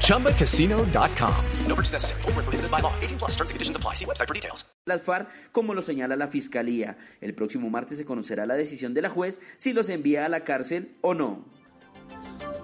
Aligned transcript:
ChumbaCasino.com. 0.00 1.34
No 1.66 1.74
purchase 1.74 1.92
necessary. 1.92 2.22
Full 2.22 2.32
prohibited 2.32 2.70
by 2.70 2.80
law. 2.80 2.92
18 3.02 3.18
plus 3.18 3.32
terms 3.32 3.50
and 3.50 3.56
conditions 3.56 3.76
apply. 3.76 3.94
See 3.94 4.06
website 4.06 4.28
for 4.28 4.34
details. 4.34 4.64
Las 4.86 5.02
FARC, 5.02 5.28
como 5.52 5.74
lo 5.74 5.82
señala 5.82 6.14
la 6.16 6.28
Fiscalía. 6.28 6.96
El 7.20 7.34
próximo 7.34 7.70
martes 7.70 7.98
se 7.98 8.04
conocerá 8.04 8.46
la 8.46 8.54
decisión 8.54 8.94
de 8.94 9.02
la 9.02 9.10
juez 9.10 9.40
si 9.56 9.72
los 9.72 9.88
envía 9.88 10.26
a 10.26 10.28
la 10.28 10.44
cárcel 10.44 10.98
o 11.00 11.14
no. 11.14 11.46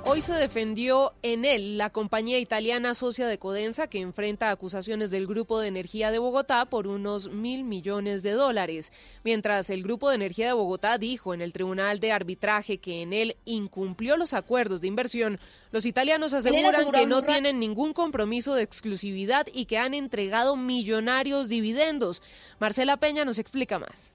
Hoy 0.07 0.23
se 0.23 0.33
defendió 0.33 1.13
en 1.23 1.45
él 1.45 1.77
la 1.77 1.91
compañía 1.91 2.39
italiana 2.39 2.95
socia 2.95 3.27
de 3.27 3.39
Codensa 3.39 3.87
que 3.87 4.01
enfrenta 4.01 4.51
acusaciones 4.51 5.11
del 5.11 5.27
Grupo 5.27 5.61
de 5.61 5.69
Energía 5.69 6.11
de 6.11 6.19
Bogotá 6.19 6.65
por 6.65 6.87
unos 6.87 7.31
mil 7.31 7.65
millones 7.65 8.23
de 8.23 8.33
dólares, 8.33 8.93
mientras 9.25 9.69
el 9.69 9.83
Grupo 9.83 10.09
de 10.09 10.17
Energía 10.17 10.47
de 10.47 10.53
Bogotá 10.55 10.97
dijo 10.99 11.35
en 11.35 11.43
el 11.43 11.53
Tribunal 11.53 12.01
de 12.01 12.13
Arbitraje 12.13 12.79
que 12.79 13.03
en 13.03 13.13
él 13.13 13.37
incumplió 13.45 14.17
los 14.17 14.33
acuerdos 14.33 14.81
de 14.81 14.89
inversión. 14.89 15.39
Los 15.71 15.85
italianos 15.85 16.33
aseguran 16.33 16.91
que 16.91 17.07
no 17.07 17.23
tienen 17.23 17.61
ningún 17.61 17.93
compromiso 17.93 18.55
de 18.55 18.63
exclusividad 18.63 19.47
y 19.53 19.67
que 19.67 19.79
han 19.79 19.95
entregado 19.95 20.57
millonarios 20.57 21.49
dividendos. 21.49 22.23
Marcela 22.59 22.97
Peña 22.97 23.25
nos 23.25 23.39
explica 23.39 23.79
más. 23.79 24.13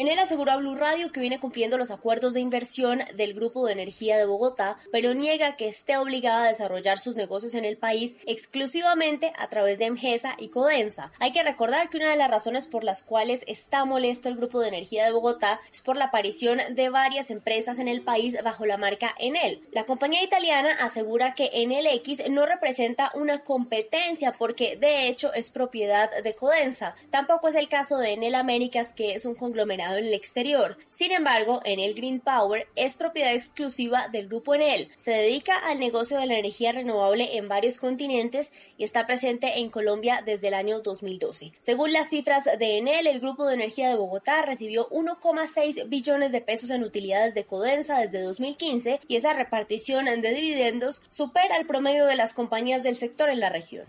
En 0.00 0.08
él 0.08 0.18
aseguró 0.18 0.52
a 0.52 0.56
Blue 0.56 0.76
Radio 0.76 1.12
que 1.12 1.20
viene 1.20 1.40
cumpliendo 1.40 1.76
los 1.76 1.90
acuerdos 1.90 2.32
de 2.32 2.40
inversión 2.40 3.02
del 3.16 3.34
Grupo 3.34 3.66
de 3.66 3.74
Energía 3.74 4.16
de 4.16 4.24
Bogotá, 4.24 4.78
pero 4.90 5.12
niega 5.12 5.56
que 5.56 5.68
esté 5.68 5.98
obligada 5.98 6.44
a 6.44 6.48
desarrollar 6.48 6.98
sus 6.98 7.16
negocios 7.16 7.52
en 7.52 7.66
el 7.66 7.76
país 7.76 8.16
exclusivamente 8.24 9.30
a 9.36 9.48
través 9.48 9.78
de 9.78 9.84
Emgesa 9.84 10.36
y 10.38 10.48
Codensa. 10.48 11.12
Hay 11.18 11.32
que 11.32 11.42
recordar 11.42 11.90
que 11.90 11.98
una 11.98 12.08
de 12.08 12.16
las 12.16 12.30
razones 12.30 12.66
por 12.66 12.82
las 12.82 13.02
cuales 13.02 13.42
está 13.46 13.84
molesto 13.84 14.30
el 14.30 14.38
Grupo 14.38 14.60
de 14.60 14.68
Energía 14.68 15.04
de 15.04 15.12
Bogotá 15.12 15.60
es 15.70 15.82
por 15.82 15.98
la 15.98 16.06
aparición 16.06 16.60
de 16.70 16.88
varias 16.88 17.30
empresas 17.30 17.78
en 17.78 17.86
el 17.86 18.00
país 18.00 18.42
bajo 18.42 18.64
la 18.64 18.78
marca 18.78 19.14
Enel. 19.18 19.60
La 19.70 19.84
compañía 19.84 20.24
italiana 20.24 20.70
asegura 20.80 21.34
que 21.34 21.50
Enel 21.52 21.86
X 21.86 22.22
no 22.30 22.46
representa 22.46 23.12
una 23.12 23.40
competencia 23.40 24.32
porque 24.32 24.76
de 24.76 25.08
hecho 25.08 25.34
es 25.34 25.50
propiedad 25.50 26.08
de 26.22 26.34
Codensa. 26.34 26.94
Tampoco 27.10 27.48
es 27.48 27.54
el 27.54 27.68
caso 27.68 27.98
de 27.98 28.14
Enel 28.14 28.34
Américas 28.34 28.94
que 28.94 29.12
es 29.12 29.26
un 29.26 29.34
conglomerado 29.34 29.89
en 29.98 30.06
el 30.06 30.14
exterior. 30.14 30.76
Sin 30.90 31.12
embargo, 31.12 31.60
Enel 31.64 31.94
Green 31.94 32.20
Power 32.20 32.66
es 32.76 32.94
propiedad 32.94 33.34
exclusiva 33.34 34.08
del 34.08 34.28
grupo 34.28 34.54
Enel. 34.54 34.90
Se 34.98 35.10
dedica 35.10 35.56
al 35.58 35.78
negocio 35.78 36.18
de 36.18 36.26
la 36.26 36.38
energía 36.38 36.72
renovable 36.72 37.36
en 37.36 37.48
varios 37.48 37.78
continentes 37.78 38.52
y 38.76 38.84
está 38.84 39.06
presente 39.06 39.58
en 39.58 39.70
Colombia 39.70 40.22
desde 40.24 40.48
el 40.48 40.54
año 40.54 40.80
2012. 40.80 41.52
Según 41.60 41.92
las 41.92 42.10
cifras 42.10 42.44
de 42.44 42.78
Enel, 42.78 43.06
el 43.06 43.20
grupo 43.20 43.46
de 43.46 43.54
energía 43.54 43.88
de 43.88 43.96
Bogotá 43.96 44.42
recibió 44.42 44.88
1,6 44.90 45.88
billones 45.88 46.32
de 46.32 46.40
pesos 46.40 46.70
en 46.70 46.84
utilidades 46.84 47.34
de 47.34 47.44
Codensa 47.44 47.98
desde 47.98 48.22
2015 48.22 49.00
y 49.08 49.16
esa 49.16 49.32
repartición 49.32 50.06
de 50.06 50.34
dividendos 50.34 51.02
supera 51.08 51.56
el 51.56 51.66
promedio 51.66 52.06
de 52.06 52.16
las 52.16 52.34
compañías 52.34 52.82
del 52.82 52.96
sector 52.96 53.30
en 53.30 53.40
la 53.40 53.48
región. 53.48 53.84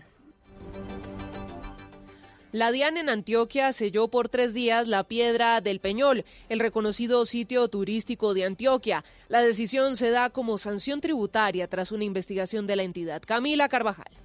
La 2.52 2.70
DIAN 2.70 2.98
en 2.98 3.08
Antioquia 3.08 3.72
selló 3.72 4.08
por 4.08 4.28
tres 4.28 4.52
días 4.52 4.86
la 4.86 5.04
Piedra 5.04 5.62
del 5.62 5.80
Peñol, 5.80 6.26
el 6.50 6.60
reconocido 6.60 7.24
sitio 7.24 7.66
turístico 7.68 8.34
de 8.34 8.44
Antioquia. 8.44 9.04
La 9.28 9.40
decisión 9.40 9.96
se 9.96 10.10
da 10.10 10.28
como 10.28 10.58
sanción 10.58 11.00
tributaria 11.00 11.66
tras 11.66 11.92
una 11.92 12.04
investigación 12.04 12.66
de 12.66 12.76
la 12.76 12.82
entidad. 12.82 13.22
Camila 13.24 13.70
Carvajal. 13.70 14.21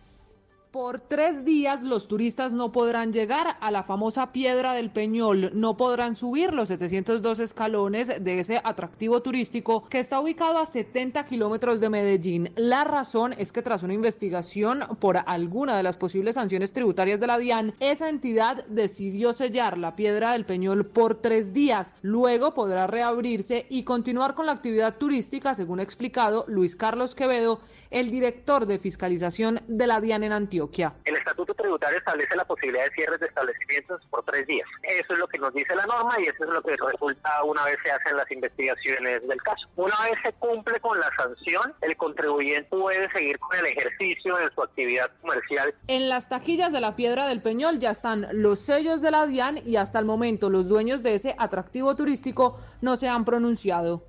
Por 0.78 1.00
tres 1.00 1.44
días 1.44 1.82
los 1.82 2.08
turistas 2.08 2.54
no 2.54 2.72
podrán 2.72 3.12
llegar 3.12 3.58
a 3.62 3.72
la 3.72 3.82
famosa 3.82 4.32
Piedra 4.32 4.74
del 4.74 4.92
Peñol, 4.92 5.50
no 5.56 5.76
podrán 5.76 6.16
subir 6.16 6.54
los 6.54 6.68
702 6.68 7.40
escalones 7.40 8.24
de 8.24 8.40
ese 8.40 8.62
atractivo 8.64 9.24
turístico 9.24 9.86
que 9.90 9.98
está 9.98 10.20
ubicado 10.20 10.60
a 10.60 10.68
70 10.68 11.26
kilómetros 11.26 11.80
de 11.80 11.90
Medellín. 11.90 12.52
La 12.56 12.84
razón 12.84 13.34
es 13.40 13.52
que 13.52 13.64
tras 13.64 13.82
una 13.82 13.96
investigación 13.96 14.84
por 15.00 15.18
alguna 15.26 15.76
de 15.76 15.82
las 15.82 15.98
posibles 15.98 16.36
sanciones 16.36 16.74
tributarias 16.74 17.20
de 17.20 17.26
la 17.26 17.40
DIAN, 17.40 17.74
esa 17.80 18.08
entidad 18.08 18.64
decidió 18.68 19.34
sellar 19.34 19.80
la 19.80 19.96
Piedra 19.96 20.34
del 20.34 20.46
Peñol 20.46 20.86
por 20.86 21.16
tres 21.16 21.54
días. 21.54 21.96
Luego 22.04 22.54
podrá 22.54 22.86
reabrirse 22.86 23.66
y 23.72 23.82
continuar 23.82 24.36
con 24.36 24.46
la 24.46 24.52
actividad 24.52 24.98
turística, 25.00 25.56
según 25.56 25.80
ha 25.80 25.84
explicado 25.84 26.46
Luis 26.48 26.76
Carlos 26.76 27.16
Quevedo, 27.16 27.62
el 27.90 28.10
director 28.10 28.66
de 28.66 28.80
fiscalización 28.80 29.62
de 29.68 29.88
la 29.88 30.02
DIAN 30.02 30.24
en 30.24 30.34
Antioquia. 30.34 30.94
El 31.06 31.16
estatuto 31.16 31.54
tributario 31.54 31.98
establece 31.98 32.36
la 32.36 32.46
posibilidad 32.46 32.86
de 32.86 32.92
cierres 32.92 33.20
de 33.20 33.28
establecimientos 33.28 34.02
por 34.10 34.24
tres 34.24 34.48
días. 34.48 34.68
Eso 34.84 35.14
es 35.14 35.20
lo 35.20 35.28
que 35.28 35.38
nos 35.38 35.54
dice 35.54 35.76
la 35.76 35.86
norma 35.86 36.16
y 36.20 36.24
eso 36.24 36.44
es 36.44 36.50
lo 36.50 36.62
que 36.62 36.76
resulta 36.76 37.44
una 37.44 37.64
vez 37.66 37.78
se 37.84 37.92
hacen 37.92 38.18
las 38.18 38.30
investigaciones 38.32 39.28
del 39.28 39.42
caso. 39.42 39.68
Una 39.76 39.96
vez 40.04 40.14
se 40.24 40.34
cumple 40.34 40.80
con 40.80 41.00
la 41.00 41.10
sanción, 41.18 41.74
el 41.82 41.96
contribuyente 41.98 42.70
puede 42.70 43.10
seguir 43.12 43.40
con 43.40 43.58
el 43.58 43.66
ejercicio 43.66 44.36
de 44.36 44.50
su 44.54 44.62
actividad 44.62 45.12
comercial. 45.22 45.74
En 45.88 46.10
las 46.10 46.30
taquillas 46.30 46.72
de 46.72 46.82
la 46.82 46.96
Piedra 46.96 47.28
del 47.28 47.42
Peñol 47.42 47.80
ya 47.80 47.92
están 47.92 48.28
los 48.32 48.60
sellos 48.60 49.02
de 49.02 49.12
la 49.12 49.26
DIAN 49.26 49.60
y 49.66 49.78
hasta 49.78 50.00
el 50.00 50.06
momento 50.06 50.50
los 50.50 50.68
dueños 50.68 51.04
de 51.04 51.16
ese 51.16 51.36
atractivo 51.38 51.96
turístico 51.96 52.60
no 52.82 52.98
se 52.98 53.08
han 53.08 53.26
pronunciado. 53.26 54.04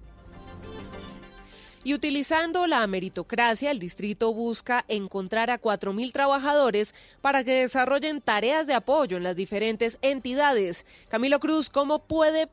Y 1.88 1.94
utilizando 1.94 2.66
la 2.66 2.87
meritocracia, 2.87 3.71
el 3.71 3.78
distrito 3.78 4.34
busca 4.34 4.84
encontrar 4.88 5.49
a 5.49 5.59
4.000 5.59 6.12
trabajadores 6.12 6.94
para 7.22 7.44
que 7.44 7.62
desarrollen 7.62 8.21
tareas 8.21 8.66
de 8.66 8.75
apoyo 8.75 9.16
en 9.16 9.22
las 9.22 9.37
diferentes 9.37 9.97
entidades. 10.03 10.84
Camilo 11.09 11.41
Cruz, 11.41 11.71
¿cómo, 11.71 12.00
puede, 12.00 12.47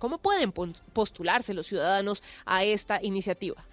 cómo 0.00 0.18
pueden 0.18 0.52
postularse 0.92 1.54
los 1.54 1.68
ciudadanos 1.68 2.24
a 2.44 2.64
esta 2.64 2.98
iniciativa? 3.00 3.64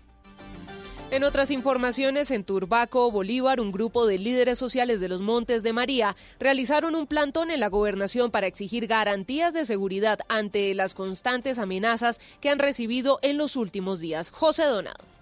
En 1.09 1.23
otras 1.23 1.51
informaciones, 1.51 2.31
en 2.31 2.43
Turbaco, 2.43 3.09
Bolívar, 3.11 3.61
un 3.61 3.71
grupo 3.71 4.05
de 4.05 4.17
líderes 4.17 4.59
sociales 4.59 4.99
de 4.99 5.07
los 5.07 5.21
Montes 5.21 5.63
de 5.63 5.71
María 5.71 6.17
realizaron 6.37 6.95
un 6.95 7.07
plantón 7.07 7.49
en 7.49 7.61
la 7.61 7.69
gobernación 7.69 8.29
para 8.29 8.47
exigir 8.47 8.87
garantías 8.87 9.53
de 9.53 9.65
seguridad 9.65 10.19
ante 10.27 10.73
las 10.73 10.93
constantes 10.93 11.59
amenazas 11.59 12.19
que 12.41 12.49
han 12.49 12.59
recibido 12.59 13.19
en 13.21 13.37
los 13.37 13.55
últimos 13.55 14.01
días. 14.01 14.31
José 14.31 14.65
Donado. 14.65 15.16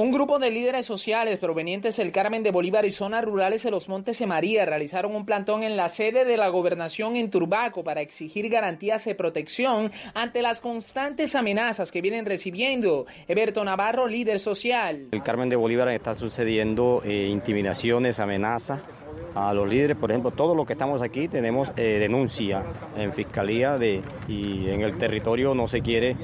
Un 0.00 0.12
grupo 0.12 0.38
de 0.38 0.50
líderes 0.50 0.86
sociales 0.86 1.38
provenientes 1.38 1.98
del 1.98 2.10
Carmen 2.10 2.42
de 2.42 2.50
Bolívar 2.50 2.86
y 2.86 2.90
zonas 2.90 3.22
rurales 3.22 3.64
de 3.64 3.70
los 3.70 3.86
Montes 3.86 4.18
de 4.18 4.26
María 4.26 4.64
realizaron 4.64 5.14
un 5.14 5.26
plantón 5.26 5.62
en 5.62 5.76
la 5.76 5.90
sede 5.90 6.24
de 6.24 6.38
la 6.38 6.48
gobernación 6.48 7.16
en 7.16 7.28
Turbaco 7.28 7.84
para 7.84 8.00
exigir 8.00 8.48
garantías 8.48 9.04
de 9.04 9.14
protección 9.14 9.92
ante 10.14 10.40
las 10.40 10.62
constantes 10.62 11.34
amenazas 11.34 11.92
que 11.92 12.00
vienen 12.00 12.24
recibiendo. 12.24 13.04
Eberto 13.28 13.62
Navarro, 13.62 14.06
líder 14.06 14.40
social. 14.40 15.08
El 15.12 15.22
Carmen 15.22 15.50
de 15.50 15.56
Bolívar 15.56 15.90
está 15.90 16.14
sucediendo 16.14 17.02
eh, 17.04 17.26
intimidaciones, 17.26 18.20
amenazas 18.20 18.80
a 19.34 19.54
los 19.54 19.68
líderes, 19.68 19.96
por 19.96 20.10
ejemplo, 20.10 20.30
todos 20.30 20.56
los 20.56 20.66
que 20.66 20.72
estamos 20.72 21.02
aquí 21.02 21.28
tenemos 21.28 21.70
eh, 21.76 21.98
denuncia 22.00 22.64
en 22.96 23.12
fiscalía 23.12 23.78
de, 23.78 24.02
y 24.28 24.68
en 24.68 24.82
el 24.82 24.98
territorio 24.98 25.54
no 25.54 25.68
se 25.68 25.82
quiere 25.82 26.16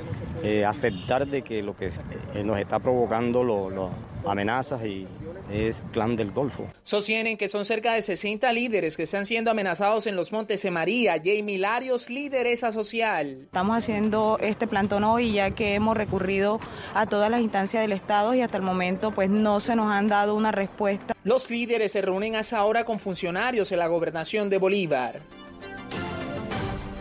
eh, 0.43 0.65
aceptar 0.65 1.27
de 1.27 1.43
que 1.43 1.63
lo 1.63 1.77
que 1.77 1.87
eh, 2.35 2.45
nos 2.45 2.59
está 2.59 2.79
provocando 2.79 3.45
las 3.71 3.91
amenazas 4.27 4.85
y 4.85 5.07
es 5.51 5.85
Clan 5.93 6.17
del 6.17 6.33
Golfo. 6.33 6.69
Sostienen 6.85 7.37
que 7.37 7.49
son 7.49 7.65
cerca 7.65 7.95
de 7.95 8.03
60 8.03 8.53
líderes 8.53 8.97
que 8.97 9.05
están 9.05 9.27
siendo 9.27 9.51
amenazados 9.51 10.07
en 10.07 10.17
los 10.17 10.33
Montes 10.33 10.63
de 10.63 10.71
María. 10.71 11.17
Jamie 11.23 11.59
Larios, 11.59 12.11
lideresa 12.11 12.73
social. 12.73 13.39
Estamos 13.43 13.77
haciendo 13.77 14.39
este 14.41 14.67
plantón 14.67 15.05
hoy 15.05 15.33
ya 15.33 15.51
que 15.51 15.75
hemos 15.75 15.97
recurrido 15.97 16.59
a 16.95 17.07
todas 17.07 17.31
las 17.31 17.41
instancias 17.41 17.83
del 17.83 17.93
Estado 17.93 18.35
y 18.35 18.41
hasta 18.41 18.57
el 18.57 18.63
momento 18.63 19.13
pues 19.13 19.31
no 19.31 19.61
se 19.61 19.77
nos 19.77 19.91
han 19.91 20.09
dado 20.09 20.35
una 20.35 20.53
respuesta. 20.53 21.15
Los 21.25 21.51
líderes 21.51 21.93
se 21.93 22.03
reúnen 22.03 22.37
hasta 22.37 22.59
ahora 22.59 22.85
con 22.85 22.99
funcionarios 22.99 23.73
en 23.73 23.79
la 23.79 23.87
gobernación 23.87 24.51
de 24.51 24.59
Bolívar. 24.59 25.21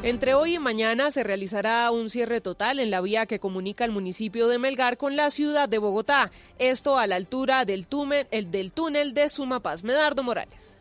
Entre 0.05 0.35
hoy 0.35 0.53
y 0.53 0.59
mañana 0.59 1.09
se 1.09 1.23
realizará 1.23 1.89
un 1.89 2.11
cierre 2.11 2.39
total 2.39 2.79
en 2.79 2.91
la 2.91 3.01
vía 3.01 3.25
que 3.25 3.39
comunica 3.39 3.85
el 3.85 3.91
municipio 3.91 4.47
de 4.47 4.59
Melgar 4.59 4.97
con 4.97 5.15
la 5.15 5.31
ciudad 5.31 5.67
de 5.67 5.79
Bogotá. 5.79 6.31
Esto 6.59 6.99
a 6.99 7.07
la 7.07 7.15
altura 7.15 7.65
del 7.65 7.87
túnel, 7.87 8.27
el 8.29 8.51
del 8.51 8.71
túnel 8.71 9.15
de 9.15 9.27
Sumapaz. 9.29 9.81
Medardo 9.83 10.21
Morales. 10.21 10.77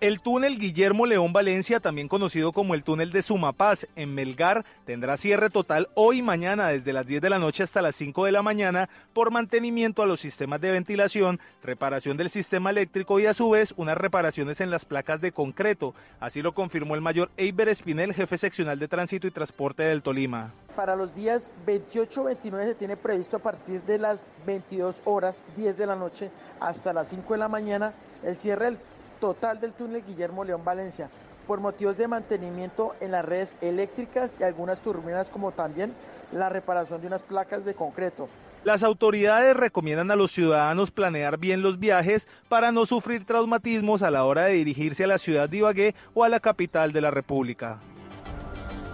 El 0.00 0.20
túnel 0.20 0.60
Guillermo 0.60 1.06
León 1.06 1.32
Valencia, 1.32 1.80
también 1.80 2.06
conocido 2.06 2.52
como 2.52 2.74
el 2.74 2.84
túnel 2.84 3.10
de 3.10 3.20
Sumapaz 3.20 3.88
en 3.96 4.14
Melgar, 4.14 4.64
tendrá 4.84 5.16
cierre 5.16 5.50
total 5.50 5.88
hoy 5.94 6.18
y 6.18 6.22
mañana 6.22 6.68
desde 6.68 6.92
las 6.92 7.04
10 7.04 7.20
de 7.20 7.30
la 7.30 7.40
noche 7.40 7.64
hasta 7.64 7.82
las 7.82 7.96
5 7.96 8.24
de 8.24 8.30
la 8.30 8.42
mañana 8.42 8.88
por 9.12 9.32
mantenimiento 9.32 10.00
a 10.00 10.06
los 10.06 10.20
sistemas 10.20 10.60
de 10.60 10.70
ventilación, 10.70 11.40
reparación 11.64 12.16
del 12.16 12.30
sistema 12.30 12.70
eléctrico 12.70 13.18
y 13.18 13.26
a 13.26 13.34
su 13.34 13.50
vez 13.50 13.74
unas 13.76 13.98
reparaciones 13.98 14.60
en 14.60 14.70
las 14.70 14.84
placas 14.84 15.20
de 15.20 15.32
concreto. 15.32 15.96
Así 16.20 16.42
lo 16.42 16.54
confirmó 16.54 16.94
el 16.94 17.00
mayor 17.00 17.32
Eiber 17.36 17.68
Espinel, 17.68 18.14
jefe 18.14 18.38
seccional 18.38 18.78
de 18.78 18.86
tránsito 18.86 19.26
y 19.26 19.32
transporte 19.32 19.82
del 19.82 20.04
Tolima. 20.04 20.52
Para 20.76 20.94
los 20.94 21.12
días 21.12 21.50
28-29 21.66 22.62
se 22.62 22.74
tiene 22.76 22.96
previsto 22.96 23.38
a 23.38 23.40
partir 23.40 23.82
de 23.82 23.98
las 23.98 24.30
22 24.46 25.02
horas 25.06 25.42
10 25.56 25.76
de 25.76 25.86
la 25.86 25.96
noche 25.96 26.30
hasta 26.60 26.92
las 26.92 27.08
5 27.08 27.32
de 27.32 27.38
la 27.40 27.48
mañana 27.48 27.94
el 28.22 28.36
cierre 28.36 28.66
del 28.66 28.78
total 29.20 29.60
del 29.60 29.72
túnel 29.72 30.04
Guillermo 30.04 30.44
León 30.44 30.64
Valencia 30.64 31.08
por 31.46 31.60
motivos 31.60 31.96
de 31.96 32.08
mantenimiento 32.08 32.94
en 33.00 33.10
las 33.10 33.24
redes 33.24 33.56
eléctricas 33.62 34.36
y 34.38 34.44
algunas 34.44 34.80
turbinas 34.80 35.30
como 35.30 35.52
también 35.52 35.94
la 36.30 36.50
reparación 36.50 37.00
de 37.00 37.06
unas 37.06 37.22
placas 37.22 37.64
de 37.64 37.74
concreto. 37.74 38.28
Las 38.64 38.82
autoridades 38.82 39.56
recomiendan 39.56 40.10
a 40.10 40.16
los 40.16 40.32
ciudadanos 40.32 40.90
planear 40.90 41.38
bien 41.38 41.62
los 41.62 41.78
viajes 41.78 42.28
para 42.48 42.70
no 42.70 42.84
sufrir 42.86 43.24
traumatismos 43.24 44.02
a 44.02 44.10
la 44.10 44.24
hora 44.24 44.44
de 44.44 44.54
dirigirse 44.54 45.04
a 45.04 45.06
la 45.06 45.16
ciudad 45.18 45.48
de 45.48 45.58
Ibagué 45.58 45.94
o 46.12 46.24
a 46.24 46.28
la 46.28 46.40
capital 46.40 46.92
de 46.92 47.00
la 47.00 47.10
República. 47.10 47.80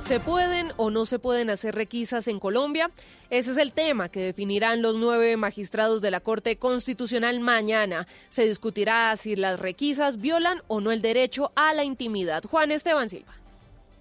¿Se 0.07 0.21
pueden 0.21 0.71
o 0.77 0.91
no 0.91 1.07
se 1.07 1.19
pueden 1.19 1.49
hacer 1.49 1.75
requisas 1.75 2.29
en 2.29 2.39
Colombia? 2.39 2.91
Ese 3.31 3.53
es 3.53 3.57
el 3.57 3.73
tema 3.73 4.11
que 4.11 4.21
definirán 4.21 4.83
los 4.83 4.99
nueve 4.99 5.39
magistrados 5.39 6.03
de 6.03 6.11
la 6.11 6.21
Corte 6.21 6.59
Constitucional 6.59 7.41
mañana. 7.41 8.07
Se 8.29 8.47
discutirá 8.47 9.17
si 9.17 9.35
las 9.35 9.59
requisas 9.59 10.21
violan 10.21 10.61
o 10.69 10.83
no 10.83 10.93
el 10.93 11.01
derecho 11.01 11.53
a 11.57 11.73
la 11.73 11.85
intimidad. 11.85 12.45
Juan 12.45 12.71
Esteban 12.71 13.09
Silva. 13.09 13.44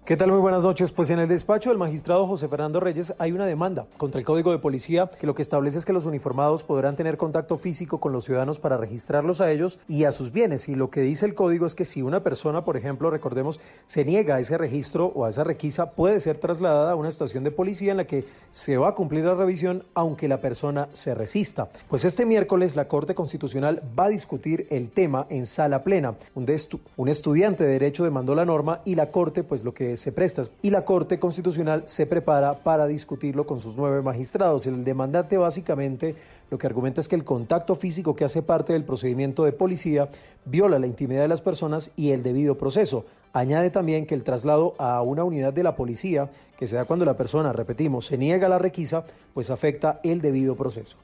¿Qué 0.06 0.18
tal? 0.18 0.32
Muy 0.32 0.42
buenas 0.42 0.64
noches. 0.64 0.92
Pues 0.92 1.10
en 1.12 1.20
el 1.20 1.30
despacho 1.30 1.70
del 1.70 1.78
magistrado 1.78 2.28
José 2.28 2.50
Fernando 2.50 2.82
Reyes 2.82 3.14
hay 3.20 3.32
una 3.32 3.46
demanda 3.46 3.88
contra 3.96 4.20
el 4.20 4.26
Código 4.26 4.52
de 4.52 4.60
Policía 4.60 5.10
que 5.18 5.26
lo 5.26 5.34
que 5.34 5.42
establece 5.42 5.78
es 5.78 5.86
que 5.86 5.94
los 5.94 6.06
uniformados 6.06 6.66
podrán 6.66 6.98
tener 6.98 7.16
contacto 7.16 7.58
físico 7.58 8.02
con 8.02 8.12
los 8.12 8.26
ciudadanos 8.26 8.60
para 8.60 8.76
registrarlos 8.76 9.40
a 9.40 9.50
ellos 9.50 9.80
y 9.88 10.04
a 10.04 10.12
sus 10.12 10.34
bienes. 10.34 10.68
Y 10.68 10.76
lo 10.76 10.90
que 10.90 11.00
dice 11.00 11.26
el 11.26 11.36
código 11.36 11.66
es 11.66 11.74
que 11.74 11.86
si 11.86 12.02
una 12.02 12.22
persona, 12.22 12.66
por 12.66 12.76
ejemplo, 12.76 13.12
recordemos, 13.12 13.62
se 13.88 14.04
niega 14.04 14.36
a 14.36 14.40
ese 14.42 14.58
registro 14.58 15.06
o 15.16 15.24
a 15.24 15.30
esa 15.30 15.46
requisa, 15.46 15.92
puede 15.92 16.20
ser 16.20 16.38
trasladada 16.38 16.92
a 16.92 16.96
una 16.96 17.08
estación 17.08 17.46
de 17.46 17.52
policía 17.52 17.92
en 17.92 17.98
la 17.98 18.06
que 18.06 18.26
se 18.52 18.76
va 18.76 18.90
a 18.90 18.96
cumplir 18.96 19.24
la 19.24 19.36
revisión 19.36 19.86
aunque 19.94 20.28
la 20.28 20.42
persona 20.42 20.90
se 20.92 21.16
resista. 21.16 21.70
Pues 21.88 22.04
este 22.04 22.26
miércoles 22.26 22.76
la 22.76 22.90
Corte 22.90 23.16
Constitucional 23.16 23.82
va 23.98 24.08
a 24.08 24.10
discutir 24.10 24.68
el 24.70 24.90
tema 24.90 25.28
en 25.30 25.46
sala 25.46 25.82
plena. 25.86 26.16
Un, 26.36 27.08
estudiante 27.08 27.64
de 27.64 27.72
Derecho 27.72 28.04
demandó 28.04 28.36
la 28.36 28.44
norma 28.44 28.82
y 28.84 28.96
la 28.96 29.10
Corte, 29.10 29.44
pues 29.44 29.64
lo 29.64 29.74
que 29.74 29.93
se 29.98 30.12
presta 30.12 30.44
y 30.62 30.70
la 30.70 30.86
Corte 30.86 31.20
Constitucional 31.20 31.84
se 31.86 32.06
prepara 32.06 32.54
para 32.64 32.88
discutirlo 32.88 33.46
con 33.46 33.60
sus 33.60 33.76
nueve 33.76 34.02
magistrados. 34.02 34.68
El 34.68 34.84
demandante 34.84 35.38
básicamente 35.38 36.16
lo 36.50 36.58
que 36.58 36.68
argumenta 36.68 37.02
es 37.02 37.08
que 37.08 37.16
el 37.16 37.24
contacto 37.24 37.76
físico 37.76 38.16
que 38.16 38.26
hace 38.26 38.42
parte 38.42 38.74
del 38.74 38.84
procedimiento 38.84 39.44
de 39.44 39.54
policía 39.54 40.10
viola 40.46 40.80
la 40.80 40.88
intimidad 40.88 41.22
de 41.22 41.28
las 41.28 41.42
personas 41.42 41.92
y 41.96 42.12
el 42.12 42.24
debido 42.24 42.58
proceso. 42.58 43.06
Añade 43.34 43.70
también 43.70 44.06
que 44.06 44.16
el 44.16 44.24
traslado 44.24 44.76
a 44.78 45.02
una 45.02 45.24
unidad 45.24 45.54
de 45.54 45.64
la 45.64 45.76
policía, 45.76 46.30
que 46.58 46.68
se 46.68 46.76
da 46.76 46.86
cuando 46.86 47.06
la 47.06 47.18
persona, 47.18 47.54
repetimos, 47.54 48.06
se 48.06 48.18
niega 48.18 48.50
la 48.50 48.60
requisa, 48.60 49.06
pues 49.34 49.50
afecta 49.50 50.00
el 50.04 50.22
debido 50.22 50.56
proceso. 50.56 50.98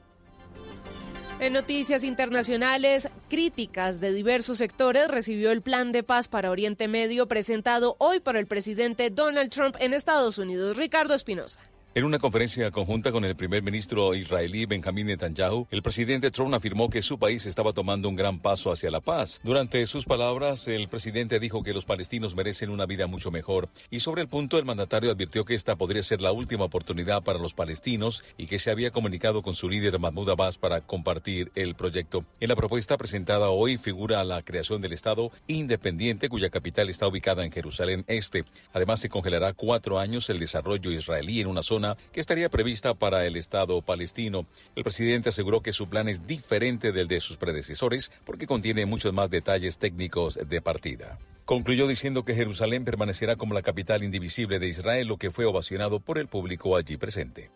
En 1.40 1.54
noticias 1.54 2.04
internacionales, 2.04 3.08
críticas 3.30 3.98
de 3.98 4.12
diversos 4.12 4.58
sectores 4.58 5.08
recibió 5.08 5.52
el 5.52 5.62
plan 5.62 5.90
de 5.90 6.02
paz 6.02 6.28
para 6.28 6.50
Oriente 6.50 6.86
Medio 6.86 7.28
presentado 7.28 7.96
hoy 7.98 8.20
por 8.20 8.36
el 8.36 8.46
presidente 8.46 9.08
Donald 9.08 9.48
Trump 9.48 9.74
en 9.80 9.94
Estados 9.94 10.36
Unidos. 10.36 10.76
Ricardo 10.76 11.14
Espinosa. 11.14 11.58
En 11.92 12.04
una 12.04 12.20
conferencia 12.20 12.70
conjunta 12.70 13.10
con 13.10 13.24
el 13.24 13.34
primer 13.34 13.64
ministro 13.64 14.14
israelí 14.14 14.64
Benjamin 14.64 15.08
Netanyahu, 15.08 15.66
el 15.72 15.82
presidente 15.82 16.30
Trump 16.30 16.54
afirmó 16.54 16.88
que 16.88 17.02
su 17.02 17.18
país 17.18 17.46
estaba 17.46 17.72
tomando 17.72 18.08
un 18.08 18.14
gran 18.14 18.38
paso 18.38 18.70
hacia 18.70 18.92
la 18.92 19.00
paz. 19.00 19.40
Durante 19.42 19.84
sus 19.88 20.04
palabras, 20.04 20.68
el 20.68 20.88
presidente 20.88 21.40
dijo 21.40 21.64
que 21.64 21.74
los 21.74 21.84
palestinos 21.84 22.36
merecen 22.36 22.70
una 22.70 22.86
vida 22.86 23.08
mucho 23.08 23.32
mejor 23.32 23.70
y 23.90 23.98
sobre 23.98 24.22
el 24.22 24.28
punto 24.28 24.56
el 24.56 24.64
mandatario 24.64 25.10
advirtió 25.10 25.44
que 25.44 25.56
esta 25.56 25.74
podría 25.74 26.04
ser 26.04 26.20
la 26.20 26.30
última 26.30 26.62
oportunidad 26.62 27.24
para 27.24 27.40
los 27.40 27.54
palestinos 27.54 28.24
y 28.38 28.46
que 28.46 28.60
se 28.60 28.70
había 28.70 28.92
comunicado 28.92 29.42
con 29.42 29.54
su 29.54 29.68
líder 29.68 29.98
Mahmoud 29.98 30.28
Abbas 30.28 30.58
para 30.58 30.82
compartir 30.82 31.50
el 31.56 31.74
proyecto. 31.74 32.24
En 32.38 32.50
la 32.50 32.56
propuesta 32.56 32.98
presentada 32.98 33.50
hoy 33.50 33.78
figura 33.78 34.22
la 34.22 34.42
creación 34.42 34.80
del 34.80 34.92
Estado 34.92 35.32
independiente 35.48 36.28
cuya 36.28 36.50
capital 36.50 36.88
está 36.88 37.08
ubicada 37.08 37.44
en 37.44 37.50
Jerusalén 37.50 38.04
Este. 38.06 38.44
Además, 38.72 39.00
se 39.00 39.08
congelará 39.08 39.54
cuatro 39.54 39.98
años 39.98 40.30
el 40.30 40.38
desarrollo 40.38 40.92
israelí 40.92 41.40
en 41.40 41.48
una 41.48 41.62
zona 41.62 41.79
que 42.12 42.20
estaría 42.20 42.48
prevista 42.48 42.94
para 42.94 43.26
el 43.26 43.36
Estado 43.36 43.80
palestino. 43.82 44.46
El 44.76 44.84
presidente 44.84 45.30
aseguró 45.30 45.60
que 45.62 45.72
su 45.72 45.88
plan 45.88 46.08
es 46.08 46.26
diferente 46.26 46.92
del 46.92 47.08
de 47.08 47.20
sus 47.20 47.36
predecesores 47.36 48.12
porque 48.24 48.46
contiene 48.46 48.86
muchos 48.86 49.12
más 49.12 49.30
detalles 49.30 49.78
técnicos 49.78 50.38
de 50.46 50.60
partida. 50.60 51.18
Concluyó 51.44 51.86
diciendo 51.88 52.22
que 52.22 52.34
Jerusalén 52.34 52.84
permanecerá 52.84 53.36
como 53.36 53.54
la 53.54 53.62
capital 53.62 54.04
indivisible 54.04 54.58
de 54.58 54.68
Israel, 54.68 55.08
lo 55.08 55.16
que 55.16 55.30
fue 55.30 55.46
ovacionado 55.46 55.98
por 56.00 56.18
el 56.18 56.28
público 56.28 56.76
allí 56.76 56.96
presente. 56.96 57.50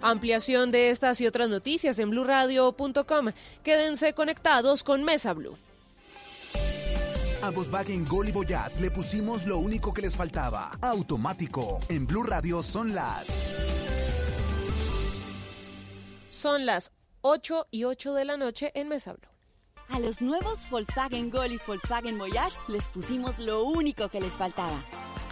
Ampliación 0.00 0.70
de 0.70 0.90
estas 0.90 1.20
y 1.20 1.26
otras 1.26 1.48
noticias 1.48 1.98
en 1.98 2.10
blurradio.com. 2.10 3.32
Quédense 3.64 4.12
conectados 4.12 4.84
con 4.84 5.02
Mesa 5.02 5.34
Blue. 5.34 5.58
A 7.40 7.50
Volkswagen 7.50 8.04
Gol 8.04 8.28
y 8.28 8.32
Voyage 8.32 8.80
le 8.80 8.90
pusimos 8.90 9.46
lo 9.46 9.58
único 9.58 9.92
que 9.92 10.02
les 10.02 10.16
faltaba. 10.16 10.72
Automático. 10.82 11.78
En 11.88 12.04
Blue 12.04 12.24
Radio 12.24 12.62
son 12.62 12.94
las. 12.94 13.28
Son 16.30 16.66
las 16.66 16.90
8 17.20 17.68
y 17.70 17.84
8 17.84 18.14
de 18.14 18.24
la 18.24 18.36
noche 18.36 18.72
en 18.74 18.88
Mesa 18.88 19.12
Blue. 19.12 19.30
A 19.88 20.00
los 20.00 20.20
nuevos 20.20 20.68
Volkswagen 20.68 21.30
Gol 21.30 21.52
y 21.52 21.60
Volkswagen 21.64 22.18
Voyage 22.18 22.58
les 22.66 22.84
pusimos 22.88 23.38
lo 23.38 23.64
único 23.64 24.08
que 24.08 24.20
les 24.20 24.32
faltaba. 24.32 24.82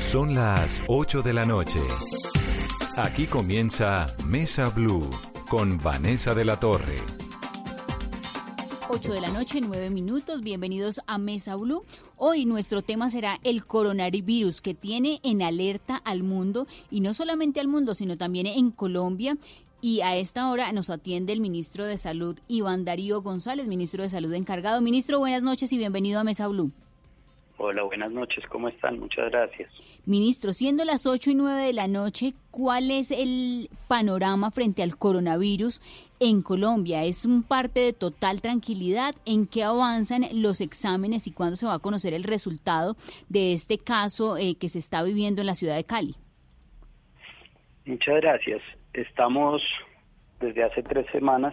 Son 0.00 0.34
las 0.34 0.82
8 0.88 1.22
de 1.22 1.32
la 1.34 1.44
noche. 1.44 1.78
Aquí 2.96 3.26
comienza 3.26 4.12
Mesa 4.26 4.70
Blue 4.70 5.08
con 5.48 5.78
Vanessa 5.78 6.34
de 6.34 6.44
la 6.44 6.58
Torre. 6.58 6.96
8 8.88 9.12
de 9.12 9.20
la 9.20 9.28
noche, 9.28 9.60
9 9.60 9.90
minutos. 9.90 10.40
Bienvenidos 10.40 11.00
a 11.06 11.18
Mesa 11.18 11.54
Blue. 11.54 11.84
Hoy 12.16 12.44
nuestro 12.46 12.82
tema 12.82 13.10
será 13.10 13.38
el 13.44 13.66
coronavirus 13.66 14.62
que 14.62 14.74
tiene 14.74 15.20
en 15.22 15.42
alerta 15.42 15.96
al 15.96 16.24
mundo 16.24 16.66
y 16.90 17.02
no 17.02 17.14
solamente 17.14 17.60
al 17.60 17.68
mundo, 17.68 17.94
sino 17.94 18.16
también 18.16 18.46
en 18.46 18.70
Colombia. 18.70 19.36
Y 19.82 20.00
a 20.00 20.16
esta 20.16 20.50
hora 20.50 20.72
nos 20.72 20.90
atiende 20.90 21.34
el 21.34 21.40
ministro 21.40 21.86
de 21.86 21.98
Salud, 21.98 22.36
Iván 22.48 22.84
Darío 22.84 23.22
González, 23.22 23.68
ministro 23.68 24.02
de 24.02 24.10
Salud 24.10 24.32
encargado. 24.32 24.80
Ministro, 24.80 25.20
buenas 25.20 25.42
noches 25.42 25.72
y 25.72 25.78
bienvenido 25.78 26.18
a 26.18 26.24
Mesa 26.24 26.48
Blue. 26.48 26.72
Hola, 27.62 27.82
buenas 27.82 28.10
noches, 28.10 28.42
¿cómo 28.46 28.70
están? 28.70 28.98
Muchas 28.98 29.30
gracias. 29.30 29.70
Ministro, 30.06 30.54
siendo 30.54 30.82
las 30.86 31.04
8 31.04 31.32
y 31.32 31.34
9 31.34 31.60
de 31.60 31.74
la 31.74 31.88
noche, 31.88 32.32
¿cuál 32.50 32.90
es 32.90 33.10
el 33.10 33.68
panorama 33.86 34.50
frente 34.50 34.82
al 34.82 34.96
coronavirus 34.96 35.82
en 36.20 36.40
Colombia? 36.40 37.04
¿Es 37.04 37.26
un 37.26 37.42
parte 37.42 37.80
de 37.80 37.92
total 37.92 38.40
tranquilidad? 38.40 39.14
¿En 39.26 39.46
qué 39.46 39.62
avanzan 39.62 40.22
los 40.32 40.62
exámenes 40.62 41.26
y 41.26 41.32
cuándo 41.32 41.56
se 41.56 41.66
va 41.66 41.74
a 41.74 41.78
conocer 41.80 42.14
el 42.14 42.24
resultado 42.24 42.96
de 43.28 43.52
este 43.52 43.76
caso 43.76 44.38
eh, 44.38 44.54
que 44.58 44.70
se 44.70 44.78
está 44.78 45.02
viviendo 45.02 45.42
en 45.42 45.46
la 45.46 45.54
ciudad 45.54 45.76
de 45.76 45.84
Cali? 45.84 46.14
Muchas 47.84 48.22
gracias. 48.22 48.62
Estamos 48.94 49.62
desde 50.40 50.64
hace 50.64 50.82
tres 50.82 51.04
semanas 51.12 51.52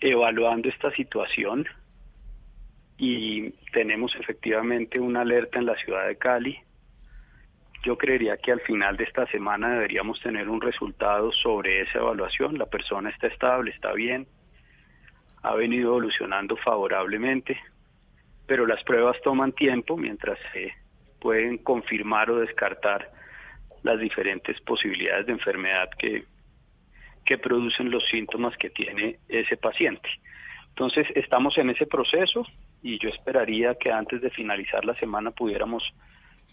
evaluando 0.00 0.70
esta 0.70 0.90
situación 0.92 1.66
y 2.96 3.50
tenemos 3.72 4.14
efectivamente 4.16 5.00
una 5.00 5.22
alerta 5.22 5.58
en 5.58 5.66
la 5.66 5.76
ciudad 5.76 6.06
de 6.06 6.16
Cali. 6.16 6.58
Yo 7.84 7.98
creería 7.98 8.36
que 8.38 8.52
al 8.52 8.60
final 8.60 8.96
de 8.96 9.04
esta 9.04 9.26
semana 9.26 9.70
deberíamos 9.70 10.20
tener 10.20 10.48
un 10.48 10.60
resultado 10.60 11.32
sobre 11.32 11.82
esa 11.82 11.98
evaluación. 11.98 12.56
La 12.56 12.66
persona 12.66 13.10
está 13.10 13.26
estable, 13.26 13.72
está 13.72 13.92
bien, 13.92 14.26
ha 15.42 15.54
venido 15.54 15.90
evolucionando 15.90 16.56
favorablemente, 16.56 17.60
pero 18.46 18.66
las 18.66 18.82
pruebas 18.84 19.20
toman 19.22 19.52
tiempo 19.52 19.96
mientras 19.96 20.38
se 20.52 20.72
pueden 21.20 21.58
confirmar 21.58 22.30
o 22.30 22.40
descartar 22.40 23.10
las 23.82 23.98
diferentes 24.00 24.58
posibilidades 24.62 25.26
de 25.26 25.32
enfermedad 25.32 25.90
que, 25.98 26.24
que 27.26 27.36
producen 27.36 27.90
los 27.90 28.06
síntomas 28.08 28.56
que 28.56 28.70
tiene 28.70 29.18
ese 29.28 29.58
paciente. 29.58 30.08
Entonces, 30.74 31.06
estamos 31.14 31.56
en 31.56 31.70
ese 31.70 31.86
proceso, 31.86 32.44
y 32.82 32.98
yo 32.98 33.08
esperaría 33.08 33.76
que 33.76 33.92
antes 33.92 34.20
de 34.20 34.30
finalizar 34.30 34.84
la 34.84 34.96
semana 34.96 35.30
pudiéramos 35.30 35.84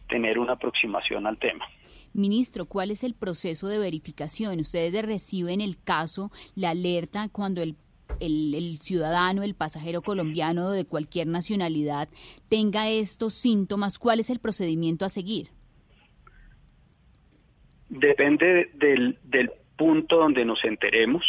tener 0.08 0.38
una 0.38 0.54
aproximación 0.54 1.26
al 1.26 1.40
tema. 1.40 1.66
Ministro, 2.14 2.66
¿cuál 2.66 2.92
es 2.92 3.04
el 3.04 3.16
proceso 3.16 3.68
de 3.68 3.80
verificación? 3.80 4.60
Ustedes 4.60 5.04
reciben 5.04 5.60
el 5.60 5.82
caso, 5.82 6.30
la 6.54 6.70
alerta 6.70 7.30
cuando 7.30 7.64
el, 7.64 7.76
el, 8.20 8.78
ciudadano, 8.80 9.42
el 9.42 9.56
pasajero 9.56 10.04
colombiano 10.04 10.70
de 10.70 10.86
cualquier 10.86 11.26
nacionalidad 11.26 12.08
tenga 12.48 12.90
estos 12.90 13.34
síntomas. 13.34 13.98
¿Cuál 13.98 14.20
es 14.20 14.30
el 14.30 14.38
procedimiento 14.38 15.04
a 15.04 15.10
seguir? 15.10 15.50
Depende 17.90 18.70
del, 18.76 19.18
del 19.24 19.52
punto 19.78 20.18
donde 20.18 20.46
nos 20.46 20.64
enteremos. 20.64 21.26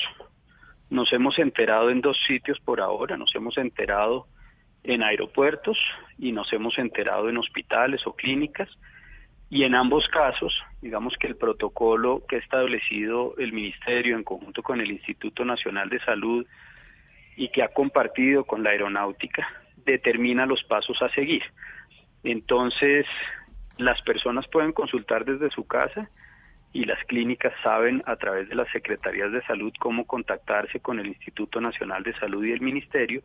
Nos 0.93 1.11
hemos 1.15 1.39
enterado 1.39 1.89
en 1.89 2.03
dos 2.03 2.19
sitios 2.27 2.61
por 2.61 2.79
ahora. 2.79 3.17
Nos 3.17 3.35
hemos 3.35 3.57
enterado 3.57 4.27
en 4.85 5.03
aeropuertos 5.03 5.79
y 6.19 6.33
nos 6.33 6.53
hemos 6.53 6.79
enterado 6.79 7.31
en 7.31 7.39
hospitales 7.39 8.07
o 8.07 8.15
clínicas. 8.15 8.69
Y 9.49 9.65
en 9.65 9.75
ambos 9.75 10.07
casos, 10.09 10.53
digamos 10.83 11.17
que 11.19 11.29
el 11.29 11.37
protocolo 11.37 12.23
que 12.29 12.37
ha 12.37 12.41
establecido 12.41 13.35
el 13.39 13.55
Ministerio 13.55 14.19
en 14.19 14.23
conjunto 14.23 14.63
con 14.63 14.83
el 14.83 14.91
Instituto 14.91 15.47
Nacional 15.47 15.89
de 15.89 15.99
Salud 16.01 16.47
y 17.37 17.49
que 17.49 17.63
ha 17.63 17.69
compartido 17.69 18.45
con 18.45 18.63
la 18.63 18.69
aeronáutica, 18.73 19.49
determina 19.87 20.45
los 20.45 20.63
pasos 20.65 21.01
a 21.01 21.09
seguir. 21.15 21.43
Entonces, 22.23 23.07
las 23.79 24.03
personas 24.03 24.47
pueden 24.47 24.73
consultar 24.73 25.25
desde 25.25 25.51
su 25.53 25.67
casa 25.67 26.11
y 26.73 26.85
las 26.85 27.03
clínicas 27.05 27.53
saben 27.63 28.03
a 28.07 28.17
través 28.17 28.49
de 28.49 28.55
las 28.55 28.69
secretarías 28.71 29.31
de 29.33 29.43
salud 29.43 29.73
cómo 29.79 30.07
contactarse 30.07 30.81
con 30.81 30.99
el 30.99 31.09
Instituto 31.09 31.61
Nacional 31.61 32.03
de 32.03 32.15
Salud 32.15 32.45
y 32.45 32.53
el 32.53 32.61
Ministerio 32.61 33.23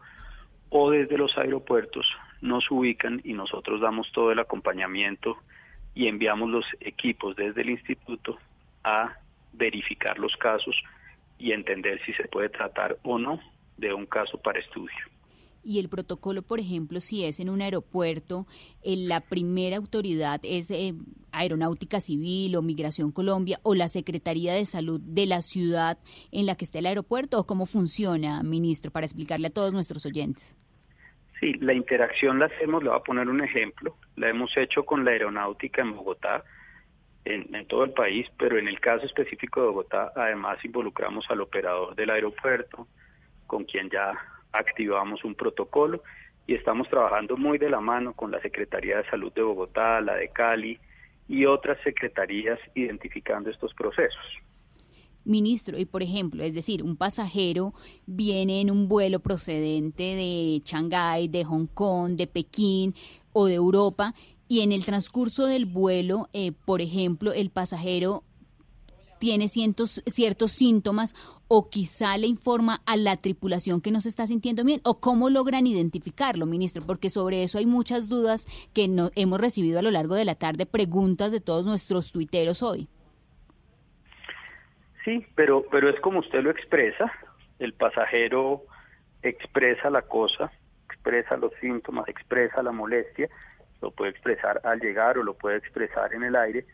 o 0.69 0.91
desde 0.91 1.17
los 1.17 1.37
aeropuertos 1.37 2.05
nos 2.41 2.69
ubican 2.69 3.21
y 3.23 3.33
nosotros 3.33 3.79
damos 3.79 4.11
todo 4.11 4.31
el 4.31 4.39
acompañamiento 4.39 5.37
y 5.95 6.07
enviamos 6.07 6.49
los 6.49 6.65
equipos 6.81 7.35
desde 7.35 7.61
el 7.61 7.69
instituto 7.69 8.37
a 8.83 9.15
verificar 9.53 10.19
los 10.19 10.35
casos 10.37 10.75
y 11.39 11.51
entender 11.51 12.01
si 12.05 12.13
se 12.13 12.27
puede 12.27 12.49
tratar 12.49 12.97
o 13.03 13.17
no 13.17 13.39
de 13.77 13.93
un 13.93 14.05
caso 14.05 14.37
para 14.39 14.59
estudio. 14.59 15.16
Y 15.63 15.79
el 15.79 15.89
protocolo, 15.89 16.41
por 16.41 16.59
ejemplo, 16.59 17.01
si 17.01 17.25
es 17.25 17.39
en 17.39 17.49
un 17.49 17.61
aeropuerto, 17.61 18.47
la 18.83 19.21
primera 19.21 19.77
autoridad 19.77 20.39
es 20.43 20.71
eh, 20.71 20.93
Aeronáutica 21.31 21.99
Civil 21.99 22.55
o 22.55 22.61
Migración 22.61 23.11
Colombia 23.11 23.59
o 23.63 23.75
la 23.75 23.89
Secretaría 23.89 24.53
de 24.53 24.65
Salud 24.65 24.99
de 25.01 25.25
la 25.25 25.41
ciudad 25.41 25.97
en 26.31 26.45
la 26.45 26.55
que 26.55 26.65
esté 26.65 26.79
el 26.79 26.85
aeropuerto 26.85 27.39
o 27.39 27.45
cómo 27.45 27.65
funciona, 27.65 28.43
ministro, 28.43 28.91
para 28.91 29.05
explicarle 29.05 29.47
a 29.47 29.53
todos 29.53 29.73
nuestros 29.73 30.05
oyentes. 30.05 30.55
Sí, 31.39 31.53
la 31.53 31.73
interacción 31.73 32.39
la 32.39 32.45
hacemos, 32.45 32.81
le 32.81 32.89
voy 32.89 32.97
a 32.97 33.03
poner 33.03 33.29
un 33.29 33.43
ejemplo, 33.43 33.95
la 34.15 34.29
hemos 34.29 34.55
hecho 34.57 34.85
con 34.85 35.05
la 35.05 35.11
aeronáutica 35.11 35.81
en 35.81 35.95
Bogotá, 35.95 36.43
en, 37.25 37.67
todo 37.67 37.83
el 37.83 37.91
país, 37.91 38.25
pero 38.39 38.57
en 38.57 38.67
el 38.67 38.79
caso 38.79 39.05
específico 39.05 39.61
de 39.61 39.67
Bogotá, 39.67 40.11
además 40.15 40.63
involucramos 40.63 41.29
al 41.29 41.41
operador 41.41 41.93
del 41.95 42.09
aeropuerto, 42.09 42.87
con 43.45 43.65
quien 43.65 43.89
ya 43.89 44.13
activamos 44.51 45.23
un 45.23 45.35
protocolo 45.35 46.03
y 46.45 46.55
estamos 46.55 46.89
trabajando 46.89 47.37
muy 47.37 47.57
de 47.57 47.69
la 47.69 47.81
mano 47.81 48.13
con 48.13 48.31
la 48.31 48.41
Secretaría 48.41 48.97
de 48.97 49.09
Salud 49.09 49.31
de 49.33 49.41
Bogotá, 49.41 50.01
la 50.01 50.15
de 50.15 50.29
Cali 50.29 50.79
y 51.27 51.45
otras 51.45 51.77
secretarías 51.83 52.59
identificando 52.73 53.49
estos 53.49 53.73
procesos. 53.73 54.23
Ministro, 55.25 55.77
y 55.77 55.85
por 55.85 56.03
ejemplo, 56.03 56.41
es 56.41 56.53
decir, 56.53 56.81
un 56.83 56.95
pasajero 56.95 57.73
viene 58.05 58.61
en 58.61 58.71
un 58.71 58.87
vuelo 58.87 59.19
procedente 59.19 60.03
de 60.03 60.61
Shanghái, 60.63 61.27
de 61.27 61.43
Hong 61.43 61.67
Kong, 61.67 62.13
de 62.13 62.27
Pekín 62.27 62.95
o 63.33 63.47
de 63.47 63.55
Europa, 63.55 64.13
y 64.47 64.61
en 64.61 64.71
el 64.71 64.85
transcurso 64.85 65.45
del 65.45 65.65
vuelo, 65.65 66.29
eh, 66.31 66.53
por 66.53 66.79
ejemplo, 66.79 67.33
el 67.33 67.49
pasajero 67.49 68.23
tiene 69.19 69.47
ciertos, 69.47 70.03
ciertos 70.05 70.51
síntomas 70.51 71.13
o 71.47 71.69
quizá 71.69 72.17
le 72.17 72.27
informa 72.27 72.81
a 72.85 72.97
la 72.97 73.17
tripulación 73.17 73.81
que 73.81 73.91
no 73.91 74.01
se 74.01 74.09
está 74.09 74.27
sintiendo 74.27 74.63
bien 74.63 74.81
o 74.83 74.99
cómo 74.99 75.29
logran 75.29 75.67
identificarlo, 75.67 76.45
ministro, 76.45 76.83
porque 76.85 77.09
sobre 77.09 77.43
eso 77.43 77.57
hay 77.57 77.65
muchas 77.65 78.09
dudas 78.09 78.45
que 78.73 78.87
no, 78.87 79.09
hemos 79.15 79.39
recibido 79.39 79.79
a 79.79 79.81
lo 79.81 79.91
largo 79.91 80.15
de 80.15 80.25
la 80.25 80.35
tarde, 80.35 80.65
preguntas 80.65 81.31
de 81.31 81.39
todos 81.39 81.65
nuestros 81.65 82.11
tuiteros 82.11 82.63
hoy. 82.63 82.87
Sí, 85.05 85.25
pero, 85.35 85.65
pero 85.71 85.89
es 85.89 85.99
como 86.01 86.19
usted 86.19 86.41
lo 86.41 86.51
expresa, 86.51 87.11
el 87.59 87.73
pasajero 87.73 88.63
expresa 89.21 89.89
la 89.89 90.01
cosa, 90.01 90.51
expresa 90.89 91.37
los 91.37 91.53
síntomas, 91.61 92.07
expresa 92.09 92.61
la 92.61 92.71
molestia, 92.71 93.29
lo 93.81 93.91
puede 93.91 94.11
expresar 94.11 94.59
al 94.63 94.79
llegar 94.79 95.17
o 95.17 95.23
lo 95.23 95.35
puede 95.35 95.57
expresar 95.57 96.13
en 96.13 96.23
el 96.23 96.35
aire, 96.35 96.65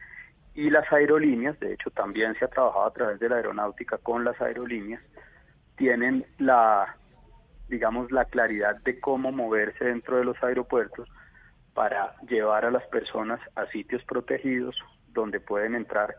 y 0.55 0.69
las 0.69 0.91
aerolíneas, 0.91 1.59
de 1.59 1.73
hecho 1.73 1.89
también 1.91 2.35
se 2.35 2.45
ha 2.45 2.47
trabajado 2.47 2.85
a 2.85 2.93
través 2.93 3.19
de 3.19 3.29
la 3.29 3.37
aeronáutica 3.37 3.97
con 3.97 4.23
las 4.23 4.39
aerolíneas, 4.41 5.01
tienen 5.75 6.25
la, 6.37 6.95
digamos, 7.67 8.11
la 8.11 8.25
claridad 8.25 8.75
de 8.83 8.99
cómo 8.99 9.31
moverse 9.31 9.85
dentro 9.85 10.17
de 10.17 10.25
los 10.25 10.41
aeropuertos 10.43 11.09
para 11.73 12.15
llevar 12.27 12.65
a 12.65 12.71
las 12.71 12.85
personas 12.87 13.39
a 13.55 13.65
sitios 13.67 14.03
protegidos 14.05 14.77
donde 15.07 15.39
pueden 15.39 15.73
entrar 15.73 16.15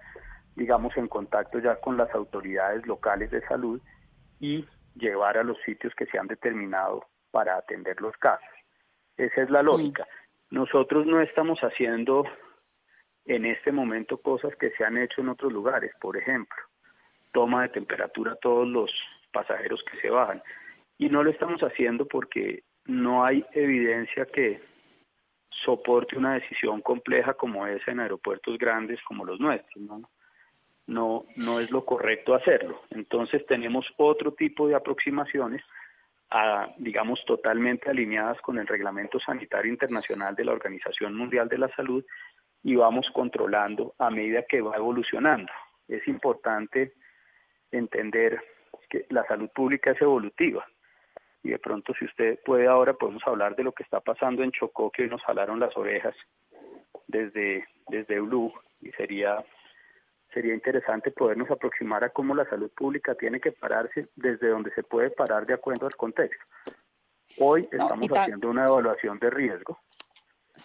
digamos, 0.57 0.97
en 0.97 1.09
contacto 1.09 1.59
ya 1.59 1.77
con 1.77 1.97
las 1.97 2.15
autoridades 2.15 2.87
locales 2.87 3.31
de 3.31 3.41
salud 3.47 3.81
y 4.41 4.65
llevar 4.95 5.39
a 5.39 5.43
los 5.45 5.61
sitios 5.63 5.95
que 5.95 6.07
se 6.07 6.19
han 6.19 6.29
determinado 6.29 7.07
para 7.31 7.57
atender 7.57 8.01
los 8.01 8.17
casos. 8.17 8.49
Esa 9.17 9.43
es 9.43 9.51
la 9.51 9.63
lógica. 9.63 10.07
Nosotros 10.51 11.07
no 11.07 11.21
estamos 11.21 11.61
haciendo 11.61 12.25
en 13.27 13.47
este 13.47 13.73
momento 13.73 14.19
cosas 14.19 14.55
que 14.57 14.71
se 14.73 14.85
han 14.85 14.99
hecho 14.99 15.21
en 15.21 15.31
otros 15.31 15.53
lugares, 15.53 15.93
por 16.01 16.17
ejemplo, 16.17 16.57
toma 17.33 17.63
de 17.63 17.71
temperatura 17.71 18.33
a 18.33 18.37
todos 18.37 18.69
los 18.69 18.93
pasajeros 19.33 19.83
que 19.85 19.99
se 20.01 20.11
bajan. 20.11 20.43
Y 20.99 21.09
no 21.09 21.23
lo 21.23 21.31
estamos 21.31 21.61
haciendo 21.63 22.07
porque 22.07 22.63
no 22.85 23.25
hay 23.25 23.45
evidencia 23.53 24.27
que 24.27 24.61
soporte 25.51 26.17
una 26.17 26.35
decisión 26.35 26.81
compleja 26.81 27.35
como 27.35 27.67
esa 27.67 27.91
en 27.91 28.01
aeropuertos 28.01 28.59
grandes 28.59 29.01
como 29.03 29.25
los 29.25 29.41
nuestros. 29.41 29.83
¿no? 29.83 30.09
no, 30.87 31.25
no 31.37 31.61
es 31.61 31.71
lo 31.71 31.85
correcto 31.85 32.35
hacerlo. 32.35 32.83
Entonces 32.91 33.45
tenemos 33.47 33.87
otro 33.97 34.33
tipo 34.33 34.69
de 34.69 34.75
aproximaciones, 34.75 35.63
digamos, 36.79 37.25
totalmente 37.25 37.89
alineadas 37.89 38.41
con 38.41 38.59
el 38.59 38.67
Reglamento 38.67 39.19
Sanitario 39.21 39.71
Internacional 39.71 40.35
de 40.35 40.45
la 40.45 40.53
Organización 40.53 41.15
Mundial 41.15 41.49
de 41.49 41.59
la 41.59 41.69
Salud, 41.75 42.05
y 42.65 42.75
vamos 42.75 43.09
controlando 43.13 43.95
a 43.99 44.11
medida 44.11 44.43
que 44.49 44.63
va 44.63 44.77
evolucionando. 44.77 45.53
Es 45.87 46.09
importante 46.09 46.95
entender 47.71 48.43
que 48.89 49.07
la 49.11 49.25
salud 49.27 49.51
pública 49.55 49.93
es 49.93 50.01
evolutiva 50.01 50.67
y 51.43 51.51
de 51.51 51.59
pronto 51.59 51.93
si 51.99 52.07
usted 52.07 52.41
puede 52.43 52.67
ahora 52.67 52.95
podemos 52.95 53.23
hablar 53.27 53.55
de 53.55 53.65
lo 53.65 53.73
que 53.73 53.83
está 53.83 54.01
pasando 54.01 54.43
en 54.43 54.51
Chocó 54.51 54.91
que 54.91 55.03
hoy 55.03 55.11
nos 55.11 55.23
jalaron 55.23 55.61
las 55.61 55.77
orejas 55.77 56.15
desde 57.07 57.69
desde 57.89 58.21
Blue 58.21 58.53
y 58.81 58.91
sería 58.93 59.45
sería 60.33 60.55
interesante 60.55 61.11
podernos 61.11 61.51
aproximar 61.51 62.03
a 62.03 62.11
cómo 62.11 62.35
la 62.35 62.49
salud 62.49 62.71
pública 62.75 63.15
tiene 63.15 63.41
que 63.41 63.53
pararse 63.53 64.09
desde 64.17 64.49
donde 64.49 64.73
se 64.73 64.83
puede 64.83 65.11
parar 65.11 65.47
de 65.47 65.55
acuerdo 65.55 65.87
al 65.87 65.95
contexto. 65.97 66.43
Hoy 67.39 67.69
estamos 67.71 68.11
haciendo 68.11 68.51
una 68.51 68.65
evaluación 68.65 69.19
de 69.19 69.31
riesgo. 69.31 69.79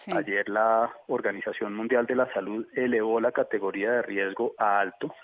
Ayer 0.06 0.48
la 0.48 0.90
Organización 1.08 1.74
Mundial 1.74 2.06
de 2.06 2.14
la 2.14 2.32
Salud 2.32 2.66
elevó 2.74 3.20
la 3.20 3.32
categoría 3.32 3.92
de 3.92 4.02
riesgo 4.02 4.54
a 4.58 4.80
alto. 4.80 5.14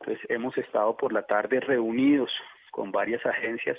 Entonces 0.00 0.24
hemos 0.30 0.56
estado 0.58 0.96
por 0.96 1.12
la 1.12 1.22
tarde 1.22 1.60
reunidos 1.60 2.32
con 2.72 2.90
varias 2.90 3.24
agencias 3.24 3.78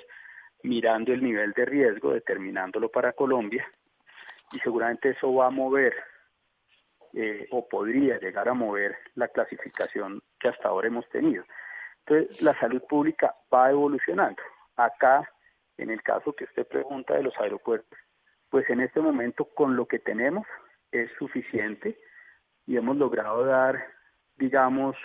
mirando 0.64 1.12
el 1.12 1.22
nivel 1.22 1.52
de 1.52 1.66
riesgo, 1.66 2.14
determinándolo 2.14 2.90
para 2.90 3.12
Colombia 3.12 3.68
y 4.54 4.60
seguramente 4.60 5.10
eso 5.10 5.34
va 5.34 5.48
a 5.48 5.52
mover 5.52 5.94
eh, 7.14 7.48
o 7.52 7.68
podría 7.68 8.18
llegar 8.20 8.48
a 8.48 8.54
mover 8.54 8.96
la 9.16 9.28
clasificación 9.28 10.22
que 10.40 10.48
hasta 10.48 10.70
ahora 10.70 10.88
hemos 10.88 11.08
tenido. 11.10 11.44
Entonces, 12.06 12.42
la 12.42 12.58
salud 12.60 12.82
pública 12.88 13.36
va 13.54 13.70
evolucionando. 13.70 14.42
Acá, 14.78 15.30
en 15.78 15.90
el 15.90 16.02
caso 16.02 16.34
que 16.34 16.46
usted 16.46 16.68
pregunta 16.68 17.16
de 17.16 17.24
los 17.24 17.38
aeropuertos, 17.38 18.00
pues 18.54 18.70
en 18.70 18.82
este 18.82 19.02
momento 19.02 19.46
con 19.46 19.76
lo 19.76 19.88
que 19.88 19.98
tenemos 19.98 20.46
es 20.92 21.10
suficiente 21.18 21.98
y 22.68 22.78
hemos 22.78 22.98
logrado 22.98 23.44
dar, 23.44 23.84
digamos, 24.38 24.96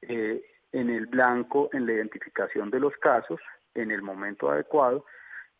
eh, 0.00 0.42
en 0.72 0.88
el 0.88 1.04
blanco 1.04 1.68
en 1.74 1.84
la 1.84 1.92
identificación 1.92 2.70
de 2.70 2.80
los 2.80 2.96
casos 2.96 3.38
en 3.74 3.90
el 3.90 4.00
momento 4.00 4.50
adecuado, 4.50 5.04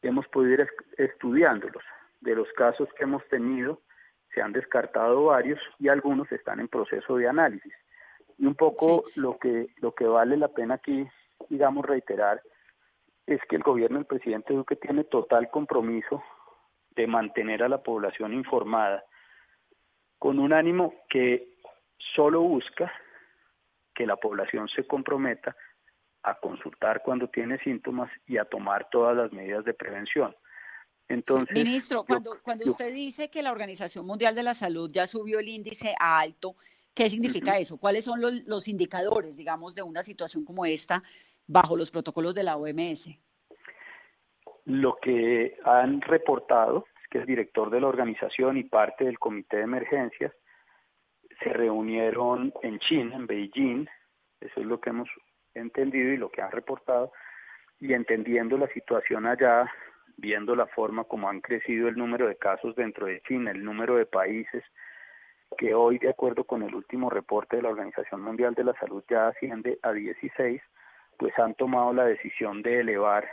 hemos 0.00 0.26
podido 0.28 0.62
ir 0.62 0.69
estudiándolos. 0.97 1.83
De 2.23 2.35
los 2.35 2.50
casos 2.54 2.88
que 2.97 3.04
hemos 3.04 3.23
tenido, 3.28 3.83
se 4.35 4.40
han 4.40 4.54
descartado 4.54 5.26
varios 5.26 5.61
y 5.78 5.88
algunos 5.88 6.33
están 6.33 6.61
en 6.61 6.69
proceso 6.69 7.19
de 7.19 7.28
análisis. 7.28 7.75
Y 8.38 8.47
un 8.47 8.54
poco 8.54 9.04
lo 9.16 9.37
que 9.38 9.66
lo 9.83 9.95
que 9.95 10.07
vale 10.07 10.38
la 10.38 10.49
pena 10.49 10.76
aquí, 10.76 11.07
digamos, 11.50 11.85
reiterar 11.85 12.40
es 13.26 13.38
que 13.50 13.57
el 13.57 13.62
gobierno 13.62 13.99
del 13.99 14.07
presidente 14.07 14.54
Duque 14.54 14.76
tiene 14.76 15.04
total 15.04 15.50
compromiso 15.50 16.23
de 16.94 17.06
mantener 17.06 17.62
a 17.62 17.68
la 17.68 17.82
población 17.82 18.32
informada 18.32 19.04
con 20.18 20.38
un 20.38 20.52
ánimo 20.52 20.94
que 21.08 21.58
solo 22.14 22.42
busca 22.42 22.92
que 23.94 24.06
la 24.06 24.16
población 24.16 24.68
se 24.68 24.87
comprometa 24.87 25.56
a 26.22 26.38
consultar 26.38 27.02
cuando 27.02 27.28
tiene 27.28 27.58
síntomas 27.58 28.11
y 28.26 28.38
a 28.38 28.44
tomar 28.44 28.88
todas 28.90 29.16
las 29.16 29.32
medidas 29.32 29.64
de 29.64 29.75
prevención. 29.75 30.34
Entonces, 31.08 31.52
Ministro, 31.52 32.04
cuando, 32.04 32.38
cuando 32.42 32.70
usted 32.70 32.92
dice 32.92 33.28
que 33.28 33.42
la 33.42 33.52
Organización 33.52 34.06
Mundial 34.06 34.34
de 34.34 34.44
la 34.44 34.54
Salud 34.54 34.90
ya 34.90 35.06
subió 35.06 35.40
el 35.40 35.49
índice 35.49 35.94
a 35.99 36.20
alto, 36.20 36.56
¿qué 36.94 37.11
significa 37.11 37.58
eso? 37.58 37.76
¿Cuáles 37.76 38.04
son 38.04 38.20
los, 38.20 38.44
los 38.44 38.68
indicadores, 38.68 39.37
digamos, 39.37 39.75
de 39.75 39.82
una 39.82 40.02
situación 40.02 40.44
como 40.44 40.64
esta 40.64 41.02
bajo 41.46 41.76
los 41.76 41.90
protocolos 41.90 42.34
de 42.34 42.44
la 42.44 42.56
OMS? 42.56 43.08
Lo 44.64 44.97
que 45.00 45.57
han 45.64 46.00
reportado 46.00 46.87
es 47.02 47.09
que 47.09 47.19
el 47.19 47.26
director 47.26 47.71
de 47.71 47.81
la 47.81 47.88
organización 47.88 48.57
y 48.57 48.64
parte 48.64 49.04
del 49.04 49.19
comité 49.19 49.59
de 49.59 49.64
emergencias 49.64 50.33
se 51.42 51.52
reunieron 51.52 52.52
en 52.62 52.78
China, 52.78 53.16
en 53.16 53.26
Beijing, 53.26 53.87
eso 54.40 54.61
es 54.61 54.66
lo 54.66 54.81
que 54.81 54.90
hemos 54.90 55.09
entendido 55.54 56.12
y 56.12 56.16
lo 56.16 56.31
que 56.31 56.42
han 56.42 56.52
reportado, 56.52 57.12
y 57.81 57.92
entendiendo 57.94 58.57
la 58.57 58.68
situación 58.68 59.27
allá, 59.27 59.70
viendo 60.16 60.55
la 60.55 60.66
forma 60.66 61.05
como 61.05 61.29
han 61.29 61.40
crecido 61.40 61.88
el 61.88 61.96
número 61.96 62.29
de 62.29 62.37
casos 62.37 62.77
dentro 62.77 63.07
de 63.07 63.20
China, 63.22 63.51
el 63.51 63.64
número 63.64 63.96
de 63.96 64.07
países 64.07 64.62
que 65.59 65.75
hoy, 65.75 65.98
de 65.98 66.11
acuerdo 66.11 66.44
con 66.44 66.62
el 66.62 66.75
último 66.75 67.11
reporte 67.11 67.57
de 67.57 67.62
la 67.62 67.70
Organización 67.70 68.22
Mundial 68.22 68.55
de 68.55 68.64
la 68.64 68.75
Salud, 68.75 69.05
ya 69.09 69.29
asciende 69.29 69.79
a 69.83 69.92
16, 69.92 70.62
pues 71.18 71.38
han 71.38 71.55
tomado 71.55 71.92
la 71.92 72.05
decisión 72.05 72.62
de 72.62 72.81
elevar 72.81 73.29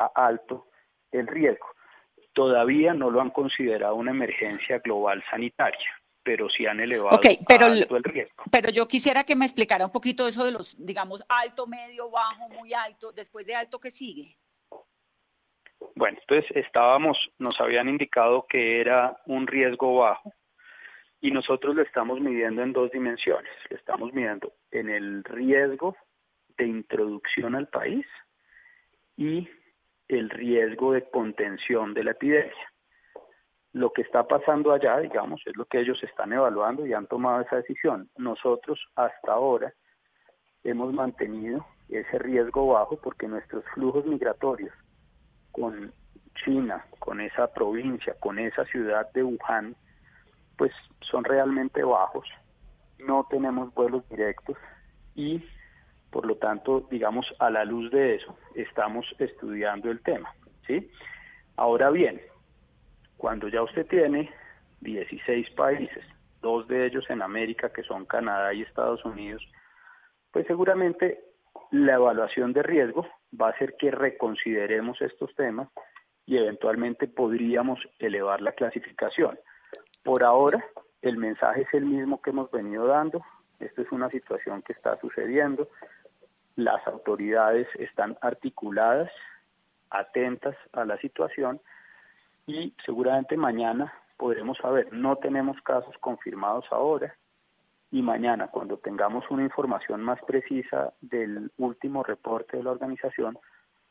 a 0.00 0.26
alto 0.26 0.68
el 1.12 1.26
riesgo. 1.26 1.66
Todavía 2.32 2.94
no 2.94 3.10
lo 3.10 3.20
han 3.20 3.30
considerado 3.30 3.94
una 3.96 4.12
emergencia 4.12 4.78
global 4.78 5.22
sanitaria, 5.30 5.88
pero 6.22 6.48
sí 6.48 6.66
han 6.66 6.80
elevado 6.80 7.20
pero, 7.46 7.66
alto 7.66 7.96
el 7.96 8.04
riesgo. 8.04 8.44
Pero 8.50 8.70
yo 8.70 8.86
quisiera 8.88 9.24
que 9.24 9.36
me 9.36 9.44
explicara 9.44 9.84
un 9.84 9.92
poquito 9.92 10.26
eso 10.26 10.44
de 10.44 10.52
los, 10.52 10.74
digamos, 10.78 11.22
alto, 11.28 11.66
medio, 11.66 12.10
bajo, 12.10 12.48
muy 12.48 12.72
alto, 12.72 13.12
después 13.12 13.46
de 13.46 13.54
alto, 13.54 13.80
¿qué 13.80 13.90
sigue? 13.90 14.36
Bueno, 15.94 16.18
entonces 16.20 16.50
estábamos, 16.56 17.30
nos 17.38 17.60
habían 17.60 17.88
indicado 17.88 18.46
que 18.48 18.80
era 18.80 19.20
un 19.26 19.46
riesgo 19.46 19.96
bajo 19.96 20.32
y 21.20 21.30
nosotros 21.30 21.74
lo 21.74 21.82
estamos 21.82 22.20
midiendo 22.20 22.62
en 22.62 22.72
dos 22.72 22.90
dimensiones. 22.90 23.52
Lo 23.68 23.76
estamos 23.76 24.12
midiendo 24.12 24.52
en 24.70 24.88
el 24.88 25.24
riesgo 25.24 25.96
de 26.56 26.66
introducción 26.66 27.54
al 27.54 27.68
país 27.68 28.06
y 29.16 29.48
el 30.10 30.28
riesgo 30.28 30.92
de 30.92 31.08
contención 31.08 31.94
de 31.94 32.04
la 32.04 32.10
epidemia. 32.12 32.52
Lo 33.72 33.92
que 33.92 34.02
está 34.02 34.26
pasando 34.26 34.72
allá, 34.72 34.98
digamos, 34.98 35.40
es 35.46 35.56
lo 35.56 35.64
que 35.66 35.80
ellos 35.80 36.02
están 36.02 36.32
evaluando 36.32 36.84
y 36.84 36.92
han 36.92 37.06
tomado 37.06 37.42
esa 37.42 37.56
decisión. 37.56 38.10
Nosotros 38.16 38.80
hasta 38.96 39.32
ahora 39.32 39.72
hemos 40.64 40.92
mantenido 40.92 41.64
ese 41.88 42.18
riesgo 42.18 42.66
bajo 42.66 42.96
porque 43.00 43.28
nuestros 43.28 43.64
flujos 43.74 44.04
migratorios 44.04 44.74
con 45.52 45.92
China, 46.44 46.84
con 46.98 47.20
esa 47.20 47.52
provincia, 47.52 48.14
con 48.18 48.38
esa 48.38 48.64
ciudad 48.66 49.10
de 49.12 49.22
Wuhan, 49.22 49.76
pues 50.56 50.72
son 51.00 51.24
realmente 51.24 51.82
bajos. 51.84 52.28
No 52.98 53.26
tenemos 53.30 53.72
vuelos 53.74 54.08
directos 54.08 54.56
y 55.14 55.44
por 56.10 56.26
lo 56.26 56.36
tanto, 56.36 56.86
digamos, 56.90 57.26
a 57.38 57.50
la 57.50 57.64
luz 57.64 57.90
de 57.90 58.16
eso, 58.16 58.36
estamos 58.54 59.06
estudiando 59.18 59.90
el 59.90 60.00
tema, 60.02 60.34
¿sí? 60.66 60.90
Ahora 61.56 61.90
bien, 61.90 62.20
cuando 63.16 63.48
ya 63.48 63.62
usted 63.62 63.86
tiene 63.86 64.30
16 64.80 65.50
países, 65.50 66.04
dos 66.40 66.66
de 66.68 66.86
ellos 66.86 67.04
en 67.10 67.22
América, 67.22 67.72
que 67.72 67.82
son 67.82 68.06
Canadá 68.06 68.52
y 68.54 68.62
Estados 68.62 69.04
Unidos, 69.04 69.46
pues 70.32 70.46
seguramente 70.46 71.20
la 71.70 71.94
evaluación 71.94 72.52
de 72.52 72.62
riesgo 72.62 73.06
va 73.38 73.48
a 73.48 73.50
hacer 73.50 73.76
que 73.78 73.90
reconsideremos 73.90 75.00
estos 75.02 75.34
temas 75.34 75.68
y 76.26 76.36
eventualmente 76.36 77.08
podríamos 77.08 77.80
elevar 77.98 78.40
la 78.40 78.52
clasificación. 78.52 79.38
Por 80.02 80.24
ahora, 80.24 80.64
el 81.02 81.16
mensaje 81.16 81.62
es 81.62 81.74
el 81.74 81.86
mismo 81.86 82.20
que 82.20 82.30
hemos 82.30 82.50
venido 82.50 82.86
dando. 82.86 83.22
Esto 83.58 83.82
es 83.82 83.92
una 83.92 84.08
situación 84.10 84.62
que 84.62 84.72
está 84.72 84.98
sucediendo. 85.00 85.68
Las 86.60 86.86
autoridades 86.86 87.66
están 87.78 88.18
articuladas, 88.20 89.10
atentas 89.88 90.54
a 90.74 90.84
la 90.84 90.98
situación 90.98 91.58
y 92.46 92.74
seguramente 92.84 93.34
mañana 93.38 93.90
podremos 94.18 94.58
saber. 94.58 94.92
No 94.92 95.16
tenemos 95.16 95.56
casos 95.62 95.96
confirmados 96.00 96.66
ahora, 96.70 97.16
y 97.90 98.02
mañana, 98.02 98.48
cuando 98.48 98.76
tengamos 98.76 99.24
una 99.30 99.42
información 99.42 100.02
más 100.02 100.20
precisa 100.24 100.92
del 101.00 101.50
último 101.56 102.02
reporte 102.02 102.58
de 102.58 102.62
la 102.62 102.72
organización, 102.72 103.38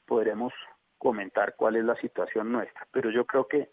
podremos 0.06 0.54
comentar 1.00 1.56
cuál 1.56 1.76
es 1.76 1.86
la 1.86 1.96
situación 1.96 2.52
nuestra. 2.52 2.88
Pero 2.92 3.10
yo 3.10 3.26
creo 3.26 3.48
que, 3.48 3.72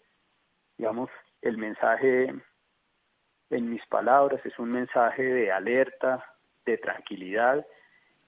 digamos, 0.78 1.11
el 1.42 1.59
mensaje 1.59 2.35
en 3.50 3.70
mis 3.70 3.85
palabras 3.88 4.40
es 4.46 4.59
un 4.59 4.70
mensaje 4.70 5.22
de 5.22 5.52
alerta, 5.52 6.24
de 6.64 6.78
tranquilidad 6.78 7.66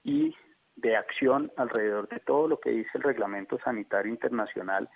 y 0.03 0.35
de 0.81 0.95
acción 0.95 1.51
alrededor 1.57 2.07
de 2.09 2.19
todo 2.19 2.47
lo 2.47 2.59
que 2.59 2.71
dice 2.71 2.89
el 2.95 3.03
Reglamento 3.03 3.57
Sanitario 3.63 4.11
Internacional, 4.11 4.89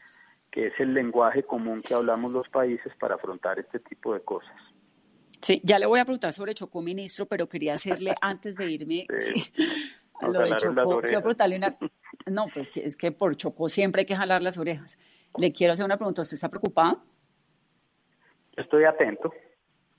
que 0.51 0.67
es 0.67 0.73
el 0.79 0.93
lenguaje 0.93 1.43
común 1.43 1.81
que 1.81 1.93
hablamos 1.93 2.31
los 2.31 2.47
países 2.49 2.93
para 2.99 3.15
afrontar 3.15 3.59
este 3.59 3.79
tipo 3.79 4.13
de 4.13 4.21
cosas. 4.21 4.55
Sí, 5.41 5.59
ya 5.63 5.77
le 5.77 5.85
voy 5.85 5.99
a 5.99 6.05
preguntar 6.05 6.31
sobre 6.31 6.53
Chocó, 6.53 6.81
ministro, 6.81 7.25
pero 7.25 7.49
quería 7.49 7.73
hacerle 7.73 8.15
antes 8.21 8.55
de 8.55 8.71
irme 8.71 9.05
a 10.21 10.27
lo 10.27 10.39
de 10.39 10.55
Chocó, 10.55 11.01
quiero 11.01 11.21
preguntarle 11.21 11.57
una... 11.57 11.77
No, 12.27 12.45
pues 12.53 12.69
es 12.75 12.95
que 12.95 13.11
por 13.11 13.35
Chocó 13.35 13.67
siempre 13.67 14.01
hay 14.01 14.05
que 14.05 14.15
jalar 14.15 14.41
las 14.41 14.57
orejas. 14.57 14.97
Le 15.37 15.51
quiero 15.51 15.73
hacer 15.73 15.83
una 15.83 15.97
pregunta, 15.97 16.21
¿usted 16.21 16.35
está 16.35 16.47
preocupado? 16.47 17.03
Estoy 18.55 18.85
atento, 18.85 19.33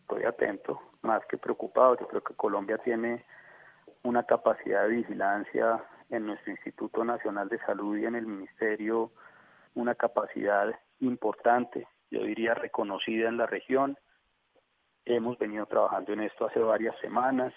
estoy 0.01 0.25
atento, 0.25 0.81
más 1.03 1.23
que 1.27 1.37
preocupado. 1.37 1.99
Yo 1.99 2.07
creo 2.07 2.23
que 2.23 2.35
Colombia 2.35 2.79
tiene 2.79 3.25
una 4.05 4.23
capacidad 4.23 4.83
de 4.83 4.97
vigilancia 4.97 5.83
en 6.11 6.27
nuestro 6.27 6.53
Instituto 6.53 7.05
Nacional 7.05 7.49
de 7.49 7.59
Salud 7.61 7.97
y 7.97 8.05
en 8.05 8.15
el 8.15 8.27
Ministerio, 8.27 9.11
una 9.75 9.95
capacidad 9.95 10.73
importante, 11.01 11.89
yo 12.11 12.23
diría 12.23 12.55
reconocida 12.55 13.29
en 13.29 13.39
la 13.39 13.47
región. 13.47 13.99
Hemos 15.07 15.39
venido 15.39 15.67
trabajando 15.67 16.13
en 16.13 16.21
esto 16.21 16.47
hace 16.47 16.61
varias 16.61 16.97
semanas, 17.01 17.53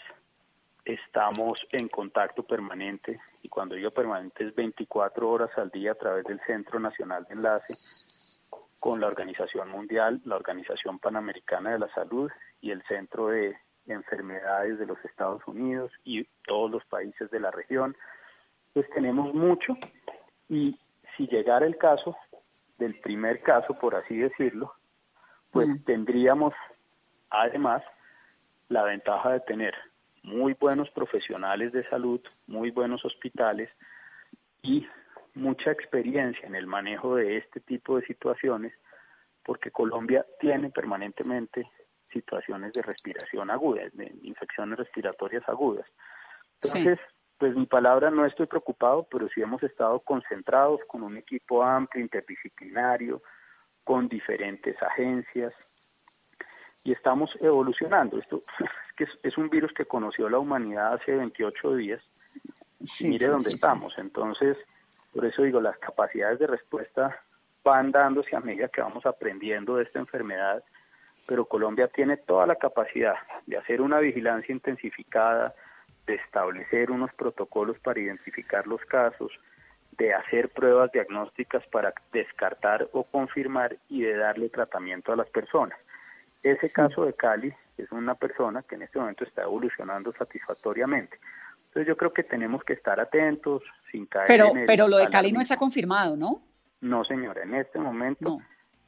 estamos 0.85 1.59
en 1.71 1.89
contacto 1.89 2.43
permanente, 2.43 3.19
y 3.43 3.49
cuando 3.49 3.75
digo 3.75 3.91
permanente 3.91 4.45
es 4.45 4.55
24 4.55 5.29
horas 5.29 5.51
al 5.57 5.69
día 5.69 5.91
a 5.91 5.95
través 5.95 6.23
del 6.25 6.39
Centro 6.47 6.79
Nacional 6.79 7.25
de 7.25 7.35
Enlace 7.35 7.75
con 8.79 9.01
la 9.01 9.07
Organización 9.07 9.69
Mundial, 9.69 10.21
la 10.23 10.37
Organización 10.37 10.99
Panamericana 10.99 11.71
de 11.71 11.79
la 11.79 11.93
Salud 11.93 12.31
y 12.61 12.71
el 12.71 12.81
Centro 12.83 13.27
de 13.27 13.57
Enfermedades 13.87 14.79
de 14.79 14.85
los 14.85 15.03
Estados 15.05 15.41
Unidos 15.47 15.91
y 16.03 16.25
todos 16.45 16.69
los 16.69 16.85
países 16.85 17.29
de 17.31 17.39
la 17.39 17.51
región. 17.51 17.95
Pues 18.73 18.89
tenemos 18.91 19.33
mucho 19.33 19.77
y 20.49 20.79
si 21.15 21.27
llegara 21.27 21.65
el 21.65 21.77
caso, 21.77 22.15
del 22.77 22.99
primer 22.99 23.41
caso, 23.41 23.73
por 23.79 23.95
así 23.95 24.17
decirlo, 24.17 24.73
pues 25.51 25.67
tendríamos 25.85 26.53
además 27.29 27.83
la 28.69 28.83
ventaja 28.83 29.31
de 29.31 29.39
tener 29.41 29.73
muy 30.23 30.53
buenos 30.53 30.89
profesionales 30.91 31.71
de 31.73 31.83
salud, 31.83 32.21
muy 32.47 32.71
buenos 32.71 33.03
hospitales 33.05 33.69
y 34.61 34.87
mucha 35.33 35.71
experiencia 35.71 36.45
en 36.47 36.55
el 36.55 36.67
manejo 36.67 37.15
de 37.15 37.37
este 37.37 37.59
tipo 37.61 37.97
de 37.97 38.05
situaciones, 38.05 38.73
porque 39.43 39.71
Colombia 39.71 40.25
tiene 40.39 40.69
permanentemente 40.69 41.69
situaciones 42.11 42.73
de 42.73 42.81
respiración 42.81 43.49
aguda, 43.51 43.83
de 43.93 44.11
infecciones 44.23 44.77
respiratorias 44.77 45.47
agudas. 45.47 45.85
Entonces, 46.61 46.99
pues 47.37 47.55
mi 47.55 47.65
palabra 47.65 48.09
no 48.09 48.25
estoy 48.25 48.47
preocupado, 48.47 49.07
pero 49.09 49.27
sí 49.29 49.41
hemos 49.41 49.61
estado 49.63 49.99
concentrados 49.99 50.81
con 50.87 51.03
un 51.03 51.17
equipo 51.17 51.63
amplio, 51.63 52.03
interdisciplinario, 52.03 53.21
con 53.83 54.07
diferentes 54.07 54.81
agencias, 54.81 55.53
y 56.87 56.93
estamos 56.93 57.37
evolucionando. 57.41 58.17
Esto 58.17 58.41
es, 58.59 58.69
que 58.95 59.27
es, 59.27 59.37
un 59.37 59.49
virus 59.49 59.73
que 59.73 59.85
conoció 59.85 60.29
la 60.29 60.39
humanidad 60.39 60.93
hace 60.93 61.13
28 61.13 61.75
días. 61.75 62.01
mire 63.01 63.27
dónde 63.27 63.49
estamos. 63.49 63.93
Entonces, 63.97 64.57
por 65.13 65.25
eso 65.25 65.43
digo, 65.43 65.59
las 65.59 65.77
capacidades 65.79 66.39
de 66.39 66.47
respuesta 66.47 67.21
van 67.63 67.91
dándose 67.91 68.35
a 68.35 68.39
medida 68.39 68.69
que 68.69 68.81
vamos 68.81 69.05
aprendiendo 69.05 69.75
de 69.75 69.83
esta 69.83 69.99
enfermedad, 69.99 70.63
pero 71.27 71.45
Colombia 71.45 71.87
tiene 71.87 72.17
toda 72.17 72.47
la 72.47 72.55
capacidad 72.55 73.15
de 73.45 73.57
hacer 73.57 73.81
una 73.81 73.99
vigilancia 73.99 74.53
intensificada, 74.53 75.53
de 76.05 76.15
establecer 76.15 76.89
unos 76.89 77.13
protocolos 77.13 77.77
para 77.79 77.99
identificar 77.99 78.65
los 78.65 78.81
casos, 78.85 79.31
de 79.97 80.13
hacer 80.13 80.49
pruebas 80.49 80.91
diagnósticas 80.91 81.65
para 81.67 81.93
descartar 82.13 82.87
o 82.93 83.03
confirmar 83.03 83.75
y 83.89 84.01
de 84.03 84.15
darle 84.15 84.49
tratamiento 84.49 85.11
a 85.11 85.17
las 85.17 85.29
personas. 85.29 85.77
Ese 86.43 86.71
caso 86.71 87.03
de 87.05 87.13
Cali 87.13 87.53
es 87.77 87.91
una 87.91 88.15
persona 88.15 88.63
que 88.63 88.75
en 88.75 88.83
este 88.83 88.99
momento 88.99 89.25
está 89.25 89.43
evolucionando 89.43 90.13
satisfactoriamente. 90.13 91.19
Entonces 91.67 91.87
yo 91.87 91.97
creo 91.97 92.13
que 92.13 92.23
tenemos 92.23 92.63
que 92.63 92.73
estar 92.73 92.99
atentos, 92.99 93.63
sin 93.91 94.05
caer 94.05 94.27
pero, 94.27 94.55
en 94.55 94.65
Pero 94.65 94.87
lo 94.87 94.97
de 94.97 95.09
Cali 95.09 95.31
no 95.31 95.41
está 95.41 95.57
confirmado, 95.57 96.15
¿no? 96.15 96.41
No, 96.79 97.03
señora, 97.03 97.43
en 97.43 97.55
este 97.55 97.79
momento, 97.79 98.39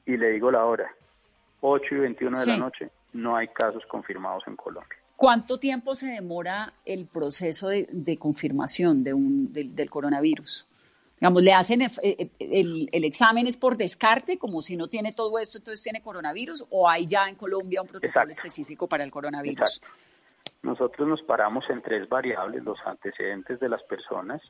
y 0.05 0.15
le 0.15 0.29
digo 0.29 0.51
la 0.51 0.63
hora, 0.63 0.89
8 1.61 1.95
y 1.95 1.97
21 1.99 2.39
de 2.39 2.45
la 2.45 2.57
noche, 2.57 2.89
no 3.13 3.35
hay 3.35 3.47
casos 3.49 3.83
confirmados 3.87 4.43
en 4.47 4.55
Colombia. 4.55 4.97
¿Cuánto 5.15 5.59
tiempo 5.59 5.95
se 5.95 6.07
demora 6.07 6.73
el 6.85 7.05
proceso 7.05 7.67
de, 7.67 8.17
confirmación 8.17 9.03
de 9.03 9.13
un, 9.13 9.51
del 9.51 9.89
coronavirus? 9.89 10.67
Digamos, 11.19 11.43
le 11.43 11.53
hacen 11.53 11.81
eh, 11.81 11.91
eh, 12.01 12.29
el, 12.39 12.87
el, 12.93 13.03
examen 13.03 13.45
es 13.45 13.57
por 13.57 13.75
descarte, 13.75 14.37
como 14.37 14.61
si 14.61 14.77
no 14.77 14.87
tiene 14.87 15.11
todo 15.11 15.37
esto, 15.37 15.57
entonces 15.57 15.83
tiene 15.83 16.01
coronavirus, 16.01 16.65
o 16.69 16.89
hay 16.89 17.05
ya 17.07 17.27
en 17.27 17.35
Colombia 17.35 17.81
un 17.81 17.89
protocolo 17.89 18.31
específico 18.31 18.87
para 18.87 19.03
el 19.03 19.11
coronavirus. 19.11 19.81
Nosotros 20.61 21.07
nos 21.07 21.21
paramos 21.21 21.69
en 21.69 21.81
tres 21.81 22.07
variables, 22.07 22.63
los 22.63 22.79
antecedentes 22.85 23.59
de 23.59 23.67
las 23.67 23.83
personas, 23.83 24.41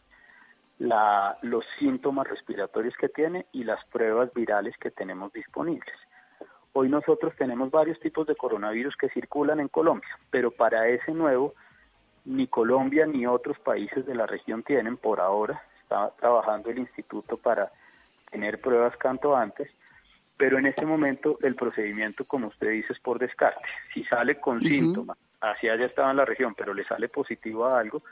la, 0.78 1.38
los 1.42 1.66
síntomas 1.80 2.28
respiratorios 2.28 2.94
que 3.00 3.10
tiene 3.10 3.48
y 3.52 3.64
las 3.64 3.84
pruebas 3.86 4.32
virales 4.34 4.76
que 4.78 4.92
tenemos 4.92 5.34
disponibles. 5.34 5.96
Hoy 6.74 6.90
nosotros 6.90 7.34
tenemos 7.36 7.72
varios 7.72 8.00
tipos 8.00 8.28
de 8.28 8.36
coronavirus 8.36 8.96
que 8.96 9.10
circulan 9.10 9.60
en 9.60 9.68
Colombia, 9.68 10.10
pero 10.30 10.52
para 10.52 10.88
ese 10.88 11.14
nuevo, 11.14 11.56
ni 12.26 12.48
Colombia 12.48 13.06
ni 13.06 13.26
otros 13.26 13.58
países 13.60 14.06
de 14.06 14.16
la 14.16 14.28
región 14.28 14.64
tienen 14.64 14.98
por 14.98 15.20
ahora. 15.20 15.62
Está 15.82 16.12
trabajando 16.20 16.70
el 16.70 16.80
instituto 16.80 17.38
para 17.38 17.72
tener 18.30 18.62
pruebas 18.62 18.96
cuanto 19.02 19.36
antes, 19.36 19.70
pero 20.38 20.60
en 20.60 20.68
este 20.68 20.86
momento 20.86 21.40
el 21.42 21.56
procedimiento, 21.56 22.24
como 22.24 22.48
usted 22.48 22.70
dice, 22.70 22.94
es 22.94 23.00
por 23.00 23.18
descarte. 23.18 23.68
Si 23.94 24.04
sale 24.04 24.40
con 24.40 24.62
síntomas, 24.62 25.18
así 25.42 25.68
haya 25.68 25.88
estado 25.88 26.12
en 26.12 26.18
la 26.18 26.26
región, 26.26 26.54
pero 26.56 26.74
le 26.74 26.86
sale 26.86 27.10
positivo 27.10 27.66
a 27.66 27.80
algo, 27.80 28.04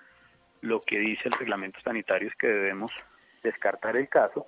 lo 0.62 0.82
que 0.82 0.98
dice 0.98 1.24
el 1.26 1.34
reglamento 1.34 1.80
sanitario 1.82 2.28
es 2.28 2.36
que 2.36 2.48
debemos 2.48 2.92
descartar 3.44 3.96
el 3.96 4.10
caso. 4.10 4.48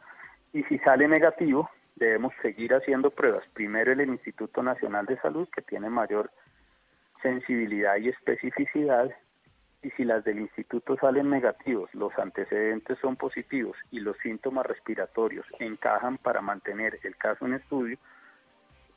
Y 0.51 0.63
si 0.63 0.79
sale 0.79 1.07
negativo, 1.07 1.69
debemos 1.99 2.33
seguir 2.41 2.73
haciendo 2.73 3.11
pruebas. 3.11 3.43
Primero 3.53 3.91
el 3.91 4.01
Instituto 4.01 4.63
Nacional 4.63 5.05
de 5.05 5.19
Salud, 5.19 5.47
que 5.53 5.61
tiene 5.61 5.89
mayor 5.89 6.31
sensibilidad 7.21 7.97
y 7.97 8.09
especificidad, 8.09 9.11
y 9.81 9.89
si 9.91 10.03
las 10.03 10.23
del 10.25 10.39
instituto 10.39 10.97
salen 10.97 11.29
negativos, 11.29 11.93
los 11.93 12.17
antecedentes 12.17 12.97
son 12.99 13.15
positivos 13.15 13.77
y 13.91 14.01
los 14.01 14.17
síntomas 14.17 14.65
respiratorios 14.65 15.45
encajan 15.59 16.17
para 16.17 16.41
mantener 16.41 16.99
el 17.03 17.15
caso 17.15 17.45
en 17.45 17.53
estudio, 17.53 17.97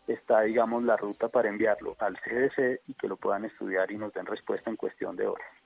está, 0.09 0.41
digamos, 0.41 0.83
la 0.83 0.97
ruta 0.97 1.29
para 1.29 1.49
enviarlo 1.49 1.95
al 2.01 2.19
CDC 2.21 2.81
y 2.89 2.95
que 2.95 3.07
lo 3.07 3.17
puedan 3.17 3.45
estudiar 3.45 3.93
y 3.93 3.97
nos 3.97 4.13
den 4.13 4.27
respuesta 4.27 4.71
en 4.71 4.77
cuestión 4.77 5.15
de 5.15 5.27
horas. 5.29 5.62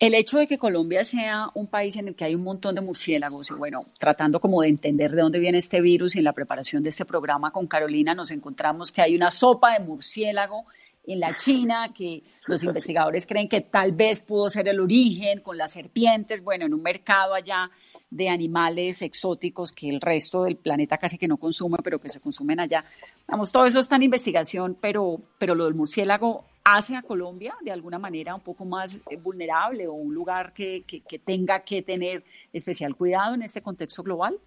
El 0.00 0.14
hecho 0.14 0.38
de 0.38 0.46
que 0.46 0.58
Colombia 0.58 1.02
sea 1.02 1.50
un 1.54 1.66
país 1.66 1.96
en 1.96 2.06
el 2.06 2.14
que 2.14 2.24
hay 2.24 2.36
un 2.36 2.44
montón 2.44 2.76
de 2.76 2.80
murciélagos 2.80 3.50
y 3.50 3.54
bueno, 3.54 3.84
tratando 3.98 4.38
como 4.38 4.62
de 4.62 4.68
entender 4.68 5.10
de 5.10 5.22
dónde 5.22 5.40
viene 5.40 5.58
este 5.58 5.80
virus 5.80 6.14
y 6.14 6.18
en 6.18 6.24
la 6.24 6.32
preparación 6.32 6.84
de 6.84 6.90
este 6.90 7.04
programa 7.04 7.50
con 7.50 7.66
Carolina 7.66 8.14
nos 8.14 8.30
encontramos 8.30 8.92
que 8.92 9.02
hay 9.02 9.16
una 9.16 9.32
sopa 9.32 9.72
de 9.72 9.84
murciélago 9.84 10.66
en 11.12 11.20
la 11.20 11.34
China, 11.36 11.90
que 11.94 12.22
los 12.46 12.62
investigadores 12.62 13.26
creen 13.26 13.48
que 13.48 13.62
tal 13.62 13.92
vez 13.92 14.20
pudo 14.20 14.48
ser 14.48 14.68
el 14.68 14.78
origen 14.78 15.40
con 15.40 15.56
las 15.56 15.72
serpientes, 15.72 16.44
bueno, 16.44 16.66
en 16.66 16.74
un 16.74 16.82
mercado 16.82 17.34
allá 17.34 17.70
de 18.10 18.28
animales 18.28 19.00
exóticos 19.02 19.72
que 19.72 19.88
el 19.88 20.00
resto 20.00 20.44
del 20.44 20.56
planeta 20.56 20.98
casi 20.98 21.16
que 21.16 21.26
no 21.26 21.38
consume, 21.38 21.78
pero 21.82 21.98
que 21.98 22.10
se 22.10 22.20
consumen 22.20 22.60
allá. 22.60 22.84
Vamos, 23.26 23.50
todo 23.50 23.64
eso 23.64 23.78
está 23.80 23.96
en 23.96 24.02
investigación, 24.04 24.76
pero, 24.80 25.20
pero 25.38 25.54
lo 25.54 25.64
del 25.64 25.74
murciélago 25.74 26.44
hace 26.64 26.94
a 26.96 27.02
Colombia 27.02 27.54
de 27.62 27.72
alguna 27.72 27.98
manera 27.98 28.34
un 28.34 28.42
poco 28.42 28.66
más 28.66 29.00
eh, 29.08 29.16
vulnerable 29.16 29.86
o 29.86 29.94
un 29.94 30.14
lugar 30.14 30.52
que, 30.52 30.82
que, 30.82 31.00
que 31.00 31.18
tenga 31.18 31.60
que 31.60 31.80
tener 31.80 32.22
especial 32.52 32.94
cuidado 32.94 33.34
en 33.34 33.42
este 33.42 33.62
contexto 33.62 34.02
global? 34.02 34.38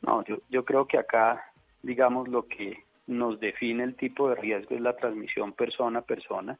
No, 0.00 0.24
yo, 0.24 0.38
yo 0.48 0.64
creo 0.64 0.86
que 0.86 0.98
acá, 0.98 1.52
digamos, 1.82 2.28
lo 2.28 2.46
que 2.46 2.85
nos 3.06 3.38
define 3.40 3.84
el 3.84 3.94
tipo 3.94 4.28
de 4.28 4.36
riesgo 4.36 4.74
es 4.74 4.80
la 4.80 4.96
transmisión 4.96 5.52
persona 5.52 6.00
a 6.00 6.02
persona 6.02 6.58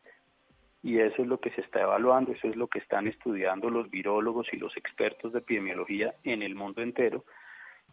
y 0.82 1.00
eso 1.00 1.22
es 1.22 1.28
lo 1.28 1.40
que 1.40 1.50
se 1.50 1.62
está 1.62 1.82
evaluando, 1.82 2.32
eso 2.32 2.46
es 2.48 2.56
lo 2.56 2.68
que 2.68 2.78
están 2.78 3.08
estudiando 3.08 3.70
los 3.70 3.90
virólogos 3.90 4.46
y 4.52 4.56
los 4.56 4.76
expertos 4.76 5.32
de 5.32 5.40
epidemiología 5.40 6.14
en 6.22 6.42
el 6.42 6.54
mundo 6.54 6.82
entero 6.82 7.24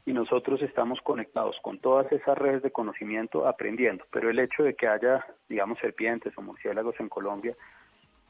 y 0.06 0.13
nosotros 0.13 0.62
estamos 0.62 1.02
conectados 1.02 1.58
con 1.62 1.80
todas 1.80 2.12
esas 2.12 2.38
redes 2.38 2.62
de 2.62 2.72
conocimiento 2.72 3.48
aprendiendo, 3.48 4.06
pero 4.12 4.30
el 4.30 4.39
hecho 4.39 4.63
de 4.63 4.76
que 4.76 4.88
haya, 4.88 5.26
digamos, 5.48 5.80
serpientes 5.80 6.38
o 6.38 6.42
murciélagos 6.42 7.00
en 7.00 7.10
Colombia 7.10 7.56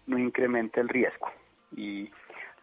no 0.05 0.19
incrementa 0.19 0.81
el 0.81 0.89
riesgo 0.89 1.27
y 1.75 2.11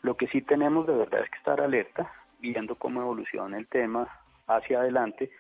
lo 0.02 0.16
que 0.16 0.28
sí 0.28 0.42
tenemos 0.42 0.86
de 0.86 0.96
verdad 0.96 1.22
es 1.24 1.30
que 1.30 1.38
estar 1.38 1.60
alerta, 1.60 2.10
viendo 2.38 2.76
cómo 2.76 3.02
evoluciona 3.02 3.58
el 3.58 3.66
tema 3.66 4.08
hacia 4.46 4.80
adelante 4.80 5.30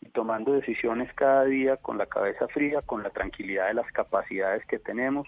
y 0.00 0.08
tomando 0.10 0.52
decisiones 0.52 1.12
cada 1.14 1.44
día 1.44 1.76
con 1.76 1.98
la 1.98 2.06
cabeza 2.06 2.48
fría, 2.48 2.82
con 2.82 3.02
la 3.02 3.10
tranquilidad 3.10 3.68
de 3.68 3.74
las 3.74 3.90
capacidades 3.92 4.64
que 4.66 4.78
tenemos, 4.78 5.26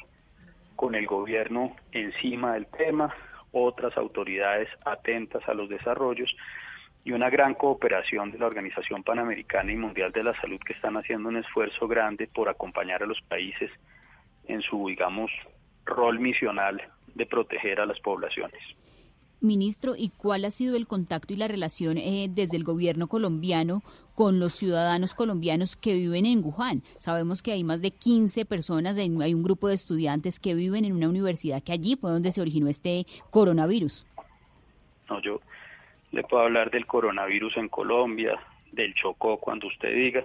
con 0.76 0.94
el 0.94 1.06
gobierno 1.06 1.74
encima 1.92 2.54
del 2.54 2.66
tema, 2.66 3.14
otras 3.52 3.96
autoridades 3.96 4.68
atentas 4.84 5.48
a 5.48 5.54
los 5.54 5.68
desarrollos 5.68 6.34
y 7.04 7.12
una 7.12 7.30
gran 7.30 7.54
cooperación 7.54 8.30
de 8.30 8.38
la 8.38 8.46
Organización 8.46 9.02
Panamericana 9.02 9.72
y 9.72 9.76
Mundial 9.76 10.12
de 10.12 10.22
la 10.22 10.38
Salud 10.40 10.60
que 10.64 10.74
están 10.74 10.96
haciendo 10.96 11.28
un 11.28 11.36
esfuerzo 11.36 11.88
grande 11.88 12.26
por 12.26 12.48
acompañar 12.48 13.02
a 13.02 13.06
los 13.06 13.20
países 13.22 13.70
en 14.46 14.60
su, 14.62 14.88
digamos, 14.88 15.30
rol 15.84 16.18
misional 16.18 16.82
de 17.14 17.26
proteger 17.26 17.80
a 17.80 17.86
las 17.86 17.98
poblaciones. 18.00 18.62
Ministro, 19.40 19.94
¿y 19.96 20.10
cuál 20.10 20.44
ha 20.44 20.50
sido 20.50 20.76
el 20.76 20.88
contacto 20.88 21.32
y 21.32 21.36
la 21.36 21.46
relación 21.46 21.96
eh, 21.96 22.26
desde 22.28 22.56
el 22.56 22.64
gobierno 22.64 23.06
colombiano 23.06 23.82
con 24.14 24.40
los 24.40 24.52
ciudadanos 24.52 25.14
colombianos 25.14 25.76
que 25.76 25.94
viven 25.94 26.26
en 26.26 26.42
Wuhan? 26.44 26.82
Sabemos 26.98 27.40
que 27.40 27.52
hay 27.52 27.62
más 27.62 27.80
de 27.80 27.92
15 27.92 28.44
personas, 28.46 28.98
hay 28.98 29.34
un 29.34 29.42
grupo 29.44 29.68
de 29.68 29.74
estudiantes 29.74 30.40
que 30.40 30.54
viven 30.54 30.84
en 30.84 30.92
una 30.92 31.08
universidad 31.08 31.62
que 31.62 31.72
allí 31.72 31.96
fue 31.96 32.10
donde 32.10 32.32
se 32.32 32.40
originó 32.40 32.68
este 32.68 33.06
coronavirus. 33.30 34.06
No, 35.08 35.22
yo 35.22 35.40
le 36.10 36.24
puedo 36.24 36.42
hablar 36.42 36.70
del 36.70 36.86
coronavirus 36.86 37.58
en 37.58 37.68
Colombia, 37.68 38.40
del 38.72 38.94
Chocó 38.94 39.38
cuando 39.38 39.68
usted 39.68 39.94
diga, 39.94 40.24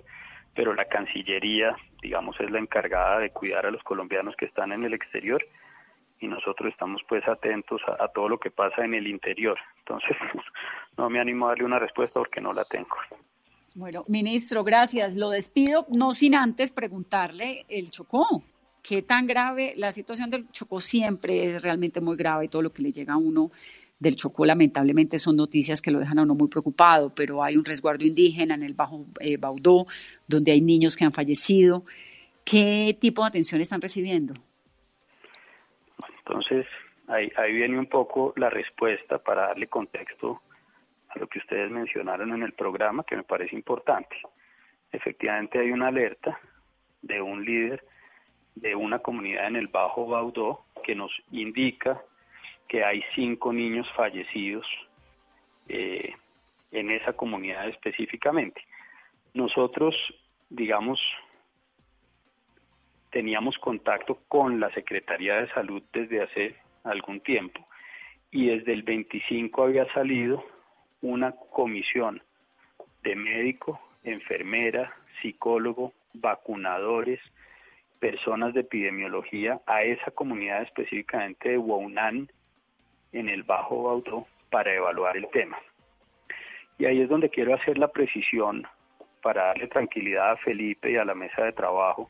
pero 0.55 0.73
la 0.73 0.85
Cancillería, 0.85 1.75
digamos, 2.01 2.39
es 2.39 2.49
la 2.49 2.59
encargada 2.59 3.19
de 3.19 3.29
cuidar 3.29 3.67
a 3.67 3.71
los 3.71 3.83
colombianos 3.83 4.35
que 4.35 4.45
están 4.45 4.71
en 4.71 4.83
el 4.83 4.93
exterior 4.93 5.45
y 6.23 6.27
nosotros 6.27 6.71
estamos 6.71 7.01
pues 7.07 7.27
atentos 7.27 7.81
a, 7.99 8.07
todo 8.07 8.29
lo 8.29 8.39
que 8.39 8.49
pasa 8.49 8.85
en 8.85 8.93
el 8.93 9.07
interior. 9.07 9.57
Entonces, 9.79 10.15
no 10.97 11.09
me 11.09 11.19
animo 11.19 11.45
a 11.45 11.49
darle 11.49 11.65
una 11.65 11.79
respuesta 11.79 12.19
porque 12.19 12.39
no 12.39 12.53
la 12.53 12.63
tengo. 12.63 12.95
Bueno, 13.75 14.03
ministro, 14.07 14.63
gracias. 14.63 15.17
Lo 15.17 15.29
despido, 15.29 15.85
no 15.89 16.13
sin 16.13 16.35
antes 16.35 16.71
preguntarle 16.71 17.65
el 17.67 17.91
Chocó. 17.91 18.43
¿Qué 18.81 19.01
tan 19.01 19.27
grave? 19.27 19.73
La 19.75 19.91
situación 19.91 20.29
del 20.29 20.49
Chocó 20.51 20.79
siempre 20.79 21.45
es 21.45 21.61
realmente 21.61 21.99
muy 21.99 22.15
grave 22.15 22.45
y 22.45 22.47
todo 22.49 22.61
lo 22.61 22.71
que 22.71 22.83
le 22.83 22.91
llega 22.91 23.13
a 23.13 23.17
uno 23.17 23.49
del 23.99 24.15
Chocó 24.17 24.45
lamentablemente 24.45 25.17
son 25.17 25.37
noticias 25.37 25.81
que 25.81 25.89
lo 25.89 25.99
dejan 25.99 26.19
a 26.19 26.23
uno 26.23 26.35
muy 26.35 26.49
preocupado, 26.49 27.13
pero 27.15 27.41
hay 27.41 27.55
un 27.55 27.63
resguardo 27.63 28.03
indígena 28.03 28.55
en 28.55 28.63
el 28.63 28.73
Bajo 28.73 29.05
eh, 29.21 29.37
Baudó, 29.37 29.87
donde 30.27 30.51
hay 30.51 30.59
niños 30.59 30.97
que 30.97 31.05
han 31.05 31.13
fallecido. 31.13 31.85
¿Qué 32.43 32.97
tipo 32.99 33.21
de 33.21 33.29
atención 33.29 33.61
están 33.61 33.79
recibiendo? 33.79 34.33
Entonces, 36.17 36.65
ahí, 37.07 37.31
ahí 37.35 37.53
viene 37.53 37.77
un 37.77 37.87
poco 37.87 38.33
la 38.35 38.49
respuesta 38.49 39.19
para 39.19 39.47
darle 39.47 39.67
contexto 39.67 40.41
a 41.09 41.19
lo 41.19 41.27
que 41.27 41.39
ustedes 41.39 41.69
mencionaron 41.69 42.33
en 42.33 42.43
el 42.43 42.53
programa, 42.53 43.03
que 43.03 43.15
me 43.15 43.23
parece 43.23 43.55
importante. 43.55 44.15
Efectivamente 44.91 45.59
hay 45.59 45.71
una 45.71 45.87
alerta 45.87 46.39
de 47.01 47.21
un 47.21 47.43
líder 47.43 47.83
de 48.55 48.75
una 48.75 48.99
comunidad 48.99 49.47
en 49.47 49.55
el 49.55 49.67
Bajo 49.67 50.07
Baudó 50.07 50.65
que 50.83 50.95
nos 50.95 51.11
indica 51.31 52.01
que 52.67 52.83
hay 52.83 53.03
cinco 53.15 53.51
niños 53.53 53.89
fallecidos 53.95 54.65
eh, 55.67 56.13
en 56.71 56.91
esa 56.91 57.13
comunidad 57.13 57.67
específicamente. 57.67 58.61
Nosotros, 59.33 59.95
digamos, 60.49 60.99
teníamos 63.13 63.59
contacto 63.59 64.17
con 64.27 64.59
la 64.59 64.71
Secretaría 64.71 65.35
de 65.35 65.47
Salud 65.49 65.83
desde 65.93 66.23
hace 66.23 66.55
algún 66.83 67.21
tiempo 67.21 67.65
y 68.31 68.47
desde 68.47 68.73
el 68.73 68.81
25 68.81 69.63
había 69.63 69.85
salido 69.93 70.43
una 71.03 71.31
comisión 71.31 72.23
de 73.03 73.15
médico, 73.15 73.79
enfermera, 74.03 74.91
psicólogo, 75.21 75.93
vacunadores, 76.13 77.19
personas 77.99 78.55
de 78.55 78.61
epidemiología 78.61 79.61
a 79.67 79.83
esa 79.83 80.09
comunidad 80.09 80.63
específicamente 80.63 81.49
de 81.49 81.57
Waunan 81.59 82.31
en 83.11 83.29
el 83.29 83.43
Bajo 83.43 83.83
Baudó 83.83 84.25
para 84.49 84.73
evaluar 84.73 85.17
el 85.17 85.29
tema. 85.29 85.59
Y 86.79 86.85
ahí 86.85 87.01
es 87.01 87.09
donde 87.09 87.29
quiero 87.29 87.53
hacer 87.53 87.77
la 87.77 87.89
precisión 87.89 88.65
para 89.21 89.45
darle 89.45 89.67
tranquilidad 89.67 90.31
a 90.31 90.37
Felipe 90.37 90.91
y 90.91 90.97
a 90.97 91.05
la 91.05 91.13
mesa 91.13 91.43
de 91.43 91.51
trabajo 91.51 92.09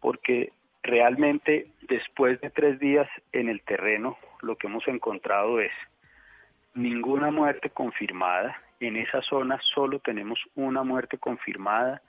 porque 0.00 0.52
realmente 0.82 1.68
después 1.82 2.40
de 2.40 2.50
tres 2.50 2.78
días 2.78 3.08
en 3.32 3.48
el 3.48 3.62
terreno 3.62 4.18
lo 4.42 4.56
que 4.56 4.66
hemos 4.66 4.86
encontrado 4.88 5.60
es 5.60 5.72
ninguna 6.74 7.30
muerte 7.30 7.70
confirmada. 7.70 8.56
En 8.80 8.96
esa 8.96 9.20
zona 9.22 9.60
solo 9.74 9.98
tenemos 9.98 10.40
una 10.54 10.82
muerte 10.82 11.18
confirmada 11.18 12.00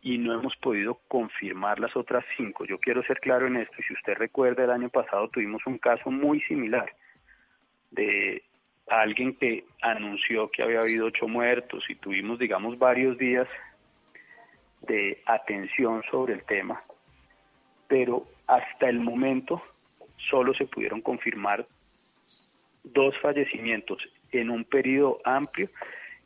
y 0.00 0.18
no 0.18 0.32
hemos 0.32 0.56
podido 0.56 0.98
confirmar 1.08 1.78
las 1.78 1.94
otras 1.96 2.24
cinco. 2.36 2.64
Yo 2.64 2.78
quiero 2.78 3.02
ser 3.02 3.20
claro 3.20 3.46
en 3.46 3.56
esto. 3.56 3.76
Si 3.86 3.92
usted 3.92 4.14
recuerda, 4.14 4.64
el 4.64 4.70
año 4.70 4.88
pasado 4.88 5.28
tuvimos 5.28 5.66
un 5.66 5.78
caso 5.78 6.10
muy 6.10 6.40
similar 6.42 6.90
de 7.90 8.42
alguien 8.88 9.34
que 9.36 9.64
anunció 9.82 10.50
que 10.50 10.62
había 10.62 10.80
habido 10.80 11.06
ocho 11.06 11.28
muertos 11.28 11.84
y 11.88 11.94
tuvimos, 11.96 12.38
digamos, 12.38 12.78
varios 12.78 13.16
días 13.18 13.48
de 14.82 15.22
atención 15.26 16.02
sobre 16.10 16.34
el 16.34 16.44
tema 16.44 16.82
pero 17.94 18.26
hasta 18.48 18.88
el 18.88 18.98
momento 18.98 19.62
solo 20.28 20.52
se 20.52 20.66
pudieron 20.66 21.00
confirmar 21.00 21.64
dos 22.82 23.16
fallecimientos 23.22 24.02
en 24.32 24.50
un 24.50 24.64
periodo 24.64 25.20
amplio 25.24 25.68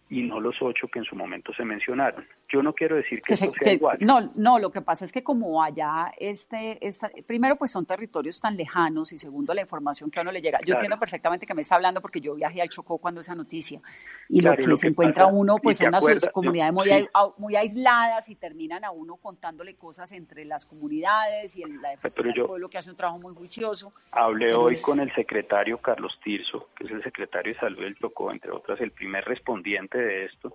y 0.08 0.22
no 0.22 0.40
los 0.40 0.62
ocho 0.62 0.88
que 0.88 1.00
en 1.00 1.04
su 1.04 1.14
momento 1.14 1.52
se 1.52 1.66
mencionaron. 1.66 2.26
Yo 2.50 2.62
no 2.62 2.72
quiero 2.72 2.96
decir 2.96 3.20
que, 3.20 3.36
sea 3.36 3.50
igual. 3.72 3.98
No, 4.00 4.32
no, 4.34 4.58
lo 4.58 4.70
que 4.70 4.80
pasa 4.80 5.04
es 5.04 5.12
que 5.12 5.22
como 5.22 5.62
allá, 5.62 6.12
este, 6.16 6.78
esta, 6.86 7.10
primero 7.26 7.56
pues 7.56 7.70
son 7.70 7.84
territorios 7.84 8.40
tan 8.40 8.56
lejanos 8.56 9.12
y 9.12 9.18
segundo 9.18 9.52
la 9.52 9.60
información 9.60 10.10
que 10.10 10.18
a 10.18 10.22
uno 10.22 10.32
le 10.32 10.40
llega. 10.40 10.58
Yo 10.64 10.72
entiendo 10.74 10.98
perfectamente 10.98 11.44
que 11.44 11.52
me 11.52 11.60
está 11.60 11.74
hablando 11.74 12.00
porque 12.00 12.22
yo 12.22 12.34
viajé 12.34 12.62
al 12.62 12.70
Chocó 12.70 12.96
cuando 12.96 13.20
esa 13.20 13.34
noticia 13.34 13.82
y 14.30 14.40
lo, 14.40 14.56
que 14.56 14.76
se 14.78 14.88
encuentra 14.88 15.26
uno 15.26 15.56
pues 15.58 15.76
son 15.76 15.88
unas 15.88 16.28
comunidades 16.32 16.72
muy, 16.72 16.88
muy 17.36 17.56
aisladas 17.56 18.30
y 18.30 18.34
terminan 18.34 18.82
a 18.84 18.92
uno 18.92 19.16
contándole 19.16 19.74
cosas 19.74 20.12
entre 20.12 20.46
las 20.46 20.64
comunidades 20.64 21.54
y 21.54 21.64
la 21.64 21.90
defensa 21.90 22.22
del 22.22 22.46
pueblo 22.46 22.70
que 22.70 22.78
hace 22.78 22.90
un 22.90 22.96
trabajo 22.96 23.18
muy 23.18 23.34
juicioso. 23.34 23.92
Hablé 24.10 24.54
hoy 24.54 24.80
con 24.80 25.00
el 25.00 25.12
secretario 25.14 25.78
Carlos 25.78 26.18
Tirso, 26.24 26.68
que 26.74 26.84
es 26.84 26.92
el 26.92 27.02
secretario 27.02 27.52
de 27.52 27.60
Salud 27.60 27.80
del 27.80 27.94
Chocó, 27.96 28.32
entre 28.32 28.52
otras, 28.52 28.80
el 28.80 28.92
primer 28.92 29.24
respondiente 29.26 29.98
de 29.98 30.24
esto 30.24 30.54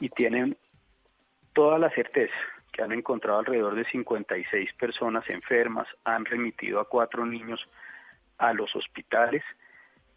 y 0.00 0.08
tienen 0.08 0.56
toda 1.54 1.78
la 1.78 1.90
certeza 1.90 2.34
que 2.74 2.82
han 2.82 2.92
encontrado 2.92 3.38
alrededor 3.38 3.76
de 3.76 3.84
56 3.84 4.74
personas 4.74 5.24
enfermas, 5.30 5.86
han 6.04 6.24
remitido 6.24 6.80
a 6.80 6.88
cuatro 6.88 7.24
niños 7.24 7.66
a 8.36 8.52
los 8.52 8.74
hospitales, 8.74 9.42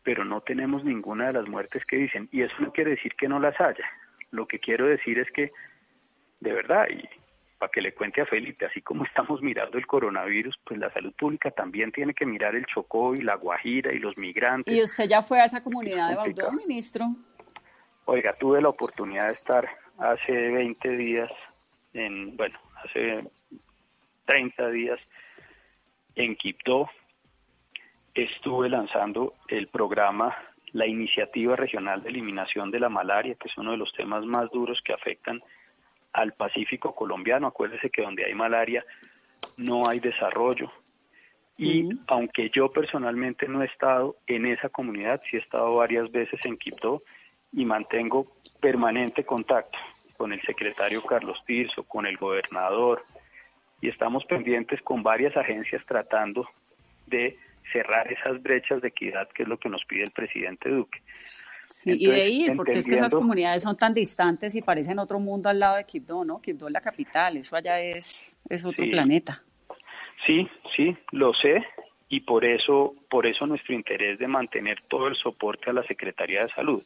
pero 0.03 0.25
no 0.25 0.41
tenemos 0.41 0.83
ninguna 0.83 1.27
de 1.27 1.33
las 1.33 1.47
muertes 1.47 1.85
que 1.85 1.97
dicen. 1.97 2.27
Y 2.31 2.41
eso 2.41 2.55
no 2.59 2.73
quiere 2.73 2.91
decir 2.91 3.13
que 3.15 3.29
no 3.29 3.39
las 3.39 3.59
haya. 3.61 3.85
Lo 4.31 4.47
que 4.47 4.59
quiero 4.59 4.87
decir 4.87 5.19
es 5.19 5.29
que, 5.31 5.51
de 6.39 6.51
verdad, 6.51 6.87
y 6.89 7.07
para 7.59 7.71
que 7.71 7.81
le 7.81 7.93
cuente 7.93 8.21
a 8.21 8.25
Felipe, 8.25 8.65
así 8.65 8.81
como 8.81 9.03
estamos 9.05 9.41
mirando 9.43 9.77
el 9.77 9.85
coronavirus, 9.85 10.59
pues 10.63 10.79
la 10.79 10.91
salud 10.91 11.13
pública 11.13 11.51
también 11.51 11.91
tiene 11.91 12.15
que 12.15 12.25
mirar 12.25 12.55
el 12.55 12.65
Chocó 12.65 13.13
y 13.13 13.21
la 13.21 13.35
Guajira 13.35 13.93
y 13.93 13.99
los 13.99 14.17
migrantes. 14.17 14.73
¿Y 14.73 14.81
usted 14.81 15.07
ya 15.07 15.21
fue 15.21 15.39
a 15.39 15.45
esa 15.45 15.61
comunidad 15.61 16.09
de 16.09 16.15
Baudó, 16.15 16.51
ministro? 16.53 17.05
Oiga, 18.05 18.33
tuve 18.39 18.61
la 18.61 18.69
oportunidad 18.69 19.27
de 19.27 19.33
estar 19.33 19.69
hace 19.97 20.31
20 20.31 20.89
días, 20.97 21.31
en, 21.93 22.35
bueno, 22.37 22.59
hace 22.83 23.23
30 24.25 24.69
días 24.69 24.99
en 26.15 26.35
Quibdó, 26.35 26.89
estuve 28.13 28.69
lanzando 28.69 29.33
el 29.47 29.67
programa, 29.67 30.35
la 30.73 30.87
iniciativa 30.87 31.55
regional 31.55 32.03
de 32.03 32.09
eliminación 32.09 32.71
de 32.71 32.79
la 32.79 32.89
malaria, 32.89 33.35
que 33.35 33.47
es 33.47 33.57
uno 33.57 33.71
de 33.71 33.77
los 33.77 33.93
temas 33.93 34.25
más 34.25 34.49
duros 34.51 34.81
que 34.81 34.93
afectan 34.93 35.41
al 36.13 36.33
Pacífico 36.33 36.95
colombiano. 36.95 37.47
Acuérdese 37.47 37.89
que 37.89 38.01
donde 38.01 38.25
hay 38.25 38.33
malaria 38.33 38.83
no 39.55 39.87
hay 39.87 39.99
desarrollo. 39.99 40.71
Y 41.57 41.89
aunque 42.07 42.51
yo 42.51 42.71
personalmente 42.71 43.47
no 43.47 43.63
he 43.63 43.65
estado 43.65 44.17
en 44.27 44.45
esa 44.45 44.69
comunidad, 44.69 45.21
sí 45.29 45.37
he 45.37 45.39
estado 45.39 45.75
varias 45.75 46.11
veces 46.11 46.39
en 46.45 46.57
Quibdó, 46.57 47.01
y 47.51 47.65
mantengo 47.65 48.27
permanente 48.59 49.25
contacto 49.25 49.77
con 50.17 50.33
el 50.33 50.41
secretario 50.41 51.01
Carlos 51.03 51.41
Tirso, 51.45 51.83
con 51.83 52.05
el 52.05 52.17
gobernador, 52.17 53.03
y 53.81 53.89
estamos 53.89 54.25
pendientes 54.25 54.81
con 54.81 55.03
varias 55.03 55.37
agencias 55.37 55.83
tratando 55.85 56.47
de 57.05 57.37
cerrar 57.71 58.11
esas 58.11 58.41
brechas 58.41 58.81
de 58.81 58.87
equidad 58.89 59.27
que 59.29 59.43
es 59.43 59.49
lo 59.49 59.57
que 59.57 59.69
nos 59.69 59.83
pide 59.85 60.03
el 60.03 60.11
presidente 60.11 60.69
Duque. 60.69 61.01
Sí, 61.69 61.91
y 61.97 62.07
de 62.07 62.29
ir, 62.29 62.55
porque 62.55 62.79
es 62.79 62.85
que 62.85 62.95
esas 62.95 63.13
comunidades 63.13 63.61
son 63.61 63.75
tan 63.75 63.93
distantes 63.93 64.55
y 64.55 64.61
parecen 64.61 64.99
otro 64.99 65.19
mundo 65.19 65.49
al 65.49 65.59
lado 65.59 65.75
de 65.75 65.85
Quibdó, 65.85 66.23
¿no? 66.23 66.41
Quibdó 66.41 66.67
es 66.67 66.73
la 66.73 66.81
capital, 66.81 67.37
eso 67.37 67.55
allá 67.55 67.79
es, 67.79 68.39
es 68.49 68.63
otro 68.63 68.85
planeta. 68.89 69.43
Sí, 70.25 70.49
sí, 70.75 70.97
lo 71.11 71.33
sé, 71.33 71.63
y 72.09 72.21
por 72.21 72.45
eso, 72.45 72.95
por 73.09 73.25
eso 73.25 73.45
nuestro 73.45 73.75
interés 73.75 74.17
de 74.17 74.27
mantener 74.27 74.81
todo 74.87 75.07
el 75.07 75.15
soporte 75.15 75.69
a 75.69 75.73
la 75.73 75.83
Secretaría 75.83 76.43
de 76.43 76.49
Salud. 76.49 76.81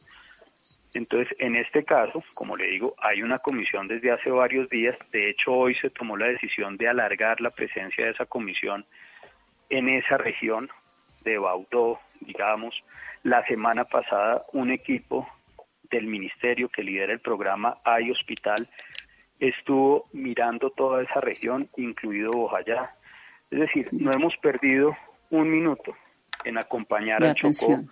Entonces, 0.94 1.34
en 1.38 1.56
este 1.56 1.84
caso, 1.84 2.22
como 2.34 2.56
le 2.56 2.68
digo, 2.68 2.94
hay 2.98 3.22
una 3.22 3.38
comisión 3.38 3.88
desde 3.88 4.10
hace 4.10 4.30
varios 4.30 4.68
días. 4.68 4.96
De 5.10 5.30
hecho, 5.30 5.52
hoy 5.52 5.74
se 5.74 5.88
tomó 5.90 6.16
la 6.16 6.26
decisión 6.26 6.76
de 6.76 6.88
alargar 6.88 7.40
la 7.40 7.50
presencia 7.50 8.04
de 8.04 8.10
esa 8.10 8.26
comisión 8.26 8.84
en 9.70 9.88
esa 9.88 10.18
región 10.18 10.68
de 11.24 11.38
Baudó, 11.38 12.00
digamos. 12.20 12.74
La 13.22 13.44
semana 13.46 13.84
pasada, 13.84 14.42
un 14.52 14.70
equipo 14.70 15.26
del 15.90 16.06
ministerio 16.06 16.68
que 16.68 16.82
lidera 16.82 17.12
el 17.12 17.20
programa 17.20 17.78
Hay 17.84 18.10
Hospital 18.10 18.68
estuvo 19.38 20.08
mirando 20.12 20.70
toda 20.70 21.02
esa 21.02 21.20
región, 21.20 21.68
incluido 21.76 22.32
Bojayá. 22.32 22.94
Es 23.50 23.60
decir, 23.60 23.88
no 23.92 24.12
hemos 24.12 24.36
perdido 24.36 24.96
un 25.30 25.50
minuto 25.50 25.94
en 26.44 26.58
acompañar 26.58 27.24
a 27.24 27.34
Chocó 27.34 27.82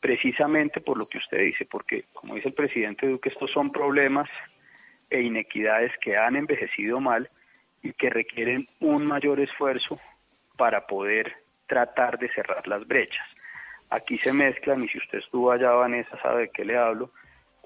precisamente 0.00 0.80
por 0.80 0.98
lo 0.98 1.06
que 1.06 1.18
usted 1.18 1.38
dice, 1.38 1.64
porque 1.64 2.04
como 2.12 2.34
dice 2.34 2.48
el 2.48 2.54
presidente 2.54 3.06
Duque, 3.06 3.28
estos 3.28 3.50
son 3.50 3.70
problemas 3.72 4.28
e 5.10 5.20
inequidades 5.20 5.92
que 6.00 6.16
han 6.16 6.36
envejecido 6.36 7.00
mal 7.00 7.30
y 7.82 7.92
que 7.92 8.10
requieren 8.10 8.66
un 8.80 9.06
mayor 9.06 9.40
esfuerzo 9.40 10.00
para 10.56 10.86
poder 10.86 11.32
tratar 11.66 12.18
de 12.18 12.28
cerrar 12.32 12.66
las 12.66 12.86
brechas. 12.86 13.26
Aquí 13.90 14.18
se 14.18 14.32
mezclan, 14.32 14.82
y 14.82 14.88
si 14.88 14.98
usted 14.98 15.18
estuvo 15.18 15.52
allá, 15.52 15.70
Vanessa, 15.70 16.20
sabe 16.20 16.42
de 16.42 16.50
qué 16.50 16.64
le 16.64 16.76
hablo, 16.76 17.12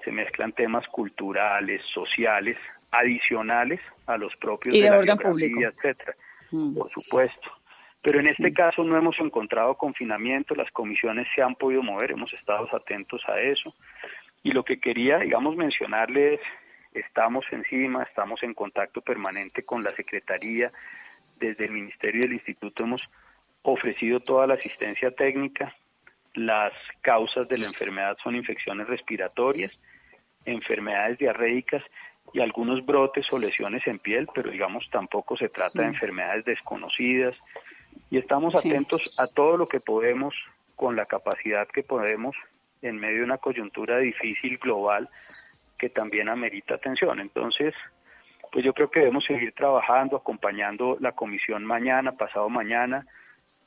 se 0.03 0.11
mezclan 0.11 0.51
temas 0.51 0.87
culturales, 0.87 1.81
sociales, 1.93 2.57
adicionales 2.91 3.79
a 4.05 4.17
los 4.17 4.35
propios 4.35 4.77
de, 4.77 4.89
la 4.89 4.99
orden 4.99 5.17
público, 5.17 5.61
etcétera. 5.61 6.15
Mm. 6.51 6.75
Por 6.75 6.91
supuesto. 6.91 7.51
Pero 8.01 8.19
en 8.19 8.27
este 8.27 8.51
caso 8.51 8.83
no 8.83 8.97
hemos 8.97 9.19
encontrado 9.19 9.75
confinamiento, 9.75 10.55
las 10.55 10.71
comisiones 10.71 11.27
se 11.35 11.41
han 11.41 11.55
podido 11.55 11.83
mover, 11.83 12.11
hemos 12.11 12.33
estado 12.33 12.67
atentos 12.75 13.21
a 13.27 13.39
eso. 13.39 13.73
Y 14.43 14.51
lo 14.51 14.63
que 14.63 14.79
quería, 14.79 15.19
digamos, 15.19 15.55
mencionarles, 15.55 16.39
estamos 16.93 17.45
encima, 17.51 18.03
estamos 18.03 18.41
en 18.41 18.55
contacto 18.55 19.01
permanente 19.01 19.63
con 19.63 19.83
la 19.83 19.91
Secretaría, 19.91 20.71
desde 21.41 21.65
el 21.65 21.71
Ministerio 21.71 22.21
y 22.21 22.25
el 22.25 22.33
Instituto 22.33 22.83
hemos 22.83 23.09
ofrecido 23.63 24.19
toda 24.19 24.47
la 24.47 24.55
asistencia 24.55 25.11
técnica. 25.11 25.75
Las 26.33 26.71
causas 27.01 27.47
de 27.49 27.57
la 27.57 27.65
enfermedad 27.65 28.17
son 28.23 28.35
infecciones 28.35 28.87
respiratorias, 28.87 29.79
enfermedades 30.45 31.17
diarreicas 31.17 31.83
y 32.33 32.39
algunos 32.39 32.85
brotes 32.85 33.27
o 33.31 33.39
lesiones 33.39 33.85
en 33.87 33.99
piel, 33.99 34.27
pero 34.33 34.49
digamos 34.49 34.87
tampoco 34.91 35.35
se 35.35 35.49
trata 35.49 35.81
de 35.81 35.87
mm. 35.87 35.93
enfermedades 35.93 36.45
desconocidas. 36.45 37.35
Y 38.11 38.17
estamos 38.17 38.53
atentos 38.55 39.17
a 39.19 39.25
todo 39.25 39.57
lo 39.57 39.65
que 39.65 39.79
podemos, 39.79 40.35
con 40.75 40.95
la 40.95 41.05
capacidad 41.05 41.67
que 41.67 41.81
podemos, 41.81 42.35
en 42.81 42.97
medio 42.97 43.19
de 43.19 43.23
una 43.23 43.37
coyuntura 43.37 43.97
difícil 43.99 44.57
global 44.57 45.09
que 45.79 45.89
también 45.89 46.27
amerita 46.27 46.75
atención. 46.75 47.19
Entonces, 47.21 47.73
pues 48.51 48.65
yo 48.65 48.73
creo 48.73 48.91
que 48.91 48.99
debemos 48.99 49.23
seguir 49.23 49.53
trabajando, 49.53 50.17
acompañando 50.17 50.97
la 50.99 51.13
comisión 51.13 51.63
mañana, 51.63 52.11
pasado 52.11 52.49
mañana. 52.49 53.07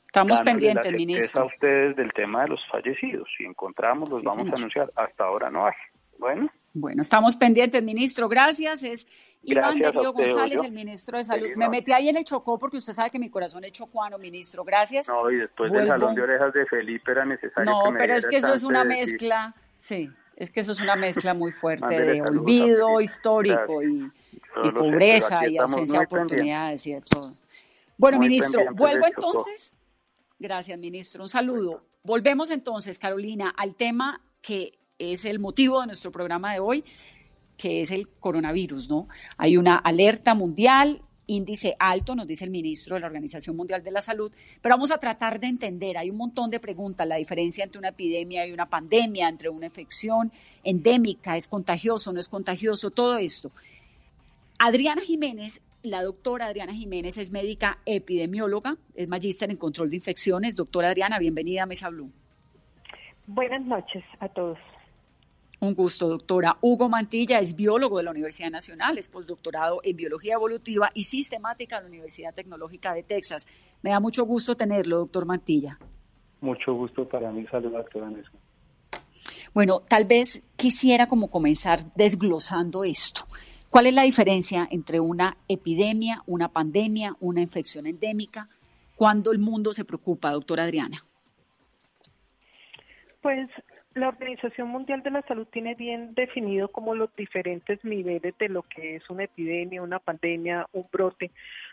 Estamos 0.05 0.39
pendientes, 0.41 0.91
ministro. 0.93 1.41
a 1.41 1.45
ustedes 1.45 1.95
del 1.95 2.13
tema 2.13 2.43
de 2.43 2.49
los 2.49 2.65
fallecidos. 2.67 3.27
Si 3.35 3.43
encontramos, 3.43 4.09
los 4.09 4.23
vamos 4.23 4.47
a 4.51 4.55
anunciar. 4.55 4.87
Hasta 4.95 5.23
ahora 5.23 5.49
no 5.49 5.65
hay. 5.65 5.73
Bueno. 6.19 6.49
Bueno, 6.77 7.03
estamos 7.03 7.37
pendientes, 7.37 7.81
ministro. 7.81 8.27
Gracias. 8.27 8.83
Es 8.83 9.07
Iván 9.43 9.79
Darío 9.79 10.11
González, 10.11 10.59
el 10.61 10.73
ministro 10.73 11.17
de 11.17 11.23
Salud. 11.23 11.47
Me 11.55 11.69
metí 11.69 11.93
ahí 11.93 12.09
en 12.09 12.17
el 12.17 12.25
Chocó 12.25 12.59
porque 12.59 12.75
usted 12.75 12.93
sabe 12.93 13.09
que 13.09 13.17
mi 13.17 13.29
corazón 13.29 13.63
es 13.63 13.71
chocuano, 13.71 14.17
ministro. 14.17 14.65
Gracias. 14.65 15.07
No, 15.07 15.31
y 15.31 15.37
después 15.37 15.71
del 15.71 15.87
salón 15.87 16.13
de 16.13 16.21
orejas 16.21 16.53
de 16.53 16.65
Felipe 16.65 17.13
era 17.13 17.23
necesario. 17.23 17.71
No, 17.71 17.93
pero 17.97 18.15
es 18.15 18.25
que 18.25 18.37
eso 18.37 18.53
es 18.53 18.63
una 18.63 18.83
mezcla. 18.83 19.55
Sí, 19.77 20.11
es 20.35 20.51
que 20.51 20.59
eso 20.59 20.73
es 20.73 20.81
una 20.81 20.97
mezcla 20.97 21.33
muy 21.33 21.53
fuerte 21.53 21.97
de 21.97 22.21
olvido 22.21 22.99
histórico 22.99 23.81
y, 23.81 24.11
pobreza 24.75 25.47
y 25.47 25.57
ausencia 25.57 25.99
de 25.99 26.05
oportunidades 26.05 26.85
y 26.87 26.93
de 26.93 27.01
todo. 27.01 27.33
Bueno, 27.97 28.19
ministro, 28.19 28.61
vuelvo 28.73 29.07
entonces. 29.07 29.71
Gracias, 30.39 30.77
ministro. 30.77 31.23
Un 31.23 31.29
saludo. 31.29 31.85
Volvemos 32.03 32.51
entonces, 32.51 32.99
Carolina, 32.99 33.53
al 33.55 33.75
tema 33.75 34.19
que 34.41 34.77
es 34.97 35.25
el 35.25 35.39
motivo 35.39 35.81
de 35.81 35.87
nuestro 35.87 36.11
programa 36.11 36.53
de 36.53 36.59
hoy, 36.59 36.83
que 37.57 37.81
es 37.81 37.91
el 37.91 38.07
coronavirus, 38.07 38.89
¿no? 38.89 39.07
Hay 39.37 39.57
una 39.57 39.77
alerta 39.77 40.33
mundial, 40.33 41.01
índice 41.27 41.75
alto, 41.79 42.15
nos 42.15 42.27
dice 42.27 42.45
el 42.45 42.51
ministro 42.51 42.95
de 42.95 43.01
la 43.01 43.07
Organización 43.07 43.55
Mundial 43.55 43.83
de 43.83 43.91
la 43.91 44.01
Salud, 44.01 44.31
pero 44.61 44.75
vamos 44.75 44.91
a 44.91 44.97
tratar 44.97 45.39
de 45.39 45.47
entender, 45.47 45.97
hay 45.97 46.09
un 46.09 46.17
montón 46.17 46.49
de 46.49 46.59
preguntas, 46.59 47.07
la 47.07 47.15
diferencia 47.15 47.63
entre 47.63 47.79
una 47.79 47.89
epidemia 47.89 48.47
y 48.47 48.51
una 48.51 48.69
pandemia, 48.69 49.27
entre 49.27 49.49
una 49.49 49.65
infección 49.65 50.31
endémica, 50.63 51.35
es 51.35 51.47
contagioso, 51.47 52.13
no 52.13 52.19
es 52.19 52.29
contagioso, 52.29 52.91
todo 52.91 53.17
esto. 53.17 53.51
Adriana 54.59 55.01
Jiménez, 55.01 55.61
la 55.83 56.03
doctora 56.03 56.45
Adriana 56.45 56.73
Jiménez 56.73 57.17
es 57.17 57.31
médica 57.31 57.79
epidemióloga, 57.85 58.77
es 58.95 59.07
magíster 59.07 59.51
en 59.51 59.57
control 59.57 59.89
de 59.89 59.97
infecciones. 59.97 60.55
Doctora 60.55 60.89
Adriana, 60.89 61.19
bienvenida 61.19 61.63
a 61.63 61.65
Mesa 61.65 61.89
Blue. 61.89 62.11
Buenas 63.27 63.61
noches 63.65 64.03
a 64.19 64.29
todos. 64.29 64.57
Un 65.59 65.73
gusto, 65.73 66.07
doctora. 66.07 66.57
Hugo 66.61 66.89
Mantilla 66.89 67.39
es 67.39 67.55
biólogo 67.55 67.97
de 67.97 68.03
la 68.03 68.11
Universidad 68.11 68.49
Nacional, 68.49 68.97
es 68.97 69.07
postdoctorado 69.07 69.79
en 69.83 69.95
biología 69.95 70.33
evolutiva 70.33 70.89
y 70.93 71.03
sistemática 71.03 71.77
de 71.77 71.83
la 71.83 71.89
Universidad 71.89 72.33
Tecnológica 72.33 72.93
de 72.93 73.03
Texas. 73.03 73.47
Me 73.81 73.91
da 73.91 73.99
mucho 73.99 74.25
gusto 74.25 74.55
tenerlo, 74.55 74.97
doctor 74.97 75.25
Mantilla. 75.25 75.79
Mucho 76.41 76.73
gusto 76.73 77.07
para 77.07 77.31
mí 77.31 77.45
saludarte, 77.47 77.99
Vanessa. 77.99 78.31
Bueno, 79.53 79.79
tal 79.87 80.05
vez 80.05 80.43
quisiera 80.57 81.07
como 81.07 81.29
comenzar 81.29 81.93
desglosando 81.95 82.83
esto. 82.83 83.21
¿Cuál 83.69 83.87
es 83.87 83.93
la 83.93 84.03
diferencia 84.03 84.67
entre 84.69 84.99
una 84.99 85.37
epidemia, 85.47 86.21
una 86.27 86.49
pandemia, 86.49 87.15
una 87.19 87.41
infección 87.41 87.87
endémica? 87.87 88.49
¿Cuándo 88.95 89.31
el 89.31 89.39
mundo 89.39 89.73
se 89.73 89.85
preocupa, 89.85 90.31
doctora 90.31 90.63
Adriana? 90.63 91.03
Pues 93.21 93.49
la 93.95 94.09
Organización 94.09 94.67
Mundial 94.67 95.01
de 95.03 95.09
la 95.09 95.21
Salud 95.21 95.47
tiene 95.47 95.73
bien 95.73 96.13
definido 96.15 96.67
como 96.67 96.95
los 96.95 97.15
diferentes 97.15 97.83
niveles 97.85 98.37
de 98.37 98.49
lo 98.49 98.63
que 98.63 98.97
es 98.97 99.09
una 99.09 99.23
epidemia, 99.23 99.81
una 99.81 99.99
pandemia, 99.99 100.67
un 100.73 100.85
brote. 100.91 101.31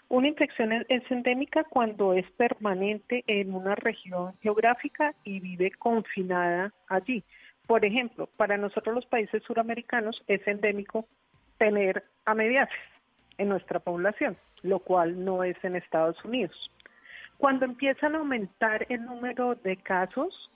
Una 0.08 0.28
infección 0.28 0.72
es 0.88 1.11
endémica 1.11 1.64
cuando 1.64 2.12
es 2.12 2.30
permanente 2.32 3.24
en 3.26 3.52
una 3.52 3.74
región 3.74 4.35
geográfica 4.40 5.14
y 5.24 5.40
vive 5.40 5.72
confinada 5.72 6.72
allí. 6.87 7.24
Por 7.66 7.85
ejemplo, 7.85 8.28
para 8.37 8.56
nosotros 8.56 8.94
los 8.94 9.06
países 9.06 9.42
suramericanos 9.42 10.22
es 10.28 10.46
endémico 10.46 11.08
tener 11.58 12.04
amediasis 12.24 12.78
en 13.38 13.48
nuestra 13.48 13.80
población, 13.80 14.37
lo 14.62 14.78
cual 14.78 15.24
no 15.24 15.42
es 15.42 15.56
en 15.64 15.74
Estados 15.74 16.24
Unidos. 16.24 16.70
Cuando 17.38 17.64
empiezan 17.64 18.14
a 18.14 18.18
aumentar 18.18 18.87
el 18.88 19.04
número 19.04 19.56
de 19.56 19.76
casos, 19.76 20.52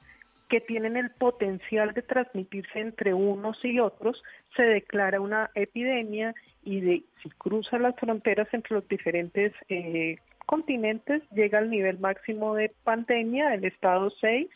que 0.48 0.61
tienen 0.61 0.96
el 0.96 1.11
potencial 1.11 1.92
de 1.92 2.02
transmitirse 2.02 2.80
entre 2.80 3.14
unos 3.14 3.62
y 3.64 3.80
otros, 3.80 4.22
se 4.54 4.62
declara 4.62 5.20
una 5.20 5.50
epidemia 5.54 6.35
y 6.64 6.80
de, 6.80 7.02
si 7.22 7.30
cruza 7.30 7.78
las 7.78 7.96
fronteras 7.96 8.48
entre 8.52 8.74
los 8.74 8.88
diferentes 8.88 9.52
eh, 9.68 10.18
continentes, 10.46 11.22
llega 11.32 11.59
al 11.59 11.70
nivel 11.70 11.98
máximo 11.98 12.54
de 12.54 12.72
pandemia 12.85 13.50
del 13.50 13.64
estado 13.64 14.11
6, 14.11 14.48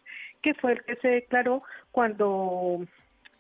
que 0.42 0.54
fue 0.54 0.72
el 0.72 0.84
que 0.84 0.96
se 0.96 1.08
declaró 1.08 1.62
cuando 1.90 2.86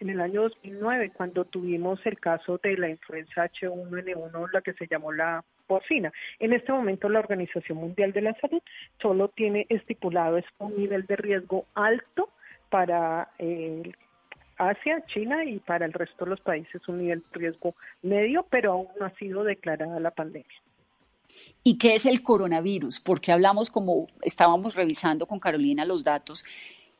en 0.00 0.08
el 0.08 0.20
año 0.20 0.42
2009, 0.42 1.12
cuando 1.14 1.44
tuvimos 1.44 2.00
el 2.06 2.18
caso 2.18 2.58
de 2.62 2.76
la 2.76 2.88
influenza 2.88 3.44
H1N1, 3.44 4.48
la 4.50 4.62
que 4.62 4.72
se 4.72 4.86
llamó 4.86 5.12
la 5.12 5.44
porcina. 5.66 6.10
En 6.38 6.52
este 6.52 6.72
momento 6.72 7.08
la 7.08 7.20
Organización 7.20 7.78
Mundial 7.78 8.12
de 8.12 8.22
la 8.22 8.34
Salud 8.40 8.62
solo 9.00 9.28
tiene 9.28 9.66
estipulado 9.68 10.38
es 10.38 10.46
un 10.58 10.76
nivel 10.76 11.06
de 11.06 11.16
riesgo 11.16 11.66
alto 11.74 12.30
para 12.70 13.30
eh, 13.38 13.92
Asia, 14.56 15.04
China 15.06 15.44
y 15.44 15.58
para 15.58 15.86
el 15.86 15.92
resto 15.92 16.24
de 16.24 16.30
los 16.30 16.40
países 16.40 16.86
un 16.88 16.98
nivel 16.98 17.20
de 17.20 17.38
riesgo 17.38 17.74
medio, 18.02 18.46
pero 18.48 18.72
aún 18.72 18.88
no 18.98 19.06
ha 19.06 19.14
sido 19.16 19.44
declarada 19.44 20.00
la 20.00 20.10
pandemia. 20.10 20.46
¿Y 21.62 21.78
qué 21.78 21.94
es 21.94 22.06
el 22.06 22.22
coronavirus? 22.22 23.00
Porque 23.00 23.32
hablamos 23.32 23.70
como 23.70 24.08
estábamos 24.22 24.74
revisando 24.74 25.26
con 25.26 25.38
Carolina 25.38 25.84
los 25.84 26.02
datos 26.02 26.44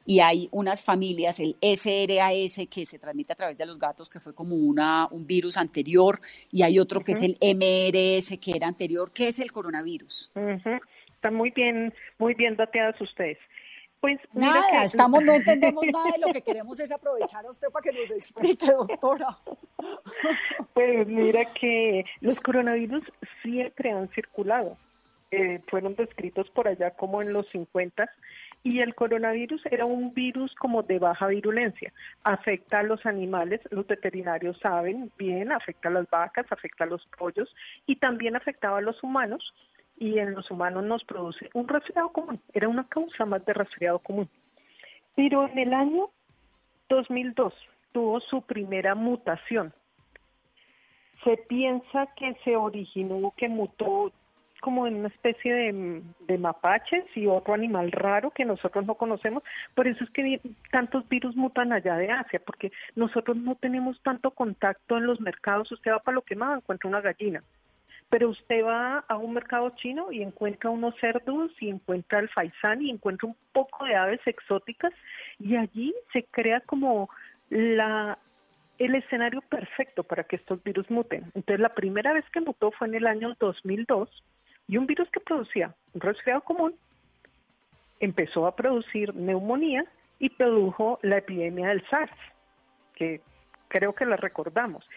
y 0.06 0.20
hay 0.20 0.48
unas 0.50 0.82
familias, 0.82 1.40
el 1.40 1.56
SRAS 1.60 2.66
que 2.68 2.86
se 2.86 2.98
transmite 2.98 3.32
a 3.32 3.36
través 3.36 3.58
de 3.58 3.66
los 3.66 3.78
gatos, 3.78 4.08
que 4.08 4.18
fue 4.18 4.34
como 4.34 4.56
una, 4.56 5.06
un 5.10 5.26
virus 5.26 5.56
anterior, 5.56 6.18
y 6.50 6.62
hay 6.62 6.78
otro 6.78 7.00
que 7.02 7.12
es 7.12 7.22
el 7.22 7.36
MRS 7.40 8.38
que 8.40 8.52
era 8.56 8.66
anterior. 8.66 9.12
¿Qué 9.12 9.28
es 9.28 9.38
el 9.38 9.52
coronavirus? 9.52 10.32
Están 11.14 11.34
muy 11.34 11.50
bien, 11.50 11.92
muy 12.18 12.34
bien 12.34 12.56
dateadas 12.56 13.00
ustedes. 13.00 13.38
Pues 14.00 14.18
nada, 14.32 14.84
estamos, 14.84 15.22
no 15.22 15.34
entendemos 15.34 15.84
nada 15.92 16.10
de 16.12 16.18
lo 16.18 16.32
que 16.32 16.42
queremos 16.42 16.80
es 16.80 16.90
aprovechar 16.90 17.44
a 17.44 17.50
usted 17.50 17.68
para 17.68 17.82
que 17.82 17.92
nos 17.92 18.10
explique, 18.10 18.66
doctora. 18.66 19.36
Pues 20.74 21.06
mira 21.06 21.44
que 21.46 22.04
los 22.20 22.40
coronavirus 22.40 23.02
siempre 23.42 23.90
han 23.90 24.08
circulado. 24.08 24.76
Eh, 25.30 25.60
fueron 25.68 25.94
descritos 25.94 26.50
por 26.50 26.68
allá 26.68 26.90
como 26.90 27.22
en 27.22 27.32
los 27.32 27.48
50 27.50 28.10
y 28.62 28.80
el 28.80 28.94
coronavirus 28.94 29.64
era 29.70 29.84
un 29.84 30.12
virus 30.12 30.54
como 30.54 30.82
de 30.82 30.98
baja 30.98 31.26
virulencia. 31.28 31.92
Afecta 32.24 32.80
a 32.80 32.82
los 32.82 33.06
animales, 33.06 33.60
los 33.70 33.86
veterinarios 33.86 34.58
saben 34.58 35.10
bien, 35.18 35.52
afecta 35.52 35.88
a 35.88 35.92
las 35.92 36.10
vacas, 36.10 36.46
afecta 36.50 36.84
a 36.84 36.88
los 36.88 37.06
pollos 37.18 37.54
y 37.86 37.96
también 37.96 38.36
afectaba 38.36 38.78
a 38.78 38.82
los 38.82 39.02
humanos 39.02 39.54
y 40.00 40.18
en 40.18 40.34
los 40.34 40.50
humanos 40.50 40.82
nos 40.82 41.04
produce 41.04 41.50
un 41.54 41.68
resfriado 41.68 42.08
común. 42.08 42.40
Era 42.52 42.68
una 42.68 42.88
causa 42.88 43.24
más 43.26 43.44
de 43.44 43.52
resfriado 43.52 44.00
común. 44.00 44.28
Pero 45.14 45.46
en 45.46 45.58
el 45.58 45.74
año 45.74 46.08
2002 46.88 47.54
tuvo 47.92 48.18
su 48.20 48.42
primera 48.42 48.94
mutación. 48.94 49.72
Se 51.22 51.36
piensa 51.36 52.08
que 52.16 52.34
se 52.44 52.56
originó, 52.56 53.32
que 53.36 53.48
mutó 53.48 54.10
como 54.60 54.86
en 54.86 54.96
una 54.96 55.08
especie 55.08 55.52
de, 55.54 56.38
mapaches 56.38 57.04
y 57.14 57.26
otro 57.26 57.54
animal 57.54 57.92
raro 57.92 58.30
que 58.30 58.44
nosotros 58.44 58.86
no 58.86 58.94
conocemos. 58.94 59.42
Por 59.74 59.86
eso 59.86 60.04
es 60.04 60.10
que 60.10 60.40
tantos 60.70 61.06
virus 61.08 61.36
mutan 61.36 61.72
allá 61.72 61.96
de 61.96 62.10
Asia, 62.10 62.40
porque 62.44 62.72
nosotros 62.94 63.36
no 63.36 63.54
tenemos 63.54 64.00
tanto 64.02 64.30
contacto 64.30 64.96
en 64.96 65.06
los 65.06 65.20
mercados. 65.20 65.72
Usted 65.72 65.92
va 65.92 65.98
para 65.98 66.14
lo 66.14 66.22
que 66.22 66.36
más 66.36 66.56
encuentra 66.56 66.88
una 66.88 67.00
gallina 67.02 67.42
pero 68.10 68.28
usted 68.28 68.64
va 68.64 69.04
a 69.08 69.16
un 69.16 69.32
mercado 69.32 69.70
chino 69.76 70.10
y 70.10 70.22
encuentra 70.22 70.68
unos 70.68 70.94
cerdos 71.00 71.52
y 71.60 71.70
encuentra 71.70 72.18
el 72.18 72.28
faisán 72.28 72.82
y 72.82 72.90
encuentra 72.90 73.28
un 73.28 73.36
poco 73.52 73.84
de 73.84 73.94
aves 73.94 74.20
exóticas 74.26 74.92
y 75.38 75.56
allí 75.56 75.94
se 76.12 76.24
crea 76.24 76.60
como 76.60 77.08
la 77.48 78.18
el 78.78 78.94
escenario 78.94 79.42
perfecto 79.42 80.02
para 80.02 80.24
que 80.24 80.36
estos 80.36 80.62
virus 80.64 80.90
muten. 80.90 81.30
Entonces, 81.34 81.60
la 81.60 81.74
primera 81.74 82.14
vez 82.14 82.24
que 82.32 82.40
mutó 82.40 82.70
fue 82.72 82.88
en 82.88 82.94
el 82.94 83.06
año 83.06 83.36
2002 83.38 84.08
y 84.68 84.78
un 84.78 84.86
virus 84.86 85.08
que 85.10 85.20
producía 85.20 85.74
un 85.92 86.00
resfriado 86.00 86.40
común 86.40 86.74
empezó 88.00 88.46
a 88.46 88.56
producir 88.56 89.14
neumonía 89.14 89.84
y 90.18 90.30
produjo 90.30 90.98
la 91.02 91.18
epidemia 91.18 91.68
del 91.68 91.86
SARS, 91.88 92.16
que 92.94 93.20
creo 93.68 93.94
que 93.94 94.06
la 94.06 94.16
recordamos. 94.16 94.88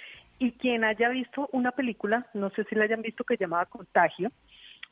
Y 0.43 0.51
quien 0.51 0.83
haya 0.83 1.07
visto 1.07 1.47
una 1.53 1.71
película, 1.71 2.27
no 2.33 2.49
sé 2.49 2.65
si 2.65 2.75
la 2.75 2.83
hayan 2.83 3.01
visto, 3.01 3.23
que 3.23 3.37
llamaba 3.37 3.65
Contagio, 3.65 4.29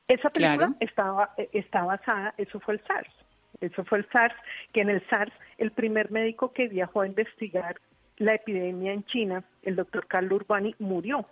esa 0.08 0.30
película 0.30 0.74
estaba, 0.80 1.34
eh, 1.36 1.50
está 1.52 1.84
basada, 1.84 2.34
eso 2.38 2.62
fue 2.62 2.76
el 2.76 2.82
SARS. 2.88 3.12
Eso 3.60 3.84
fue 3.84 3.98
el 3.98 4.10
SARS, 4.14 4.34
que 4.72 4.80
en 4.80 4.90
el 4.90 5.06
SARS 5.10 5.34
el 5.58 5.72
primer 5.72 6.10
médico 6.10 6.54
que 6.54 6.70
viajó 6.70 7.02
a 7.02 7.06
investigar 7.06 7.82
la 8.16 8.36
epidemia 8.36 8.94
en 8.94 9.04
China, 9.04 9.44
el 9.64 9.76
doctor 9.76 10.08
Carlo 10.08 10.38
Urbani, 10.38 10.74
murió. 10.80 11.26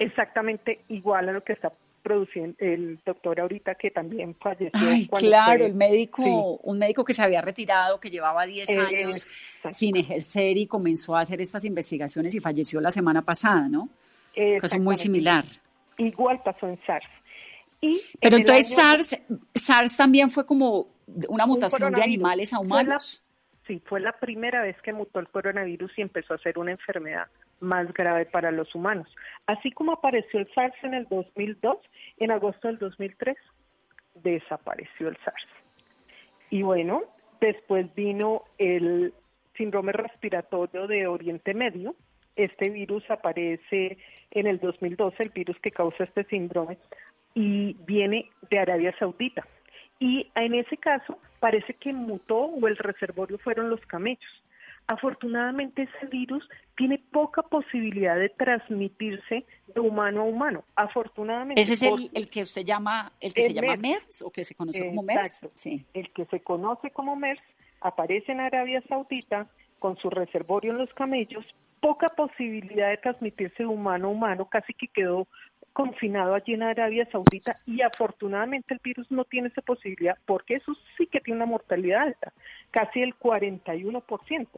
Exactamente 0.00 0.80
igual 0.88 1.28
a 1.28 1.32
lo 1.32 1.44
que 1.44 1.52
está 1.52 1.70
produciendo 2.02 2.56
el 2.58 3.00
doctor 3.04 3.40
ahorita 3.40 3.76
que 3.76 3.90
también 3.90 4.34
falleció. 4.34 4.70
Ay, 4.74 5.08
claro, 5.08 5.64
el 5.64 5.74
médico, 5.74 6.56
un 6.62 6.78
médico 6.78 7.04
que 7.04 7.12
se 7.12 7.22
había 7.22 7.40
retirado, 7.40 8.00
que 8.00 8.10
llevaba 8.10 8.44
10 8.44 8.68
años 8.70 9.26
sin 9.70 9.96
ejercer 9.96 10.56
y 10.56 10.66
comenzó 10.66 11.16
a 11.16 11.20
hacer 11.20 11.40
estas 11.40 11.64
investigaciones 11.64 12.34
y 12.34 12.40
falleció 12.40 12.80
la 12.80 12.90
semana 12.90 13.22
pasada, 13.22 13.68
¿no? 13.68 13.88
Caso 14.60 14.78
muy 14.78 14.96
similar. 14.96 15.44
Igual 15.98 16.42
pasó 16.42 16.68
en 16.68 16.78
SARS. 16.84 17.06
Pero 18.20 18.36
entonces 18.36 18.74
SARS, 18.74 19.20
SARS 19.54 19.96
también 19.96 20.30
fue 20.30 20.46
como 20.46 20.88
una 21.28 21.46
mutación 21.46 21.92
de 21.92 22.02
animales 22.02 22.52
a 22.52 22.60
humanos. 22.60 23.22
sí, 23.66 23.82
fue 23.84 24.00
la 24.00 24.12
primera 24.12 24.62
vez 24.62 24.76
que 24.82 24.92
mutó 24.92 25.20
el 25.20 25.28
coronavirus 25.28 25.92
y 25.98 26.02
empezó 26.02 26.34
a 26.34 26.38
ser 26.38 26.58
una 26.58 26.70
enfermedad 26.72 27.28
más 27.62 27.92
grave 27.94 28.26
para 28.26 28.50
los 28.50 28.74
humanos. 28.74 29.08
Así 29.46 29.70
como 29.70 29.92
apareció 29.92 30.40
el 30.40 30.48
SARS 30.54 30.74
en 30.82 30.94
el 30.94 31.06
2002, 31.08 31.78
en 32.18 32.30
agosto 32.30 32.68
del 32.68 32.78
2003 32.78 33.36
desapareció 34.14 35.08
el 35.08 35.16
SARS. 35.24 35.46
Y 36.50 36.62
bueno, 36.62 37.04
después 37.40 37.92
vino 37.94 38.44
el 38.58 39.14
síndrome 39.56 39.92
respiratorio 39.92 40.86
de 40.86 41.06
Oriente 41.06 41.54
Medio. 41.54 41.94
Este 42.36 42.70
virus 42.70 43.08
aparece 43.10 43.98
en 44.30 44.46
el 44.46 44.58
2012, 44.58 45.22
el 45.22 45.30
virus 45.30 45.58
que 45.60 45.70
causa 45.70 46.04
este 46.04 46.24
síndrome, 46.24 46.78
y 47.34 47.74
viene 47.86 48.30
de 48.50 48.58
Arabia 48.58 48.94
Saudita. 48.98 49.46
Y 49.98 50.30
en 50.34 50.54
ese 50.54 50.76
caso 50.76 51.18
parece 51.40 51.74
que 51.74 51.92
mutó 51.92 52.36
o 52.36 52.68
el 52.68 52.76
reservorio 52.76 53.38
fueron 53.38 53.70
los 53.70 53.80
camellos. 53.86 54.41
Afortunadamente 54.86 55.82
ese 55.82 56.06
virus 56.06 56.48
tiene 56.76 56.98
poca 56.98 57.42
posibilidad 57.42 58.16
de 58.16 58.28
transmitirse 58.28 59.44
de 59.74 59.80
humano 59.80 60.22
a 60.22 60.24
humano. 60.24 60.64
Afortunadamente. 60.74 61.60
Ese 61.60 61.74
es 61.74 61.82
el, 61.82 62.28
que 62.28 62.42
usted 62.42 62.62
llama, 62.62 63.12
el 63.20 63.32
que 63.32 63.42
se 63.42 63.54
llama 63.54 63.76
MERS. 63.76 64.22
o 64.22 64.30
que 64.30 64.44
se 64.44 64.54
conoce 64.54 64.86
como 64.86 65.02
MERS. 65.02 65.48
Sí. 65.52 65.84
El 65.94 66.12
que 66.12 66.24
se 66.26 66.40
conoce 66.40 66.90
como 66.90 67.16
MERS 67.16 67.40
aparece 67.80 68.32
en 68.32 68.40
Arabia 68.40 68.82
Saudita 68.88 69.46
con 69.78 69.96
su 69.98 70.10
reservorio 70.10 70.72
en 70.72 70.78
los 70.78 70.92
camellos, 70.94 71.44
poca 71.80 72.08
posibilidad 72.08 72.90
de 72.90 72.98
transmitirse 72.98 73.64
de 73.64 73.66
humano 73.66 74.08
a 74.08 74.10
humano, 74.10 74.48
casi 74.48 74.72
que 74.72 74.86
quedó 74.86 75.26
confinado 75.72 76.34
allí 76.34 76.54
en 76.54 76.62
Arabia 76.62 77.08
Saudita 77.10 77.56
y 77.66 77.80
afortunadamente 77.82 78.74
el 78.74 78.80
virus 78.82 79.10
no 79.10 79.24
tiene 79.24 79.48
esa 79.48 79.62
posibilidad 79.62 80.16
porque 80.26 80.56
eso 80.56 80.72
sí 80.96 81.06
que 81.06 81.20
tiene 81.20 81.38
una 81.38 81.46
mortalidad 81.46 82.02
alta, 82.02 82.32
casi 82.70 83.00
el 83.00 83.18
41%. 83.18 84.48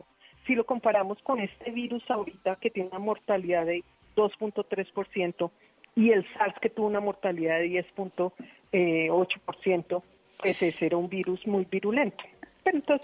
Si 0.47 0.55
lo 0.55 0.67
comparamos 0.67 1.19
con 1.23 1.41
este 1.41 1.71
virus 1.71 2.03
ahorita 2.11 2.57
que 2.57 2.71
tiene 2.71 2.91
una 2.91 2.99
mortalidad 2.99 3.65
de 3.67 3.85
2.3% 4.17 5.51
y 5.97 6.11
el 6.11 6.27
SARS 6.35 6.55
que 6.61 6.71
tuvo 6.71 6.87
una 6.87 7.01
mortalidad 7.01 7.59
de 7.59 7.85
10.8%, 7.97 10.03
pues 10.41 10.63
ese 10.63 10.87
era 10.87 10.97
un 10.97 11.09
virus 11.09 11.47
muy 11.47 11.65
virulento. 11.65 12.25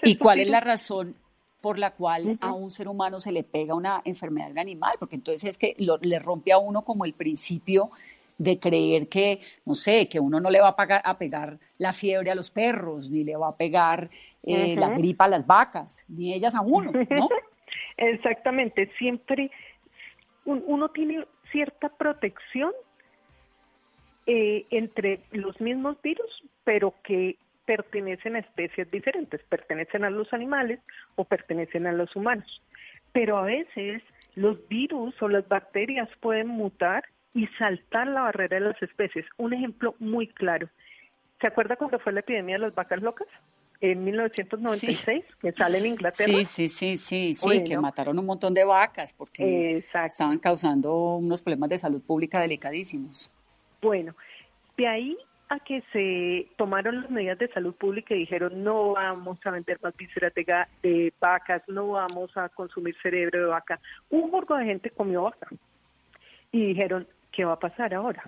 ¿Y 0.02 0.16
cuál 0.16 0.40
es 0.40 0.48
la 0.48 0.60
razón 0.60 1.16
por 1.60 1.78
la 1.78 1.92
cual 1.92 2.38
a 2.40 2.52
un 2.52 2.70
ser 2.70 2.88
humano 2.88 3.20
se 3.20 3.32
le 3.32 3.42
pega 3.42 3.74
una 3.74 4.00
enfermedad 4.04 4.50
de 4.50 4.60
animal, 4.60 4.92
porque 4.98 5.16
entonces 5.16 5.50
es 5.50 5.58
que 5.58 5.76
le 5.78 6.18
rompe 6.18 6.52
a 6.52 6.58
uno 6.58 6.82
como 6.82 7.04
el 7.04 7.12
principio 7.12 7.90
de 8.40 8.58
creer 8.58 9.06
que, 9.08 9.42
no 9.66 9.74
sé, 9.74 10.08
que 10.08 10.18
uno 10.18 10.40
no 10.40 10.50
le 10.50 10.62
va 10.62 10.68
a, 10.68 10.76
pagar, 10.76 11.02
a 11.04 11.18
pegar 11.18 11.58
la 11.76 11.92
fiebre 11.92 12.30
a 12.30 12.34
los 12.34 12.50
perros, 12.50 13.10
ni 13.10 13.22
le 13.22 13.36
va 13.36 13.48
a 13.48 13.56
pegar 13.56 14.08
eh, 14.42 14.76
la 14.78 14.88
gripa 14.96 15.26
a 15.26 15.28
las 15.28 15.46
vacas, 15.46 16.06
ni 16.08 16.32
ellas 16.32 16.54
a 16.54 16.62
uno, 16.62 16.90
¿no? 16.90 17.28
Exactamente, 17.98 18.90
siempre 18.96 19.50
uno 20.46 20.88
tiene 20.88 21.26
cierta 21.52 21.90
protección 21.90 22.72
eh, 24.24 24.64
entre 24.70 25.20
los 25.32 25.60
mismos 25.60 26.00
virus, 26.00 26.42
pero 26.64 26.94
que 27.04 27.36
pertenecen 27.66 28.36
a 28.36 28.38
especies 28.38 28.90
diferentes, 28.90 29.42
pertenecen 29.50 30.02
a 30.04 30.10
los 30.10 30.32
animales 30.32 30.80
o 31.16 31.24
pertenecen 31.24 31.86
a 31.86 31.92
los 31.92 32.16
humanos. 32.16 32.62
Pero 33.12 33.36
a 33.36 33.42
veces 33.42 34.02
los 34.34 34.66
virus 34.68 35.20
o 35.20 35.28
las 35.28 35.46
bacterias 35.46 36.08
pueden 36.20 36.48
mutar 36.48 37.04
y 37.34 37.46
saltar 37.58 38.06
la 38.08 38.22
barrera 38.22 38.58
de 38.58 38.66
las 38.66 38.82
especies. 38.82 39.24
Un 39.36 39.52
ejemplo 39.52 39.94
muy 39.98 40.26
claro. 40.28 40.68
¿Se 41.40 41.46
acuerda 41.46 41.76
cuando 41.76 41.98
fue 41.98 42.12
la 42.12 42.20
epidemia 42.20 42.56
de 42.56 42.62
las 42.66 42.74
vacas 42.74 43.00
locas? 43.00 43.28
En 43.80 44.04
1996, 44.04 45.24
que 45.40 45.52
sale 45.52 45.78
en 45.78 45.86
Inglaterra. 45.86 46.30
Sí, 46.30 46.44
sí, 46.44 46.68
sí, 46.68 46.98
sí, 46.98 47.34
sí, 47.34 47.64
que 47.64 47.78
mataron 47.78 48.18
un 48.18 48.26
montón 48.26 48.52
de 48.52 48.62
vacas 48.62 49.14
porque 49.14 49.78
estaban 49.78 50.38
causando 50.38 51.16
unos 51.16 51.40
problemas 51.40 51.70
de 51.70 51.78
salud 51.78 52.02
pública 52.02 52.40
delicadísimos. 52.40 53.32
Bueno, 53.80 54.14
de 54.76 54.86
ahí 54.86 55.16
a 55.48 55.58
que 55.60 55.82
se 55.92 56.48
tomaron 56.56 57.02
las 57.02 57.10
medidas 57.10 57.38
de 57.38 57.48
salud 57.48 57.74
pública 57.74 58.14
y 58.14 58.20
dijeron 58.20 58.62
no 58.62 58.92
vamos 58.92 59.38
a 59.44 59.50
vender 59.50 59.78
más 59.82 59.96
vísceras 59.96 60.32
de, 60.34 61.12
vacas, 61.18 61.62
no 61.66 61.88
vamos 61.88 62.36
a 62.36 62.48
consumir 62.50 62.94
cerebro 63.02 63.40
de 63.40 63.46
vaca. 63.46 63.80
Un 64.10 64.30
burgo 64.30 64.56
de 64.56 64.66
gente 64.66 64.90
comió 64.90 65.22
vaca 65.22 65.48
y 66.52 66.66
dijeron, 66.66 67.08
¿qué 67.32 67.44
va 67.44 67.54
a 67.54 67.58
pasar 67.58 67.94
ahora? 67.94 68.22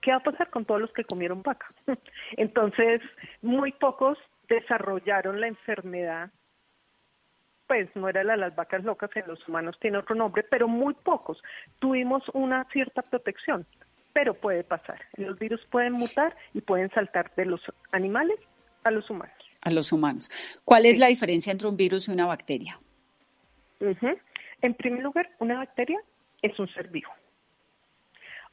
¿Qué 0.00 0.10
va 0.10 0.18
a 0.18 0.22
pasar 0.22 0.50
con 0.50 0.64
todos 0.64 0.80
los 0.80 0.92
que 0.92 1.04
comieron 1.04 1.42
vaca? 1.42 1.66
Entonces, 2.36 3.00
muy 3.42 3.72
pocos 3.72 4.18
desarrollaron 4.48 5.40
la 5.40 5.48
enfermedad 5.48 6.30
pues 7.66 7.94
no 7.94 8.08
era 8.08 8.24
la 8.24 8.32
de 8.32 8.38
las 8.38 8.56
vacas 8.56 8.82
locas, 8.82 9.10
en 9.14 9.26
los 9.26 9.46
humanos 9.46 9.76
tiene 9.78 9.98
otro 9.98 10.14
nombre, 10.14 10.42
pero 10.42 10.68
muy 10.68 10.94
pocos. 10.94 11.42
Tuvimos 11.78 12.22
una 12.32 12.64
cierta 12.72 13.02
protección 13.02 13.66
pero 14.18 14.34
puede 14.34 14.64
pasar. 14.64 15.00
Los 15.16 15.38
virus 15.38 15.64
pueden 15.70 15.92
mutar 15.92 16.36
y 16.52 16.60
pueden 16.60 16.90
saltar 16.90 17.32
de 17.36 17.44
los 17.44 17.60
animales 17.92 18.36
a 18.82 18.90
los 18.90 19.08
humanos. 19.10 19.36
A 19.62 19.70
los 19.70 19.92
humanos. 19.92 20.28
¿Cuál 20.64 20.86
es 20.86 20.98
la 20.98 21.06
diferencia 21.06 21.52
entre 21.52 21.68
un 21.68 21.76
virus 21.76 22.08
y 22.08 22.12
una 22.12 22.26
bacteria? 22.26 22.80
En 24.60 24.74
primer 24.74 25.04
lugar, 25.04 25.30
una 25.38 25.58
bacteria 25.58 26.00
es 26.42 26.58
un 26.58 26.68
ser 26.68 26.88
vivo. 26.88 27.10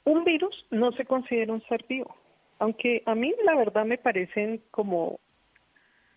Un 0.05 0.23
virus 0.23 0.65
no 0.71 0.91
se 0.93 1.05
considera 1.05 1.51
un 1.51 1.61
ser 1.63 1.83
vivo, 1.89 2.15
aunque 2.59 3.03
a 3.05 3.15
mí 3.15 3.33
la 3.43 3.55
verdad 3.55 3.85
me 3.85 3.97
parecen 3.97 4.61
como 4.71 5.19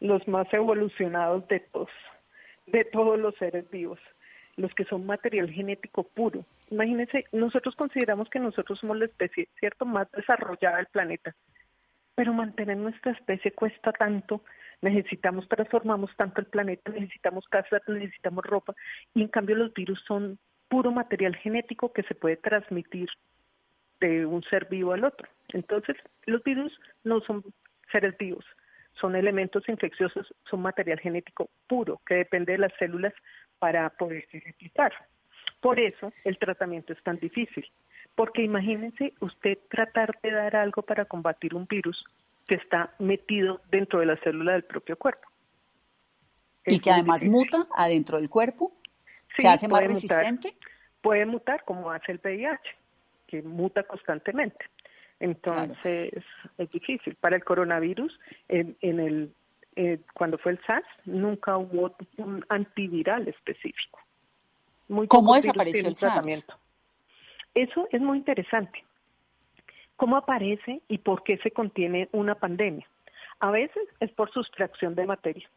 los 0.01 0.27
más 0.29 0.47
evolucionados 0.53 1.49
de 1.49 1.61
todos, 1.61 1.91
de 2.67 2.85
todos 2.85 3.19
los 3.19 3.35
seres 3.37 3.69
vivos 3.71 3.99
los 4.59 4.75
que 4.75 4.85
son 4.85 5.07
material 5.07 5.51
genético 5.51 6.03
puro. 6.03 6.45
Imagínense, 6.71 7.25
nosotros 7.33 7.75
consideramos 7.77 8.29
que 8.29 8.41
nosotros 8.41 8.79
somos 8.81 8.99
la 8.99 9.07
especie, 9.07 9.49
¿cierto?, 9.59 9.87
más 9.87 10.11
desarrollada 10.11 10.79
del 10.79 10.87
planeta. 10.87 11.35
Pero 12.17 12.35
mantener 12.35 12.77
nuestra 12.77 13.13
especie 13.13 13.53
cuesta 13.53 13.93
tanto, 13.93 14.43
necesitamos, 14.83 15.49
transformamos 15.49 16.11
tanto 16.17 16.41
el 16.41 16.49
planeta, 16.49 16.91
necesitamos 16.91 17.47
casas, 17.49 17.83
necesitamos 17.87 18.45
ropa, 18.45 18.75
y 19.15 19.23
en 19.23 19.29
cambio 19.29 19.55
los 19.55 19.73
virus 19.73 20.03
son 20.07 20.39
puro 20.69 20.91
material 20.91 21.37
genético 21.37 21.93
que 21.93 22.03
se 22.03 22.17
puede 22.17 22.37
transmitir 22.37 23.09
de 24.01 24.27
un 24.27 24.43
ser 24.45 24.67
vivo 24.67 24.93
al 24.93 25.05
otro. 25.05 25.29
Entonces, 25.49 25.97
los 26.27 26.43
virus 26.43 26.79
no 27.05 27.21
son 27.21 27.45
seres 27.91 28.17
vivos, 28.19 28.45
son 29.01 29.17
elementos 29.17 29.69
infecciosos, 29.69 30.33
son 30.49 30.63
material 30.63 31.01
genético 31.01 31.51
puro 31.67 32.01
que 32.07 32.15
depende 32.15 32.53
de 32.53 32.59
las 32.59 32.73
células 32.79 33.15
para 33.59 33.89
poderse 33.91 34.41
replicar. 34.45 34.93
Por 35.61 35.81
eso 35.81 36.13
el 36.25 36.37
tratamiento 36.37 36.93
es 36.93 37.03
tan 37.03 37.19
difícil, 37.19 37.67
porque 38.15 38.43
imagínense 38.43 39.15
usted 39.21 39.59
tratar 39.69 40.19
de 40.23 40.31
dar 40.31 40.57
algo 40.57 40.83
para 40.83 41.05
combatir 41.05 41.55
un 41.55 41.67
virus 41.67 42.05
que 42.47 42.55
está 42.57 42.95
metido 42.99 43.61
dentro 43.71 44.01
de 44.01 44.07
la 44.07 44.17
célula 44.19 44.53
del 44.53 44.65
propio 44.65 44.97
cuerpo. 44.97 45.29
y 46.67 46.81
que 46.81 46.91
además 46.91 47.25
muta 47.25 47.67
adentro 47.75 48.19
del 48.19 48.29
cuerpo, 48.29 48.73
se 49.35 49.49
hace 49.49 49.69
más 49.69 49.83
resistente. 49.85 50.55
puede 51.01 51.25
mutar 51.25 51.65
como 51.65 51.91
hace 51.91 52.13
el 52.13 52.21
VIH, 52.23 52.61
que 53.29 53.43
muta 53.43 53.85
constantemente. 53.85 54.65
Entonces 55.21 56.13
es 56.59 56.71
difícil. 56.71 57.15
Para 57.17 57.37
el 57.37 57.45
coronavirus, 57.45 58.19
en, 58.49 58.77
en 58.81 59.01
el 59.01 59.33
eh, 59.77 60.01
cuando 60.13 60.39
fue 60.39 60.53
el 60.53 60.61
SARS, 60.67 60.87
nunca 61.05 61.57
hubo 61.57 61.95
un 62.17 62.45
antiviral 62.49 63.29
específico. 63.29 64.01
Muy 64.89 65.07
¿Cómo 65.07 65.37
desapareció 65.37 65.87
el 65.87 65.97
tratamiento. 65.97 66.59
Eso 67.55 67.87
es 67.93 68.01
muy 68.01 68.19
interesante. 68.19 68.85
¿Cómo 69.95 70.17
aparece 70.17 70.81
y 70.89 70.99
por 70.99 71.23
qué 71.23 71.39
se 71.39 71.53
contiene 71.53 72.09
una 72.11 72.35
pandemia? 72.35 72.89
A 73.39 73.53
veces 73.53 73.83
es 74.01 74.11
por 74.13 74.33
sustracción 74.33 74.97
de 74.97 75.07
materia. 75.07 75.49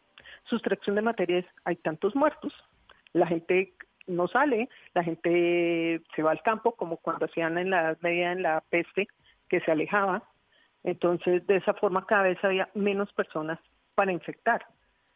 Sustracción 0.44 0.96
de 0.96 1.02
materia 1.02 1.40
es, 1.40 1.46
hay 1.64 1.78
tantos 1.78 2.16
muertos, 2.16 2.54
la 3.14 3.26
gente 3.26 3.74
no 4.08 4.28
sale, 4.28 4.70
la 4.94 5.04
gente 5.04 6.02
se 6.16 6.24
va 6.24 6.32
al 6.32 6.42
campo, 6.42 6.74
como 6.74 6.98
cuando 6.98 7.26
hacían 7.26 7.58
en 7.58 7.70
la 7.70 7.98
media 8.02 8.32
en 8.32 8.44
la 8.44 8.62
peste, 8.70 9.08
que 9.50 9.60
se 9.62 9.72
alejaba. 9.72 10.24
Entonces, 10.84 11.46
de 11.48 11.58
esa 11.58 11.74
forma 11.74 12.06
cada 12.06 12.24
vez 12.24 12.44
había 12.44 12.70
menos 12.74 13.12
personas 13.14 13.60
para 13.96 14.12
infectar. 14.12 14.66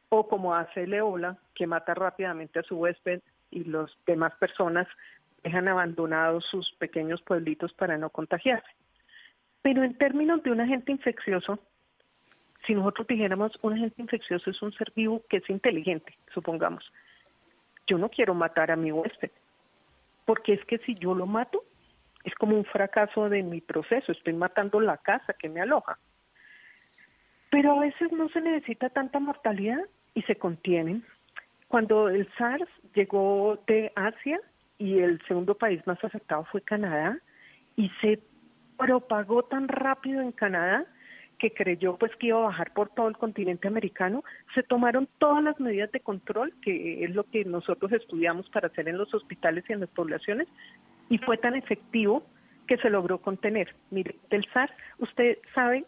O 0.09 0.27
como 0.27 0.53
hace 0.53 0.83
el 0.83 0.93
ébola, 0.93 1.38
que 1.53 1.67
mata 1.67 1.93
rápidamente 1.93 2.59
a 2.59 2.63
su 2.63 2.77
huésped 2.77 3.21
y 3.49 3.63
las 3.63 3.91
demás 4.05 4.33
personas 4.36 4.88
dejan 5.43 5.67
abandonados 5.67 6.45
sus 6.45 6.71
pequeños 6.73 7.21
pueblitos 7.21 7.73
para 7.73 7.97
no 7.97 8.09
contagiarse. 8.09 8.69
Pero 9.61 9.83
en 9.83 9.97
términos 9.97 10.43
de 10.43 10.51
un 10.51 10.61
agente 10.61 10.91
infeccioso, 10.91 11.59
si 12.65 12.73
nosotros 12.73 13.07
dijéramos 13.07 13.57
un 13.61 13.73
agente 13.73 14.01
infeccioso 14.01 14.49
es 14.49 14.61
un 14.61 14.73
ser 14.73 14.91
vivo 14.95 15.23
que 15.29 15.38
es 15.38 15.49
inteligente, 15.49 16.17
supongamos, 16.33 16.91
yo 17.88 17.97
no 17.97 18.09
quiero 18.09 18.33
matar 18.33 18.71
a 18.71 18.75
mi 18.75 18.91
huésped, 18.91 19.31
porque 20.25 20.53
es 20.53 20.65
que 20.65 20.77
si 20.79 20.95
yo 20.95 21.13
lo 21.13 21.25
mato, 21.25 21.63
es 22.23 22.33
como 22.36 22.57
un 22.57 22.65
fracaso 22.65 23.29
de 23.29 23.43
mi 23.43 23.61
proceso, 23.61 24.11
estoy 24.11 24.33
matando 24.33 24.79
la 24.79 24.97
casa 24.97 25.33
que 25.33 25.49
me 25.49 25.61
aloja. 25.61 25.99
Pero 27.51 27.73
a 27.73 27.79
veces 27.79 28.11
no 28.11 28.27
se 28.29 28.41
necesita 28.41 28.89
tanta 28.89 29.19
mortalidad 29.19 29.79
y 30.15 30.23
se 30.23 30.36
contienen. 30.36 31.05
Cuando 31.67 32.09
el 32.09 32.27
SARS 32.38 32.67
llegó 32.95 33.59
de 33.67 33.91
Asia 33.95 34.39
y 34.77 34.99
el 34.99 35.21
segundo 35.27 35.55
país 35.55 35.86
más 35.86 36.03
afectado 36.03 36.45
fue 36.45 36.61
Canadá 36.61 37.19
y 37.75 37.89
se 38.01 38.19
propagó 38.77 39.43
tan 39.43 39.67
rápido 39.67 40.21
en 40.21 40.31
Canadá 40.31 40.86
que 41.45 41.63
creyó 41.63 41.95
pues 41.97 42.11
que 42.15 42.27
iba 42.27 42.39
a 42.39 42.47
bajar 42.47 42.73
por 42.73 42.89
todo 42.89 43.07
el 43.07 43.17
continente 43.17 43.67
americano, 43.67 44.23
se 44.55 44.63
tomaron 44.63 45.07
todas 45.19 45.43
las 45.43 45.59
medidas 45.59 45.91
de 45.91 45.99
control, 45.99 46.51
que 46.63 47.03
es 47.03 47.13
lo 47.13 47.23
que 47.25 47.45
nosotros 47.45 47.91
estudiamos 47.91 48.49
para 48.49 48.67
hacer 48.67 48.89
en 48.89 48.97
los 48.97 49.13
hospitales 49.13 49.63
y 49.67 49.73
en 49.73 49.81
las 49.81 49.89
poblaciones, 49.89 50.47
y 51.07 51.19
fue 51.19 51.37
tan 51.37 51.55
efectivo 51.55 52.23
que 52.67 52.77
se 52.77 52.89
logró 52.89 53.19
contener. 53.19 53.75
Mire, 53.91 54.15
del 54.31 54.43
SARS, 54.51 54.73
usted 54.97 55.37
sabe, 55.53 55.85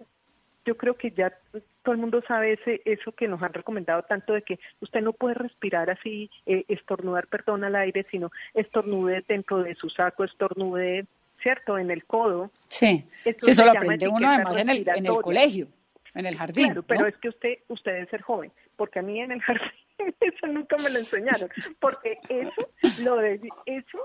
yo 0.63 0.77
creo 0.77 0.93
que 0.93 1.09
ya 1.09 1.33
todo 1.81 1.95
el 1.95 2.01
mundo 2.01 2.21
sabe 2.27 2.53
ese, 2.53 2.83
eso 2.85 3.11
que 3.13 3.27
nos 3.27 3.41
han 3.41 3.53
recomendado 3.53 4.03
tanto 4.03 4.33
de 4.33 4.43
que 4.43 4.59
usted 4.79 5.01
no 5.01 5.13
puede 5.13 5.33
respirar 5.33 5.89
así, 5.89 6.29
eh, 6.45 6.65
estornudar, 6.67 7.25
perdón, 7.29 7.63
al 7.63 7.75
aire, 7.77 8.03
sino 8.03 8.29
estornude 8.53 9.23
dentro 9.27 9.63
de 9.63 9.73
su 9.73 9.89
saco, 9.89 10.23
estornude 10.23 11.07
¿cierto? 11.41 11.77
En 11.77 11.91
el 11.91 12.05
codo. 12.05 12.51
Sí, 12.67 13.07
sí 13.23 13.51
eso 13.51 13.65
lo 13.65 13.71
aprende 13.71 14.07
uno 14.07 14.29
además 14.29 14.57
en 14.57 14.69
el, 14.69 14.87
en 14.87 15.05
el 15.05 15.15
colegio, 15.21 15.67
en 16.15 16.25
el 16.25 16.37
jardín. 16.37 16.65
Claro, 16.65 16.83
pero 16.83 17.07
es 17.07 17.17
que 17.17 17.29
usted, 17.29 17.59
usted 17.67 17.93
debe 17.93 18.07
ser 18.07 18.21
joven, 18.21 18.51
porque 18.75 18.99
a 18.99 19.01
mí 19.01 19.19
en 19.19 19.31
el 19.31 19.41
jardín 19.43 19.71
eso 20.19 20.47
nunca 20.47 20.75
me 20.77 20.89
lo 20.89 20.99
enseñaron, 20.99 21.49
porque 21.79 22.19
eso, 22.29 22.69
lo 23.01 23.17
de, 23.17 23.41
eso 23.65 23.99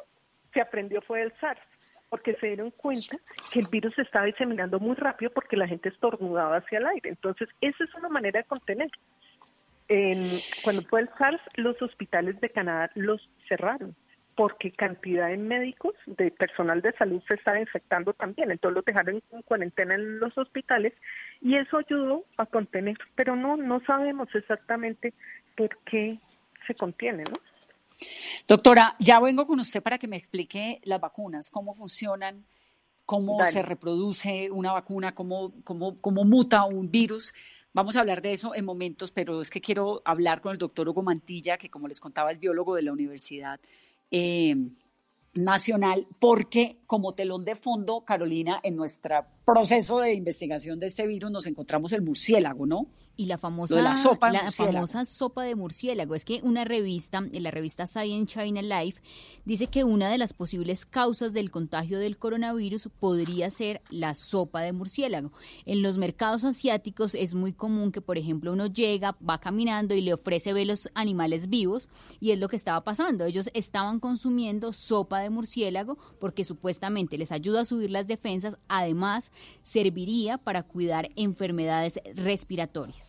se 0.52 0.60
aprendió 0.60 1.00
fue 1.02 1.22
el 1.22 1.32
SARS, 1.40 1.60
porque 2.08 2.34
se 2.36 2.48
dieron 2.48 2.70
cuenta 2.70 3.16
que 3.50 3.60
el 3.60 3.68
virus 3.68 3.94
se 3.94 4.02
estaba 4.02 4.26
diseminando 4.26 4.78
muy 4.78 4.96
rápido 4.96 5.30
porque 5.32 5.56
la 5.56 5.66
gente 5.66 5.88
estornudaba 5.88 6.58
hacia 6.58 6.78
el 6.78 6.86
aire. 6.86 7.10
Entonces, 7.10 7.48
esa 7.60 7.84
es 7.84 7.94
una 7.94 8.08
manera 8.08 8.40
de 8.40 8.46
contener. 8.46 8.90
cuando 10.62 10.82
fue 10.82 11.00
el 11.00 11.10
SARS, 11.18 11.40
los 11.54 11.80
hospitales 11.80 12.38
de 12.40 12.50
Canadá 12.50 12.90
los 12.94 13.28
cerraron 13.48 13.96
porque 14.34 14.72
cantidad 14.72 15.28
de 15.28 15.36
médicos, 15.36 15.94
de 16.06 16.30
personal 16.30 16.80
de 16.80 16.92
salud 16.92 17.22
se 17.28 17.34
estaba 17.34 17.60
infectando 17.60 18.12
también, 18.14 18.50
entonces 18.50 18.76
los 18.76 18.84
dejaron 18.84 19.22
en 19.30 19.42
cuarentena 19.42 19.94
en 19.94 20.18
los 20.18 20.36
hospitales 20.38 20.92
y 21.40 21.56
eso 21.56 21.78
ayudó 21.78 22.24
a 22.38 22.46
contener, 22.46 22.96
pero 23.14 23.36
no 23.36 23.56
no 23.56 23.80
sabemos 23.84 24.28
exactamente 24.34 25.12
por 25.56 25.76
qué 25.84 26.18
se 26.66 26.74
contiene, 26.74 27.24
¿no? 27.24 27.38
Doctora, 28.48 28.96
ya 28.98 29.20
vengo 29.20 29.46
con 29.46 29.60
usted 29.60 29.82
para 29.82 29.98
que 29.98 30.08
me 30.08 30.16
explique 30.16 30.80
las 30.84 31.00
vacunas, 31.00 31.50
cómo 31.50 31.74
funcionan, 31.74 32.44
cómo 33.04 33.44
se 33.44 33.62
reproduce 33.62 34.50
una 34.50 34.72
vacuna, 34.72 35.14
cómo, 35.14 35.52
cómo, 35.64 35.96
cómo 36.00 36.24
muta 36.24 36.64
un 36.64 36.90
virus. 36.90 37.34
Vamos 37.72 37.96
a 37.96 38.00
hablar 38.00 38.20
de 38.20 38.32
eso 38.32 38.54
en 38.54 38.64
momentos, 38.64 39.12
pero 39.12 39.40
es 39.40 39.50
que 39.50 39.60
quiero 39.60 40.02
hablar 40.04 40.40
con 40.40 40.52
el 40.52 40.58
doctor 40.58 40.88
Hugo 40.88 41.02
Mantilla, 41.02 41.56
que 41.56 41.70
como 41.70 41.88
les 41.88 42.00
contaba 42.00 42.32
es 42.32 42.38
biólogo 42.38 42.74
de 42.74 42.82
la 42.82 42.92
Universidad 42.92 43.60
eh, 44.12 44.54
nacional, 45.34 46.06
porque 46.20 46.78
como 46.86 47.14
telón 47.14 47.44
de 47.44 47.56
fondo, 47.56 48.04
Carolina, 48.04 48.60
en 48.62 48.76
nuestro 48.76 49.24
proceso 49.44 49.98
de 50.00 50.14
investigación 50.14 50.78
de 50.78 50.86
este 50.86 51.06
virus 51.06 51.30
nos 51.30 51.46
encontramos 51.46 51.92
el 51.92 52.02
murciélago, 52.02 52.66
¿no? 52.66 52.86
Y 53.16 53.26
la 53.26 53.38
famosa 53.38 53.80
la, 53.80 53.94
sopa 53.94 54.30
la 54.30 54.50
famosa 54.50 55.04
sopa 55.04 55.44
de 55.44 55.54
murciélago. 55.54 56.14
Es 56.14 56.24
que 56.24 56.40
una 56.42 56.64
revista, 56.64 57.18
en 57.18 57.42
la 57.42 57.50
revista 57.50 57.86
Science 57.86 58.34
China 58.34 58.62
Life, 58.62 59.00
dice 59.44 59.66
que 59.66 59.84
una 59.84 60.08
de 60.08 60.18
las 60.18 60.32
posibles 60.32 60.86
causas 60.86 61.32
del 61.32 61.50
contagio 61.50 61.98
del 61.98 62.18
coronavirus 62.18 62.88
podría 62.98 63.50
ser 63.50 63.82
la 63.90 64.14
sopa 64.14 64.62
de 64.62 64.72
murciélago. 64.72 65.32
En 65.66 65.82
los 65.82 65.98
mercados 65.98 66.44
asiáticos 66.44 67.14
es 67.14 67.34
muy 67.34 67.52
común 67.52 67.92
que, 67.92 68.00
por 68.00 68.18
ejemplo, 68.18 68.52
uno 68.52 68.66
llega, 68.66 69.16
va 69.28 69.38
caminando 69.38 69.94
y 69.94 70.00
le 70.00 70.14
ofrece 70.14 70.52
ver 70.52 70.66
los 70.66 70.88
animales 70.94 71.48
vivos 71.48 71.88
y 72.20 72.30
es 72.30 72.38
lo 72.38 72.48
que 72.48 72.56
estaba 72.56 72.82
pasando. 72.82 73.24
Ellos 73.24 73.50
estaban 73.54 74.00
consumiendo 74.00 74.72
sopa 74.72 75.20
de 75.20 75.30
murciélago 75.30 75.98
porque 76.18 76.44
supuestamente 76.44 77.18
les 77.18 77.32
ayuda 77.32 77.62
a 77.62 77.64
subir 77.64 77.90
las 77.90 78.06
defensas, 78.06 78.56
además 78.68 79.30
serviría 79.62 80.38
para 80.38 80.62
cuidar 80.62 81.10
enfermedades 81.16 82.00
respiratorias. 82.14 83.01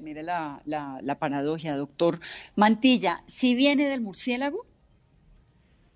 Mire 0.00 0.22
la, 0.22 0.60
la, 0.64 1.18
paradoja, 1.18 1.76
doctor 1.76 2.18
Mantilla. 2.56 3.22
¿Si 3.26 3.54
viene 3.54 3.88
del 3.88 4.00
murciélago? 4.00 4.66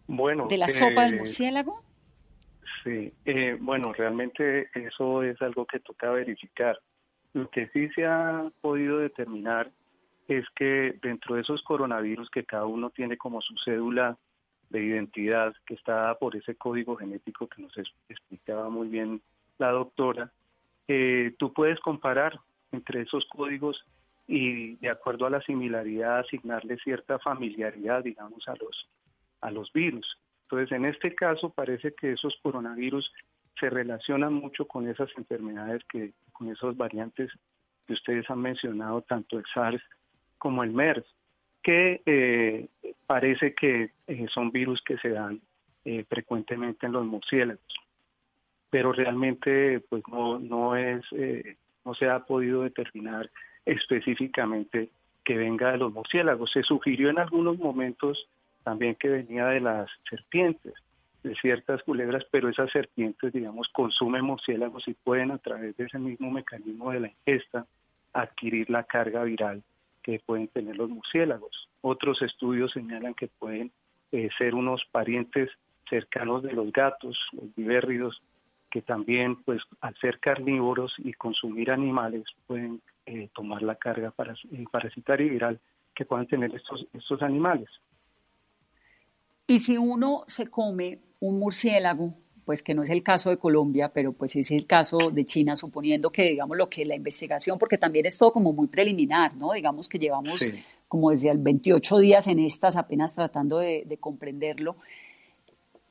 Bueno. 0.07 0.46
¿De 0.48 0.59
la 0.59 0.68
sopa 0.68 1.05
del 1.05 1.14
eh, 1.14 1.18
murciélago? 1.18 1.82
Sí, 2.82 3.12
eh, 3.24 3.57
bueno, 3.61 3.92
realmente 3.92 4.68
eso 4.74 5.22
es 5.22 5.40
algo 5.40 5.66
que 5.66 5.80
toca 5.80 6.11
verificar. 6.11 6.78
Lo 7.32 7.48
que 7.48 7.68
sí 7.68 7.88
se 7.90 8.05
ha 8.05 8.50
podido 8.61 8.98
determinar 8.98 9.70
es 10.28 10.44
que 10.55 10.98
dentro 11.02 11.34
de 11.34 11.42
esos 11.42 11.62
coronavirus 11.62 12.30
que 12.30 12.44
cada 12.44 12.66
uno 12.66 12.90
tiene 12.90 13.16
como 13.16 13.40
su 13.40 13.55
cédula 13.64 14.18
de 14.70 14.82
identidad, 14.82 15.55
que 15.66 15.74
está 15.74 16.14
por 16.18 16.36
ese 16.36 16.57
código 16.57 16.96
genético 16.96 17.48
que 17.48 17.62
nos 17.62 17.72
explicaba 18.09 18.68
muy 18.68 18.88
bien 18.88 19.22
la 19.59 19.70
doctora, 19.70 20.32
eh, 20.88 21.34
tú 21.38 21.52
puedes 21.52 21.80
comparar 21.80 22.40
entre 22.73 23.03
esos 23.03 23.25
códigos 23.27 23.85
y 24.27 24.77
de 24.77 24.91
acuerdo 24.91 25.27
a 25.27 25.31
la 25.31 25.43
similaridad 25.43 26.21
asignarle 26.21 26.79
cierta 26.79 27.19
familiaridad, 27.19 28.03
digamos, 28.03 28.47
a 28.49 28.55
los, 28.57 28.89
a 29.41 29.51
los 29.51 29.73
virus. 29.73 30.19
Entonces, 30.45 30.73
en 30.73 30.87
este 30.87 31.15
caso 31.15 31.51
parece 31.51 31.95
que 31.95 32.12
esos 32.12 32.37
coronavirus 32.43 33.12
se 33.59 33.71
relacionan 33.71 34.35
mucho 34.35 34.67
con 34.67 34.89
esas 34.89 35.11
enfermedades 35.17 35.83
que, 35.89 36.12
con 36.33 36.51
esas 36.51 36.77
variantes 36.77 37.31
que 37.87 37.93
ustedes 37.93 38.29
han 38.31 38.41
mencionado, 38.41 39.03
tanto 39.03 39.39
el 39.39 39.45
SARS 39.53 39.83
como 40.39 40.62
el 40.65 40.73
MERS, 40.73 41.05
que 41.62 42.03
eh, 42.05 42.69
parece 43.07 43.55
que 43.55 43.91
eh, 44.07 44.27
son 44.33 44.51
virus 44.51 44.83
que 44.83 44.99
se 44.99 45.11
dan 45.11 45.41
eh, 45.85 46.05
frecuentemente 46.09 46.87
en 46.87 46.93
los 46.93 47.07
murciélagos. 47.07 47.75
Pero 48.71 48.93
realmente, 48.93 49.81
pues 49.89 50.03
no, 50.09 50.39
no 50.39 50.77
es 50.77 51.05
no 51.85 51.95
se 51.95 52.09
ha 52.09 52.20
podido 52.20 52.62
determinar 52.62 53.30
específicamente 53.64 54.91
que 55.24 55.37
venga 55.37 55.72
de 55.72 55.78
los 55.78 55.93
murciélagos. 55.93 56.51
Se 56.53 56.62
sugirió 56.62 57.11
en 57.11 57.18
algunos 57.18 57.59
momentos 57.59 58.28
también 58.62 58.95
que 58.95 59.09
venía 59.09 59.47
de 59.47 59.61
las 59.61 59.91
serpientes, 60.09 60.74
de 61.22 61.35
ciertas 61.37 61.82
culebras, 61.82 62.24
pero 62.30 62.49
esas 62.49 62.70
serpientes, 62.70 63.32
digamos, 63.32 63.68
consumen 63.68 64.24
murciélagos 64.24 64.87
y 64.89 64.95
pueden 64.95 65.30
a 65.30 65.39
través 65.39 65.76
de 65.76 65.85
ese 65.85 65.99
mismo 65.99 66.30
mecanismo 66.30 66.91
de 66.91 67.01
la 67.01 67.09
ingesta 67.09 67.66
adquirir 68.12 68.68
la 68.70 68.85
carga 68.85 69.24
viral 69.24 69.62
que 70.03 70.20
pueden 70.24 70.49
tener 70.49 70.76
los 70.76 70.91
murciélagos. 70.91 71.68
Otros 71.80 72.20
estudios 72.22 72.72
señalan 72.72 73.14
que 73.14 73.28
pueden 73.28 73.72
eh, 74.12 74.28
ser 74.37 74.55
unos 74.55 74.85
parientes 74.93 75.51
cercanos 75.89 76.43
de 76.43 76.53
los 76.53 76.70
gatos, 76.72 77.18
los 77.32 77.55
vivérridos, 77.55 78.22
que 78.75 78.83
también, 78.83 79.41
pues, 79.45 79.62
al 79.83 79.97
ser 80.01 80.18
carnívoros 80.18 80.97
y 80.99 81.12
consumir 81.12 81.70
animales, 81.70 82.25
pueden 82.45 82.83
eh, 83.07 83.29
tomar 83.33 83.62
la 83.62 83.77
carga 83.77 84.12
eh, 84.18 84.64
parasitaria 84.68 85.27
y 85.27 85.31
viral 85.31 85.61
que 85.95 86.05
puedan 86.05 86.27
tener 86.27 86.53
estos, 86.53 86.85
estos 86.93 87.22
animales. 87.22 87.68
Y 89.47 89.61
si 89.61 89.79
uno 89.79 90.25
se 90.27 90.51
come 90.51 90.99
un 91.20 91.39
murciélago, 91.39 92.14
pues 92.45 92.64
que 92.64 92.75
no 92.75 92.83
es 92.83 92.91
el 92.91 93.05
caso 93.05 93.31
de 93.31 93.37
Colombia, 93.37 93.93
pero 93.95 94.12
pues 94.12 94.35
es 94.35 94.51
el 94.51 94.66
caso 94.66 95.12
de 95.12 95.25
China, 95.25 95.55
suponiendo 95.55 96.11
que, 96.11 96.31
digamos, 96.31 96.57
lo 96.57 96.68
que 96.68 96.85
la 96.85 96.97
investigación, 96.97 97.61
porque 97.61 97.79
también 97.79 98.07
es 98.07 98.18
todo 98.18 98.33
como 98.33 98.53
muy 98.53 98.66
preliminar, 98.66 99.37
¿no? 99.37 99.53
Digamos 99.53 99.89
que 99.89 100.01
llevamos, 100.01 100.45
como 100.89 101.12
desde 101.12 101.31
el 101.31 101.39
28 101.39 101.99
días 101.99 102.27
en 102.27 102.41
estas, 102.41 102.75
apenas 102.75 103.14
tratando 103.14 103.59
de, 103.59 103.97
comprenderlo. 104.01 104.79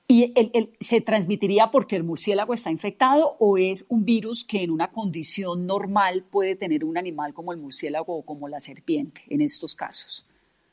¿Y 0.08 0.34
se 0.82 1.02
transmitiría 1.02 1.72
porque 1.72 1.96
el 1.96 2.04
murciélago 2.04 2.54
está 2.54 2.70
infectado 2.70 3.38
o 3.40 3.58
es 3.58 3.86
un 3.90 4.04
virus 4.04 4.44
que 4.44 4.64
en 4.64 4.72
una 4.72 4.92
condición 4.92 5.66
normal 5.66 6.26
puede 6.30 6.56
tener 6.56 6.84
un 6.84 6.98
animal 6.98 7.34
como 7.34 7.54
el 7.54 7.60
murciélago 7.60 8.18
o 8.18 8.26
como 8.26 8.50
la 8.50 8.60
serpiente 8.60 9.22
en 9.30 9.42
estos 9.42 9.76
casos? 9.76 10.28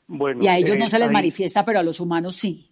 Bueno, 0.07 0.43
y 0.43 0.47
a 0.47 0.57
ellos 0.57 0.77
no 0.77 0.87
se 0.87 0.99
les 0.99 1.07
eh, 1.07 1.13
manifiesta, 1.13 1.63
pero 1.63 1.79
a 1.79 1.83
los 1.83 2.01
humanos 2.01 2.35
sí. 2.35 2.69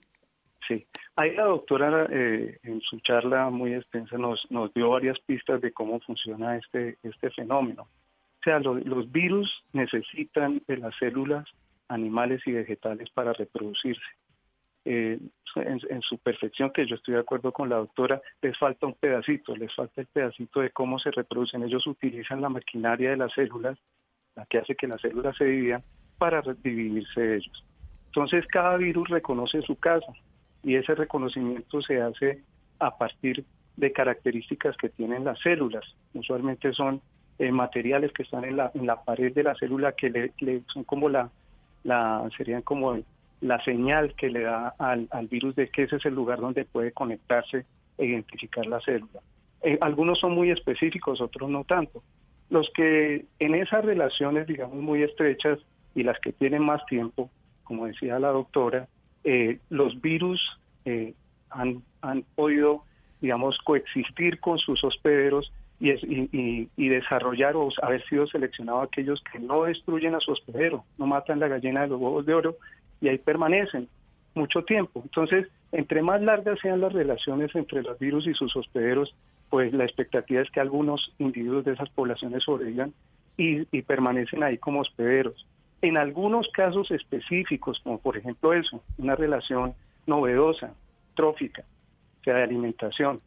Sí, 0.67 0.85
ahí 1.15 1.33
la 1.33 1.45
doctora 1.45 2.07
eh, 2.11 2.59
en 2.63 2.81
su 2.81 2.99
charla 2.99 3.49
muy 3.49 3.73
extensa 3.73 4.17
nos, 4.17 4.45
nos 4.51 4.73
dio 4.73 4.89
varias 4.89 5.17
pistas 5.21 5.61
de 5.61 5.71
cómo 5.71 6.01
funciona 6.01 6.57
este, 6.57 6.97
este 7.03 7.29
fenómeno. 7.31 7.83
O 7.83 8.43
sea, 8.43 8.59
los 8.59 9.11
virus 9.11 9.49
necesitan 9.73 10.61
de 10.67 10.77
las 10.77 10.95
células 10.97 11.47
animales 11.87 12.41
y 12.45 12.51
vegetales 12.51 13.09
para 13.09 13.33
reproducirse. 13.33 14.01
Eh, 14.85 15.19
en, 15.55 16.01
su 16.01 16.17
perfección, 16.19 16.71
que 16.71 16.85
yo 16.87 16.95
estoy 16.95 17.15
de 17.15 17.19
acuerdo 17.19 17.51
con 17.51 17.69
la 17.69 17.77
doctora, 17.77 18.21
les 18.41 18.57
falta 18.57 18.85
un 18.85 18.93
pedacito, 18.93 19.55
les 19.55 19.73
falta 19.75 20.01
el 20.01 20.07
pedacito 20.07 20.61
de 20.61 20.69
cómo 20.69 20.99
se 20.99 21.11
reproducen. 21.11 21.63
Ellos 21.63 21.85
utilizan 21.85 22.41
la 22.41 22.49
maquinaria 22.49 23.11
de 23.11 23.17
las 23.17 23.33
células, 23.33 23.77
la 24.35 24.45
que 24.45 24.59
hace 24.59 24.75
que 24.75 24.87
las 24.87 25.01
células 25.01 25.35
se 25.37 25.45
dividan, 25.45 25.83
para 26.17 26.41
dividirse 26.41 27.35
ellos. 27.35 27.65
Entonces 28.07 28.45
cada 28.47 28.77
virus 28.77 29.09
reconoce 29.09 29.61
su 29.61 29.75
casa 29.75 30.11
y 30.63 30.75
ese 30.75 30.95
reconocimiento 30.95 31.81
se 31.81 32.01
hace 32.01 32.43
a 32.79 32.97
partir 32.97 33.45
de 33.77 33.91
características 33.91 34.75
que 34.77 34.89
tienen 34.89 35.23
las 35.23 35.39
células. 35.39 35.85
Usualmente 36.13 36.73
son 36.73 37.01
eh, 37.37 37.51
materiales 37.51 38.11
que 38.11 38.23
están 38.23 38.43
en 38.45 38.57
la, 38.57 38.71
en 38.73 38.85
la 38.85 39.03
pared 39.03 39.33
de 39.33 39.43
la 39.43 39.55
célula 39.55 39.93
que 39.93 40.09
le, 40.09 40.63
son 40.67 40.83
como 40.83 41.07
la, 41.07 41.29
la, 41.83 42.27
serían 42.35 42.61
como 42.61 42.99
la 43.41 43.63
señal 43.63 44.13
que 44.15 44.29
le 44.29 44.41
da 44.41 44.75
al, 44.77 45.07
al, 45.11 45.27
virus 45.27 45.55
de 45.55 45.69
que 45.69 45.83
ese 45.83 45.95
es 45.97 46.05
el 46.05 46.15
lugar 46.15 46.39
donde 46.39 46.65
puede 46.65 46.91
conectarse 46.91 47.65
e 47.97 48.05
identificar 48.05 48.65
la 48.65 48.81
célula. 48.81 49.21
Eh, 49.61 49.77
algunos 49.81 50.19
son 50.19 50.33
muy 50.33 50.51
específicos, 50.51 51.21
otros 51.21 51.49
no 51.49 51.63
tanto. 51.63 52.03
Los 52.49 52.69
que 52.71 53.25
en 53.39 53.55
esas 53.55 53.85
relaciones, 53.85 54.47
digamos, 54.47 54.77
muy 54.77 55.03
estrechas 55.03 55.59
y 55.95 56.03
las 56.03 56.19
que 56.19 56.33
tienen 56.33 56.63
más 56.63 56.85
tiempo, 56.85 57.29
como 57.63 57.85
decía 57.85 58.19
la 58.19 58.29
doctora, 58.29 58.87
eh, 59.23 59.59
los 59.69 60.01
virus 60.01 60.59
eh, 60.85 61.13
han, 61.49 61.83
han, 62.01 62.23
podido, 62.35 62.83
digamos, 63.21 63.57
coexistir 63.59 64.39
con 64.39 64.57
sus 64.59 64.83
hospederos 64.83 65.51
y, 65.79 65.91
y, 65.91 66.69
y, 66.75 66.89
desarrollar 66.89 67.55
o 67.55 67.69
haber 67.81 68.03
sido 68.07 68.27
seleccionados 68.27 68.87
aquellos 68.87 69.23
que 69.31 69.39
no 69.39 69.63
destruyen 69.63 70.15
a 70.15 70.19
su 70.19 70.31
hospedero, 70.31 70.83
no 70.97 71.05
matan 71.05 71.39
la 71.39 71.47
gallina 71.47 71.81
de 71.81 71.87
los 71.87 72.01
huevos 72.01 72.25
de 72.25 72.33
oro 72.33 72.57
y 73.01 73.07
ahí 73.07 73.17
permanecen 73.17 73.87
mucho 74.35 74.63
tiempo. 74.63 75.01
Entonces, 75.03 75.47
entre 75.71 76.01
más 76.01 76.21
largas 76.21 76.59
sean 76.59 76.81
las 76.81 76.93
relaciones 76.93 77.53
entre 77.55 77.83
los 77.83 77.97
virus 77.99 78.27
y 78.27 78.33
sus 78.33 78.55
hospederos, 78.55 79.15
pues 79.49 79.73
la 79.73 79.85
expectativa 79.85 80.41
es 80.41 80.49
que 80.51 80.59
algunos 80.59 81.13
individuos 81.17 81.65
de 81.65 81.73
esas 81.73 81.89
poblaciones 81.89 82.43
sobrevivan 82.43 82.93
y, 83.37 83.65
y 83.75 83.81
permanecen 83.81 84.43
ahí 84.43 84.57
como 84.57 84.81
hospederos. 84.81 85.47
En 85.81 85.97
algunos 85.97 86.49
casos 86.49 86.91
específicos, 86.91 87.79
como 87.83 87.99
por 87.99 88.17
ejemplo 88.17 88.53
eso, 88.53 88.83
una 88.97 89.15
relación 89.15 89.73
novedosa, 90.05 90.73
trófica, 91.15 91.63
o 92.21 92.23
sea, 92.23 92.35
de 92.35 92.43
alimentación, 92.43 93.21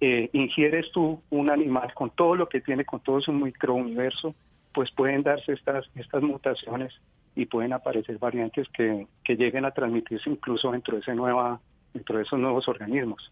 eh, 0.00 0.30
ingieres 0.32 0.90
tú 0.92 1.20
un 1.30 1.50
animal 1.50 1.92
con 1.92 2.10
todo 2.10 2.36
lo 2.36 2.48
que 2.48 2.60
tiene, 2.60 2.84
con 2.84 3.00
todo 3.00 3.20
su 3.20 3.32
microuniverso, 3.32 4.34
pues 4.72 4.90
pueden 4.92 5.22
darse 5.22 5.52
estas, 5.52 5.90
estas 5.96 6.22
mutaciones 6.22 6.94
y 7.34 7.46
pueden 7.46 7.72
aparecer 7.72 8.18
variantes 8.18 8.66
que, 8.68 9.06
que 9.24 9.36
lleguen 9.36 9.64
a 9.64 9.70
transmitirse 9.70 10.30
incluso 10.30 10.70
dentro 10.72 10.96
de, 10.96 11.02
ese 11.02 11.14
nueva, 11.14 11.60
dentro 11.92 12.16
de 12.16 12.24
esos 12.24 12.38
nuevos 12.38 12.68
organismos. 12.68 13.30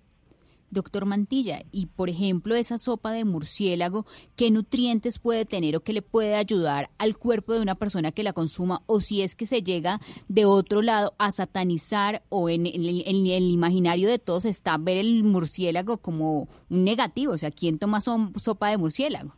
Doctor 0.71 1.07
Mantilla, 1.07 1.63
y 1.71 1.87
por 1.87 2.11
ejemplo 2.11 2.55
esa 2.55 2.77
sopa 2.77 3.13
de 3.13 3.25
murciélago, 3.25 4.05
¿qué 4.35 4.51
nutrientes 4.51 5.19
puede 5.19 5.45
tener 5.45 5.77
o 5.77 5.81
qué 5.81 5.93
le 5.93 6.03
puede 6.03 6.35
ayudar 6.35 6.91
al 6.99 7.17
cuerpo 7.17 7.53
de 7.55 7.61
una 7.61 7.77
persona 7.77 8.13
que 8.13 8.25
la 8.25 8.33
consuma? 8.33 8.83
O 8.87 9.01
si 9.01 9.23
es 9.23 9.37
que 9.37 9.47
se 9.47 9.63
llega 9.63 10.01
de 10.29 10.45
otro 10.45 10.83
lado 10.83 11.15
a 11.19 11.31
satanizar 11.31 12.23
o 12.29 12.49
en, 12.49 12.67
el 12.67 13.51
imaginario 13.51 14.09
de 14.09 14.19
todos 14.19 14.45
está 14.45 14.77
ver 14.77 14.99
el 14.99 15.23
murciélago 15.23 15.99
como 15.99 16.49
un 16.69 16.85
negativo, 16.85 17.33
o 17.33 17.39
sea, 17.39 17.51
¿quién 17.51 17.79
toma 17.79 18.01
sopa 18.01 18.71
de 18.71 18.77
murciélago? 18.77 19.35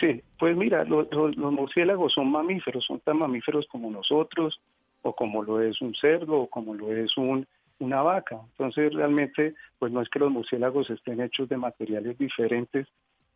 Sí, 0.00 0.22
pues 0.38 0.56
mira, 0.56 0.84
los 0.84 1.36
murciélagos 1.36 2.12
son 2.12 2.30
mamíferos, 2.30 2.84
son 2.84 3.00
tan 3.00 3.18
mamíferos 3.18 3.66
como 3.66 3.90
nosotros, 3.90 4.60
o 5.02 5.14
como 5.14 5.42
lo 5.42 5.60
es 5.60 5.80
un 5.80 5.94
cerdo, 5.94 6.42
o 6.42 6.46
como 6.46 6.74
lo 6.74 6.92
es 6.92 7.16
un 7.16 7.46
una 7.78 8.02
vaca. 8.02 8.40
Entonces 8.52 8.92
realmente 8.92 9.54
pues 9.78 9.92
no 9.92 10.00
es 10.02 10.08
que 10.08 10.18
los 10.18 10.30
murciélagos 10.30 10.90
estén 10.90 11.20
hechos 11.20 11.48
de 11.48 11.56
materiales 11.56 12.18
diferentes 12.18 12.86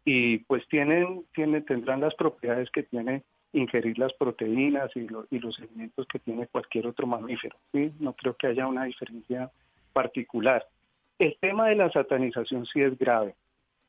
y 0.05 0.39
pues 0.39 0.67
tienen, 0.69 1.25
tienen 1.35 1.65
tendrán 1.65 2.01
las 2.01 2.15
propiedades 2.15 2.71
que 2.71 2.83
tiene 2.83 3.23
ingerir 3.53 3.99
las 3.99 4.13
proteínas 4.15 4.91
y, 4.97 5.07
y 5.31 5.39
los 5.39 5.59
alimentos 5.59 6.07
que 6.07 6.19
tiene 6.19 6.47
cualquier 6.47 6.87
otro 6.87 7.07
mamífero. 7.07 7.57
¿sí? 7.73 7.93
No 8.01 8.15
creo 8.15 8.35
que 8.35 8.47
haya 8.47 8.67
una 8.67 8.85
diferencia 8.85 9.51
particular. 9.93 10.67
El 11.19 11.37
tema 11.39 11.69
de 11.69 11.77
la 11.77 11.91
satanización 11.91 12.67
sí 12.67 12.81
es 12.81 12.99
grave, 12.99 13.35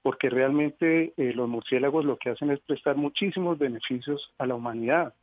porque 0.03 0.29
realmente 0.29 1.13
eh, 1.15 1.33
los 1.33 1.49
murciélagos 1.49 2.05
lo 2.05 2.17
que 2.17 2.29
hacen 2.29 2.51
es 2.51 2.59
prestar 2.59 2.97
muchísimos 2.97 3.57
beneficios 3.57 4.31
a 4.37 4.45
la 4.45 4.53
humanidad, 4.53 5.13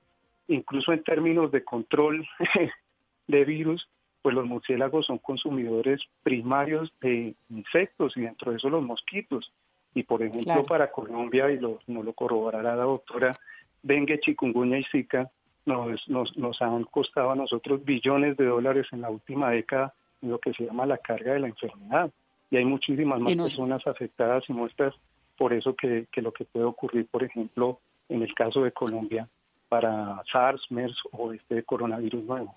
incluso 0.48 0.92
en 0.92 1.04
términos 1.04 1.52
de 1.52 1.62
control 1.62 2.26
de 3.28 3.44
virus, 3.44 3.88
pues 4.22 4.34
los 4.34 4.46
murciélagos 4.46 5.06
son 5.06 5.18
consumidores 5.18 6.00
primarios 6.22 6.92
de 7.00 7.34
insectos 7.50 8.16
y 8.16 8.22
dentro 8.22 8.50
de 8.50 8.56
eso 8.56 8.70
los 8.70 8.82
mosquitos. 8.82 9.52
Y 9.94 10.02
por 10.02 10.22
ejemplo 10.22 10.62
para 10.64 10.90
Colombia, 10.90 11.50
y 11.50 11.58
lo, 11.58 11.80
no 11.86 12.02
lo 12.02 12.12
corroborará 12.14 12.74
la 12.74 12.84
doctora, 12.84 13.36
dengue, 13.82 14.18
chikungunya 14.20 14.78
y 14.78 14.84
zika 14.84 15.30
nos, 15.66 16.08
nos, 16.08 16.36
nos 16.36 16.62
han 16.62 16.84
costado 16.84 17.32
a 17.32 17.36
nosotros 17.36 17.84
billones 17.84 18.36
de 18.36 18.46
dólares 18.46 18.86
en 18.92 19.02
la 19.02 19.10
última 19.10 19.50
década 19.50 19.94
en 20.22 20.30
lo 20.30 20.38
que 20.38 20.52
se 20.54 20.64
llama 20.64 20.86
la 20.86 20.98
carga 20.98 21.34
de 21.34 21.40
la 21.40 21.48
enfermedad. 21.48 22.10
Y 22.50 22.56
hay 22.56 22.64
muchísimas 22.64 23.22
más 23.22 23.34
personas 23.34 23.86
afectadas 23.86 24.44
y 24.48 24.52
muestras 24.52 24.94
por 25.36 25.52
eso 25.52 25.74
que, 25.74 26.06
que 26.12 26.20
lo 26.20 26.32
que 26.32 26.44
puede 26.44 26.66
ocurrir, 26.66 27.06
por 27.06 27.24
ejemplo, 27.24 27.80
en 28.08 28.22
el 28.22 28.34
caso 28.34 28.62
de 28.62 28.72
Colombia, 28.72 29.28
para 29.68 30.22
SARS, 30.30 30.66
MERS 30.70 30.96
o 31.12 31.32
este 31.32 31.62
coronavirus 31.62 32.24
nuevo. 32.24 32.54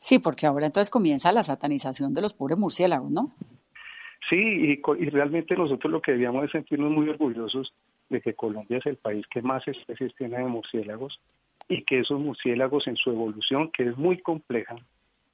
Sí, 0.00 0.18
porque 0.18 0.46
ahora 0.46 0.66
entonces 0.66 0.90
comienza 0.90 1.30
la 1.30 1.44
satanización 1.44 2.12
de 2.12 2.20
los 2.20 2.34
pobres 2.34 2.58
murciélagos, 2.58 3.10
¿no? 3.10 3.30
Sí, 4.28 4.36
y, 4.36 5.10
realmente 5.10 5.56
nosotros 5.56 5.92
lo 5.92 6.02
que 6.02 6.12
debíamos 6.12 6.44
es 6.44 6.50
sentirnos 6.50 6.90
muy 6.90 7.08
orgullosos 7.08 7.72
de 8.08 8.20
que 8.20 8.34
Colombia 8.34 8.78
es 8.78 8.86
el 8.86 8.96
país 8.96 9.24
que 9.28 9.42
más 9.42 9.66
especies 9.66 10.12
tiene 10.16 10.38
de 10.38 10.44
murciélagos 10.44 11.20
y 11.68 11.84
que 11.84 12.00
esos 12.00 12.20
murciélagos 12.20 12.88
en 12.88 12.96
su 12.96 13.10
evolución, 13.10 13.70
que 13.70 13.84
es 13.84 13.96
muy 13.96 14.18
compleja, 14.18 14.76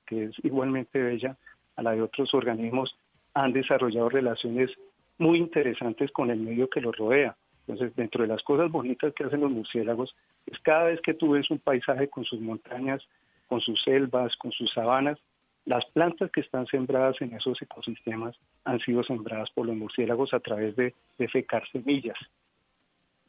que 0.07 0.25
es 0.25 0.33
igualmente 0.43 1.03
bella 1.03 1.37
a 1.77 1.83
la 1.83 1.93
de 1.93 2.03
otros 2.03 2.35
organismos, 2.35 2.95
han 3.35 3.53
desarrollado 3.53 4.09
relaciones 4.09 4.71
muy 5.19 5.39
interesantes 5.39 6.11
con 6.13 6.31
el 6.31 6.41
medio 6.41 6.69
que 6.69 6.81
los 6.81 6.97
rodea. 6.97 7.37
Entonces, 7.67 7.95
dentro 7.97 8.23
de 8.23 8.29
las 8.29 8.43
cosas 8.43 8.71
bonitas 8.71 9.13
que 9.15 9.25
hacen 9.25 9.41
los 9.41 9.51
murciélagos, 9.51 10.17
es 10.47 10.59
cada 10.61 10.85
vez 10.85 11.01
que 11.03 11.15
tú 11.15 11.33
ves 11.33 11.51
un 11.51 11.59
paisaje 11.59 12.09
con 12.09 12.25
sus 12.25 12.41
montañas, 12.41 13.07
con 13.47 13.61
sus 13.61 13.83
selvas, 13.83 14.37
con 14.37 14.53
sus 14.53 14.73
sabanas. 14.73 15.19
Las 15.67 15.85
plantas 15.87 16.31
que 16.31 16.41
están 16.41 16.67
sembradas 16.67 17.21
en 17.21 17.35
esos 17.35 17.61
ecosistemas 17.61 18.35
han 18.65 18.81
sido 18.81 19.03
sembradas 19.03 19.51
por 19.51 19.67
los 19.67 19.77
murciélagos 19.77 20.33
a 20.33 20.41
través 20.41 20.77
de, 20.77 20.95
fecar 21.31 21.69
semillas. 21.71 22.17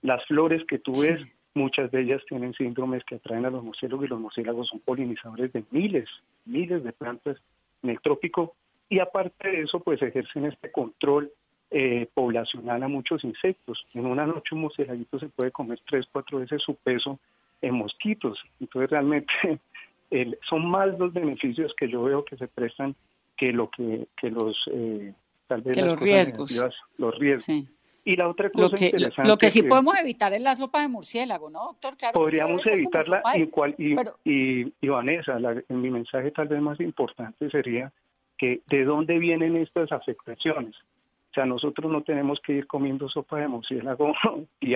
Las 0.02 0.26
flores 0.26 0.64
que 0.66 0.80
tú 0.80 0.94
ves, 0.94 1.22
muchas 1.54 1.92
de 1.92 2.02
ellas 2.02 2.22
tienen 2.30 2.54
síndromes 2.54 3.04
que 3.04 3.16
atraen 3.16 3.46
a 3.46 3.50
los 3.50 3.64
murciélagos 3.64 4.06
y 4.06 4.08
los 4.08 4.22
murciélagos 4.22 4.68
son 4.70 4.80
polinizadores 4.80 5.52
de 5.52 5.66
miles, 5.72 6.08
miles 6.46 6.82
de 6.82 6.94
plantas 6.94 7.38
en 7.84 7.90
el 7.90 8.00
trópico 8.00 8.56
y 8.90 9.00
aparte 9.00 9.50
de 9.50 9.62
eso, 9.62 9.80
pues 9.80 10.02
ejercen 10.02 10.46
este 10.46 10.72
control 10.72 11.32
eh, 11.72 12.08
poblacional 12.14 12.82
a 12.82 12.88
muchos 12.88 13.24
insectos. 13.24 13.86
En 13.94 14.08
una 14.08 14.26
noche 14.26 14.56
un 14.56 14.62
murciélago 14.62 15.20
se 15.20 15.28
puede 15.30 15.52
comer 15.52 15.80
tres, 15.88 16.08
cuatro 16.12 16.40
veces 16.40 16.62
su 16.64 16.76
peso 16.76 17.20
en 17.62 17.76
mosquitos. 17.76 18.44
Entonces 18.60 18.90
realmente 18.90 19.32
son 20.50 20.70
más 20.70 20.98
los 20.98 21.14
beneficios 21.14 21.74
que 21.76 21.88
yo 21.88 22.04
veo 22.04 22.26
que 22.26 22.38
se 22.38 22.48
prestan 22.48 22.96
que 23.38 23.54
lo 23.54 23.70
que, 23.70 24.08
que 24.18 24.30
los 24.30 24.70
eh, 24.72 25.14
tal 25.48 25.62
vez 25.62 25.82
los 25.82 26.00
riesgos 26.00 26.52
los 26.98 27.18
riesgos 27.18 27.68
y 28.04 28.16
la 28.16 28.28
otra 28.28 28.50
cosa 28.50 28.64
lo 28.64 28.72
que, 28.72 28.86
interesante 28.88 29.30
lo 29.30 29.38
que 29.38 29.50
sí 29.50 29.64
podemos 29.64 29.98
evitar 29.98 30.34
es 30.34 30.42
la 30.42 30.56
sopa 30.56 30.82
de 30.82 30.90
murciélago 30.90 31.50
no 31.50 31.78
doctor 31.82 31.94
podríamos 32.14 32.66
evitarla 32.68 33.22
y, 33.36 33.48
cual, 33.48 33.76
y, 33.78 33.96
y, 34.82 34.88
Vanessa 34.88 35.38
en 35.70 35.82
mi 35.82 35.90
mensaje 35.90 36.32
tal 36.32 36.50
vez 36.50 36.62
más 36.62 36.80
importante 36.82 37.50
sería 37.50 37.92
que 38.40 38.62
de 38.68 38.86
dónde 38.86 39.20
vienen 39.20 39.58
estas 39.58 39.92
afectaciones. 39.92 40.76
O 41.30 41.34
sea, 41.34 41.46
nosotros 41.46 41.92
no 41.92 42.02
tenemos 42.02 42.40
que 42.40 42.54
ir 42.54 42.68
comiendo 42.68 43.08
sopa 43.10 43.38
de 43.38 43.48
murciélago 43.48 44.14
y 44.60 44.74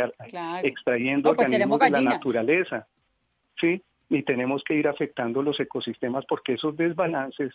extrayendo 0.62 1.34
pues 1.34 1.48
organismos 1.48 1.80
de 1.80 1.90
la 1.90 2.02
naturaleza, 2.02 2.88
¿sí? 3.60 3.82
Y 4.10 4.22
tenemos 4.22 4.64
que 4.64 4.76
ir 4.76 4.88
afectando 4.88 5.42
los 5.42 5.60
ecosistemas 5.60 6.26
porque 6.28 6.54
esos 6.54 6.78
desbalances 6.78 7.54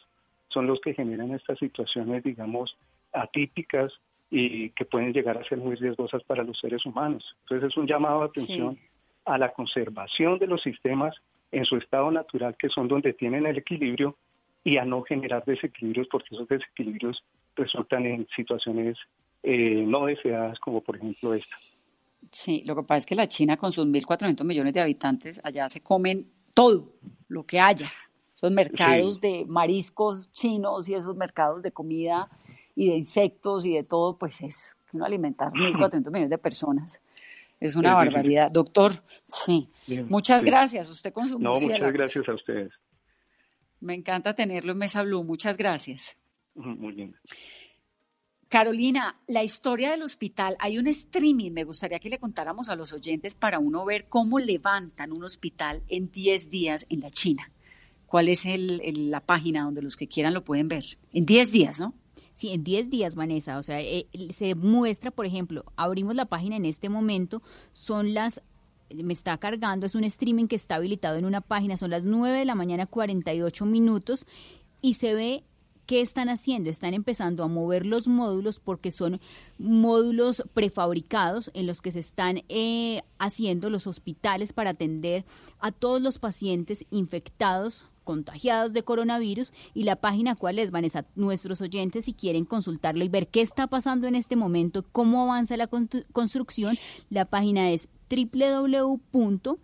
son 0.49 0.67
los 0.67 0.81
que 0.81 0.95
generan 0.95 1.33
estas 1.33 1.59
situaciones, 1.59 2.25
digamos, 2.25 2.77
atípicas 3.13 3.93
y 4.31 4.71
que 4.71 4.85
pueden 4.87 5.13
llegar 5.13 5.39
a 5.39 5.45
ser 5.45 5.59
muy 5.59 5.77
riesgosas 5.77 6.25
para 6.25 6.43
los 6.43 6.59
seres 6.59 6.85
humanos. 6.85 7.37
Entonces 7.43 7.71
es 7.71 7.77
un 7.77 7.87
llamado 7.87 8.21
de 8.21 8.27
atención 8.27 8.79
a 9.27 9.39
la 9.39 9.53
conservación 9.53 10.39
de 10.39 10.47
los 10.47 10.63
sistemas 10.63 11.15
en 11.53 11.65
su 11.67 11.77
estado 11.77 12.11
natural, 12.11 12.57
que 12.59 12.69
son 12.71 12.89
donde 12.89 13.13
tienen 13.13 13.47
el 13.47 13.59
equilibrio, 13.59 14.17
y 14.69 14.77
a 14.77 14.85
no 14.85 15.03
generar 15.03 15.43
desequilibrios, 15.47 16.09
porque 16.11 16.29
esos 16.33 16.47
desequilibrios 16.47 17.25
resultan 17.57 18.05
en 18.05 18.29
situaciones 18.37 18.99
eh, 19.43 19.83
no 19.87 20.05
deseadas, 20.05 20.59
como 20.61 20.83
por 20.83 20.97
ejemplo 20.97 21.33
esta. 21.33 21.57
Sí, 22.31 22.63
lo 22.67 22.77
que 22.77 22.83
pasa 22.83 22.99
es 22.99 23.07
que 23.07 23.15
la 23.15 23.27
China 23.27 23.57
con 23.57 23.73
sus 23.73 23.87
1.400 23.87 24.45
millones 24.45 24.75
de 24.75 24.83
habitantes, 24.83 25.41
allá 25.43 25.71
se 25.71 25.83
comen 25.83 26.31
todo 26.53 26.93
lo 27.29 27.45
que 27.45 27.59
haya. 27.59 27.91
Esos 28.35 28.51
mercados 28.51 29.23
de 29.23 29.47
mariscos 29.49 30.31
chinos 30.33 30.87
y 30.89 30.95
esos 30.95 31.17
mercados 31.17 31.63
de 31.63 31.73
comida 31.73 32.29
y 32.77 32.91
de 32.91 32.97
insectos 32.97 33.65
y 33.65 33.73
de 33.73 33.85
todo, 33.85 34.19
pues 34.19 34.43
es 34.43 34.77
uno 34.93 35.07
alimentar 35.07 35.51
1.400 35.53 36.05
millones 36.11 36.31
de 36.31 36.39
personas. 36.39 37.01
Es 37.59 37.75
una 37.75 37.95
barbaridad. 37.95 38.51
Doctor, 38.51 38.93
sí. 39.29 39.71
muchas 40.09 40.45
gracias. 40.45 40.91
Usted 40.91 41.13
con 41.13 41.27
su 41.27 41.39
No, 41.39 41.55
muchas 41.55 41.93
gracias 41.93 42.29
a 42.29 42.35
ustedes. 42.35 42.71
Me 43.81 43.95
encanta 43.95 44.35
tenerlo 44.35 44.73
en 44.73 44.79
Mesa 44.79 45.03
Blue. 45.03 45.25
Muchas 45.25 45.57
gracias. 45.57 46.17
Muy 46.55 46.93
bien. 46.93 47.15
Carolina, 48.49 49.21
la 49.27 49.45
historia 49.45 49.91
del 49.91 50.03
hospital, 50.03 50.57
hay 50.59 50.79
un 50.79 50.87
streaming, 50.87 51.53
me 51.53 51.65
gustaría 51.65 51.99
que 51.99 52.09
le 52.09 52.19
contáramos 52.19 52.71
a 52.71 52.77
los 52.77 52.95
oyentes 52.95 53.35
para 53.35 53.59
uno 53.59 53.85
ver 53.85 54.09
cómo 54.09 54.39
levantan 54.39 55.13
un 55.13 55.23
hospital 55.23 55.83
en 55.89 56.11
10 56.11 56.49
días 56.49 56.87
en 56.89 57.01
la 57.01 57.11
China. 57.11 57.53
¿Cuál 58.07 58.31
es 58.31 58.45
la 58.47 59.21
página 59.21 59.65
donde 59.65 59.83
los 59.83 59.97
que 59.97 60.09
quieran 60.09 60.33
lo 60.33 60.45
pueden 60.45 60.67
ver? 60.67 60.99
En 61.13 61.27
10 61.27 61.53
días, 61.53 61.79
¿no? 61.79 61.93
Sí, 62.33 62.53
en 62.53 62.65
10 62.65 62.89
días, 62.89 63.17
Vanessa. 63.17 63.59
O 63.59 63.63
sea, 63.63 63.83
eh, 63.83 64.07
se 64.33 64.55
muestra, 64.55 65.11
por 65.11 65.27
ejemplo, 65.27 65.65
abrimos 65.77 66.15
la 66.15 66.25
página 66.25 66.57
en 66.57 66.65
este 66.65 66.89
momento, 66.89 67.43
son 67.73 68.15
las 68.15 68.41
me 68.95 69.13
está 69.13 69.37
cargando, 69.39 69.87
es 69.87 69.95
un 69.95 70.05
streaming 70.05 70.47
que 70.47 70.57
está 70.57 70.77
habilitado 70.77 71.17
en 71.17 71.25
una 71.25 71.41
página, 71.41 71.77
son 71.77 71.91
las 71.91 72.05
9 72.05 72.39
de 72.39 72.45
la 72.45 72.55
mañana 72.55 72.87
48 72.87 73.67
minutos 73.67 74.27
y 74.81 74.95
se 74.95 75.15
ve 75.15 75.45
¿Qué 75.89 76.03
están 76.03 76.29
haciendo? 76.29 76.69
Están 76.69 76.93
empezando 76.93 77.43
a 77.43 77.49
mover 77.49 77.87
los 77.87 78.09
módulos 78.09 78.61
porque 78.61 78.93
son 78.93 79.23
módulos 79.59 80.43
prefabricados 80.53 81.51
en 81.55 81.67
los 81.67 81.81
que 81.81 81.93
se 81.93 81.99
están 81.99 82.43
eh, 82.51 83.01
haciendo 83.19 83.71
los 83.71 83.87
hospitales 83.87 84.53
para 84.53 84.69
atender 84.69 85.25
a 85.61 85.73
todos 85.73 86.03
los 86.03 86.19
pacientes 86.19 86.85
infectados 86.91 87.87
contagiados 88.05 88.75
de 88.75 88.83
coronavirus 88.83 89.55
y 89.73 89.85
la 89.85 89.97
página 89.97 90.35
cuál 90.35 90.59
es, 90.59 90.73
Vanessa, 90.73 91.07
nuestros 91.15 91.63
oyentes 91.63 92.05
si 92.05 92.13
quieren 92.13 92.45
consultarlo 92.45 93.03
y 93.03 93.09
ver 93.09 93.29
qué 93.29 93.41
está 93.41 93.67
pasando 93.67 94.07
en 94.07 94.15
este 94.15 94.37
momento, 94.37 94.85
cómo 94.93 95.23
avanza 95.23 95.57
la 95.57 95.69
construcción, 95.69 96.77
la 97.09 97.25
página 97.25 97.71
es 97.71 97.89
www.iyang 98.09 99.59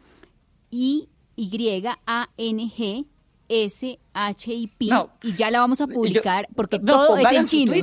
SHIP 3.48 4.82
y 5.22 5.34
ya 5.34 5.50
la 5.50 5.60
vamos 5.60 5.80
a 5.80 5.86
publicar 5.86 6.48
porque 6.54 6.78
todo 6.78 7.16
es 7.18 7.32
en 7.32 7.44
chino. 7.44 7.74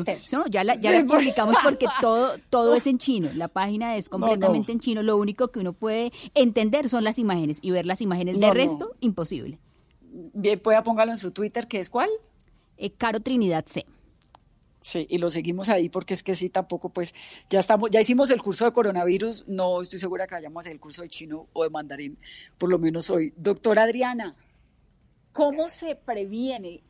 Ya 0.49 0.64
la, 0.64 0.76
ya 0.76 0.91
la 0.91 1.05
publicamos 1.05 1.55
porque 1.64 1.88
todo, 1.99 2.34
todo 2.49 2.76
es 2.76 2.88
en 2.88 2.97
chino. 2.99 3.30
La 3.36 3.47
página 3.47 3.95
es 3.95 4.09
completamente 4.09 4.72
en 4.72 4.80
chino. 4.80 5.03
Lo 5.03 5.18
único 5.18 5.49
que 5.49 5.59
uno 5.59 5.74
puede 5.74 6.12
entender 6.34 6.89
son 6.89 7.03
las 7.03 7.20
imágenes 7.20 7.59
y 7.62 7.72
ver 7.72 7.86
las 7.86 8.01
imágenes. 8.01 8.39
De 8.39 8.51
resto, 8.51 8.95
imposible. 8.99 9.59
Bien, 10.34 10.59
pueda 10.59 10.84
póngalo 10.84 11.12
en 11.12 11.18
su 11.18 11.32
Twitter, 11.32 11.68
¿qué 11.68 11.80
es 11.80 11.89
cuál? 11.89 12.09
Eh, 12.78 12.91
Caro 12.91 13.22
Trinidad 13.22 13.66
C. 13.68 13.86
Sí, 14.82 15.06
y 15.10 15.20
lo 15.20 15.30
seguimos 15.30 15.70
ahí 15.70 15.90
porque 15.90 16.16
es 16.16 16.24
que 16.24 16.34
sí, 16.34 16.50
tampoco, 16.50 16.90
pues 16.90 17.14
ya 17.50 17.60
estamos, 17.60 17.92
ya 17.92 18.02
hicimos 18.02 18.32
el 18.32 18.42
curso 18.42 18.66
de 18.66 18.74
coronavirus, 18.74 19.48
no 19.48 19.80
estoy 19.80 20.00
segura 20.00 20.26
que 20.26 20.34
vayamos 20.34 20.58
a 20.58 20.60
hacer 20.62 20.74
el 20.74 20.80
curso 20.80 21.04
de 21.04 21.10
chino 21.10 21.48
o 21.54 21.64
de 21.64 21.70
mandarín, 21.70 22.18
por 22.58 22.70
lo 22.70 22.80
menos 22.80 23.12
hoy. 23.12 23.32
Doctora 23.38 23.84
Adriana, 23.84 24.36
¿cómo 25.32 25.70
se 25.70 25.96
previene 25.96 26.82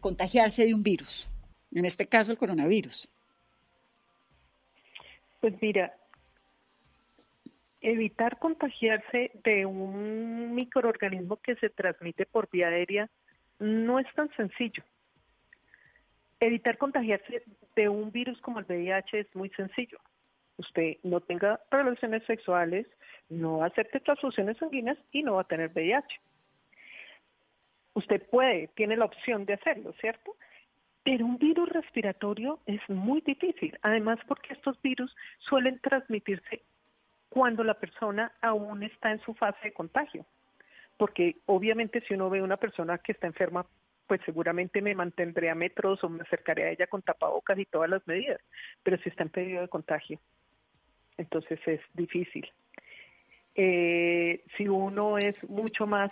contagiarse 0.00 0.64
de 0.64 0.72
un 0.72 0.82
virus? 0.82 1.28
En 1.74 1.84
este 1.84 2.06
caso, 2.06 2.32
el 2.32 2.38
coronavirus. 2.38 3.06
Pues 5.40 5.54
mira, 5.60 5.94
evitar 7.82 8.38
contagiarse 8.38 9.30
de 9.44 9.66
un 9.66 10.54
microorganismo 10.54 11.36
que 11.36 11.54
se 11.56 11.68
transmite 11.68 12.24
por 12.24 12.48
vía 12.50 12.68
aérea 12.68 13.10
no 13.58 13.98
es 13.98 14.06
tan 14.14 14.34
sencillo. 14.36 14.82
Evitar 16.42 16.76
contagiarse 16.76 17.44
de 17.76 17.88
un 17.88 18.10
virus 18.10 18.40
como 18.40 18.58
el 18.58 18.64
VIH 18.64 19.20
es 19.20 19.36
muy 19.36 19.48
sencillo. 19.50 20.00
Usted 20.56 20.96
no 21.04 21.20
tenga 21.20 21.60
relaciones 21.70 22.24
sexuales, 22.24 22.88
no 23.28 23.62
acepte 23.62 24.00
transfusiones 24.00 24.56
sanguíneas 24.56 24.98
y 25.12 25.22
no 25.22 25.34
va 25.34 25.42
a 25.42 25.46
tener 25.46 25.70
VIH. 25.72 26.20
Usted 27.94 28.28
puede, 28.28 28.66
tiene 28.74 28.96
la 28.96 29.04
opción 29.04 29.46
de 29.46 29.52
hacerlo, 29.52 29.92
¿cierto? 30.00 30.34
Pero 31.04 31.26
un 31.26 31.38
virus 31.38 31.68
respiratorio 31.68 32.58
es 32.66 32.80
muy 32.90 33.20
difícil, 33.20 33.78
además 33.82 34.18
porque 34.26 34.54
estos 34.54 34.82
virus 34.82 35.14
suelen 35.38 35.78
transmitirse 35.78 36.62
cuando 37.28 37.62
la 37.62 37.74
persona 37.74 38.32
aún 38.40 38.82
está 38.82 39.12
en 39.12 39.20
su 39.20 39.32
fase 39.34 39.60
de 39.62 39.72
contagio. 39.72 40.26
Porque 40.96 41.36
obviamente 41.46 42.00
si 42.00 42.14
uno 42.14 42.30
ve 42.30 42.40
a 42.40 42.44
una 42.44 42.56
persona 42.56 42.98
que 42.98 43.12
está 43.12 43.28
enferma 43.28 43.64
pues 44.12 44.20
seguramente 44.26 44.82
me 44.82 44.94
mantendré 44.94 45.48
a 45.48 45.54
metros 45.54 46.04
o 46.04 46.08
me 46.10 46.20
acercaré 46.20 46.64
a 46.64 46.70
ella 46.70 46.86
con 46.86 47.00
tapabocas 47.00 47.58
y 47.58 47.64
todas 47.64 47.88
las 47.88 48.06
medidas, 48.06 48.42
pero 48.82 48.98
si 48.98 49.08
está 49.08 49.22
en 49.22 49.30
periodo 49.30 49.62
de 49.62 49.68
contagio, 49.68 50.20
entonces 51.16 51.58
es 51.64 51.80
difícil. 51.94 52.46
Eh, 53.54 54.44
si 54.58 54.68
uno 54.68 55.16
es 55.16 55.48
mucho 55.48 55.86
más 55.86 56.10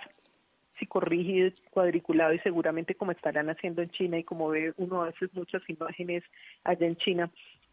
psicorrígido, 0.78 1.50
cuadriculado 1.68 2.32
y 2.32 2.38
seguramente 2.38 2.94
como 2.94 3.12
estarán 3.12 3.50
haciendo 3.50 3.82
en 3.82 3.90
China 3.90 4.18
y 4.18 4.24
como 4.24 4.48
ve 4.48 4.72
uno 4.78 5.02
a 5.02 5.10
veces 5.10 5.28
muchas 5.34 5.60
imágenes 5.68 6.24
allá 6.64 6.86
en 6.86 6.96
China, 6.96 7.30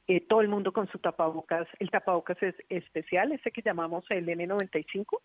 eh, 0.09 0.19
todo 0.19 0.41
el 0.41 0.49
mundo 0.49 0.73
con 0.73 0.89
su 0.89 0.99
tapabocas, 0.99 1.69
el 1.80 1.89
tapabocas 1.89 2.43
es 2.43 2.55
especial, 2.67 3.32
ese 3.32 3.49
que 3.51 3.61
llamamos 3.61 4.03
el 4.09 4.28
N95. 4.28 5.21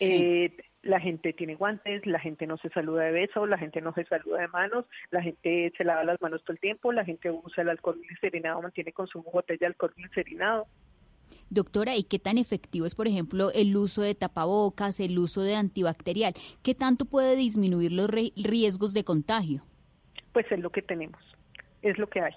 Eh, 0.00 0.54
la 0.82 1.00
gente 1.00 1.32
tiene 1.32 1.54
guantes, 1.54 2.06
la 2.06 2.20
gente 2.20 2.46
no 2.46 2.56
se 2.58 2.68
saluda 2.70 3.04
de 3.04 3.12
beso, 3.12 3.46
la 3.46 3.58
gente 3.58 3.80
no 3.80 3.92
se 3.94 4.04
saluda 4.04 4.40
de 4.40 4.48
manos, 4.48 4.84
la 5.10 5.22
gente 5.22 5.72
se 5.76 5.84
lava 5.84 6.04
las 6.04 6.20
manos 6.20 6.42
todo 6.44 6.52
el 6.52 6.60
tiempo, 6.60 6.92
la 6.92 7.04
gente 7.04 7.30
usa 7.30 7.62
el 7.62 7.70
alcohol 7.70 8.00
glicerinado, 8.00 8.62
mantiene 8.62 8.92
consumo 8.92 9.30
botella 9.32 9.58
de 9.60 9.66
alcohol 9.66 9.92
glicerinado. 9.96 10.66
Doctora, 11.50 11.96
¿y 11.96 12.04
qué 12.04 12.18
tan 12.18 12.38
efectivo 12.38 12.86
es, 12.86 12.94
por 12.94 13.06
ejemplo, 13.06 13.50
el 13.52 13.76
uso 13.76 14.02
de 14.02 14.14
tapabocas, 14.14 15.00
el 15.00 15.18
uso 15.18 15.42
de 15.42 15.56
antibacterial? 15.56 16.34
¿Qué 16.62 16.74
tanto 16.74 17.04
puede 17.04 17.36
disminuir 17.36 17.92
los 17.92 18.08
riesgos 18.08 18.94
de 18.94 19.04
contagio? 19.04 19.62
Pues 20.32 20.50
es 20.50 20.60
lo 20.60 20.70
que 20.70 20.82
tenemos, 20.82 21.20
es 21.82 21.98
lo 21.98 22.06
que 22.08 22.20
hay. 22.20 22.34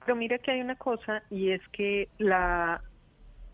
Pero 0.00 0.16
mira 0.16 0.38
que 0.38 0.50
hay 0.50 0.60
una 0.60 0.76
cosa 0.76 1.22
y 1.30 1.50
es 1.50 1.62
que 1.72 2.08
la 2.18 2.82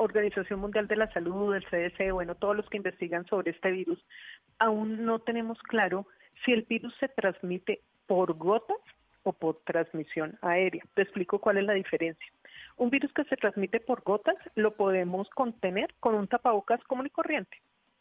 Organización 0.01 0.61
Mundial 0.61 0.89
de 0.89 0.97
la 0.97 1.13
Salud, 1.13 1.55
el 1.55 1.65
CDC, 1.67 2.13
bueno, 2.13 2.35
todos 2.35 2.57
los 2.57 2.69
que 2.71 2.79
investigan 2.79 3.27
sobre 3.27 3.51
este 3.51 3.71
virus, 3.71 4.03
aún 4.59 5.05
no 5.05 5.19
tenemos 5.19 5.59
claro 5.63 6.07
si 6.45 6.53
el 6.53 6.63
virus 6.63 6.95
se 6.99 7.09
transmite 7.09 7.83
por 8.07 8.33
gotas 8.35 8.79
o 9.25 9.35
por 9.35 9.61
transmisión 9.65 10.39
aérea. 10.41 10.83
Te 10.95 11.03
explico 11.03 11.39
cuál 11.39 11.59
es 11.59 11.65
la 11.65 11.75
diferencia. 11.75 12.27
Un 12.79 12.89
virus 12.89 13.13
que 13.13 13.25
se 13.25 13.37
transmite 13.37 13.79
por 13.79 14.03
gotas 14.03 14.37
lo 14.55 14.75
podemos 14.75 15.29
contener 15.31 15.95
con 16.01 16.15
un 16.15 16.29
tapabocas 16.29 16.83
común 16.85 17.07
y 17.07 17.11
corriente. 17.11 17.59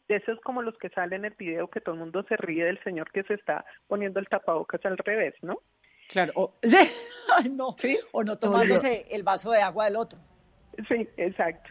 De 0.07 0.15
esos 0.15 0.39
como 0.39 0.61
los 0.61 0.77
que 0.77 0.89
salen 0.89 1.25
en 1.25 1.31
el 1.33 1.37
video 1.37 1.67
que 1.67 1.81
todo 1.81 1.95
el 1.95 1.99
mundo 1.99 2.23
se 2.29 2.37
ríe 2.37 2.63
del 2.63 2.81
señor 2.83 3.11
que 3.11 3.23
se 3.23 3.33
está 3.33 3.65
poniendo 3.87 4.21
el 4.21 4.27
tapabocas 4.29 4.83
al 4.85 4.97
revés, 4.97 5.35
¿no? 5.41 5.59
Claro, 6.07 6.31
o, 6.35 6.55
no, 7.51 7.75
o 8.13 8.23
no 8.23 8.39
tomándose 8.39 9.05
el 9.11 9.23
vaso 9.23 9.51
de 9.51 9.61
agua 9.61 9.85
del 9.85 9.97
otro. 9.97 10.17
Sí, 10.87 11.07
exacto. 11.17 11.69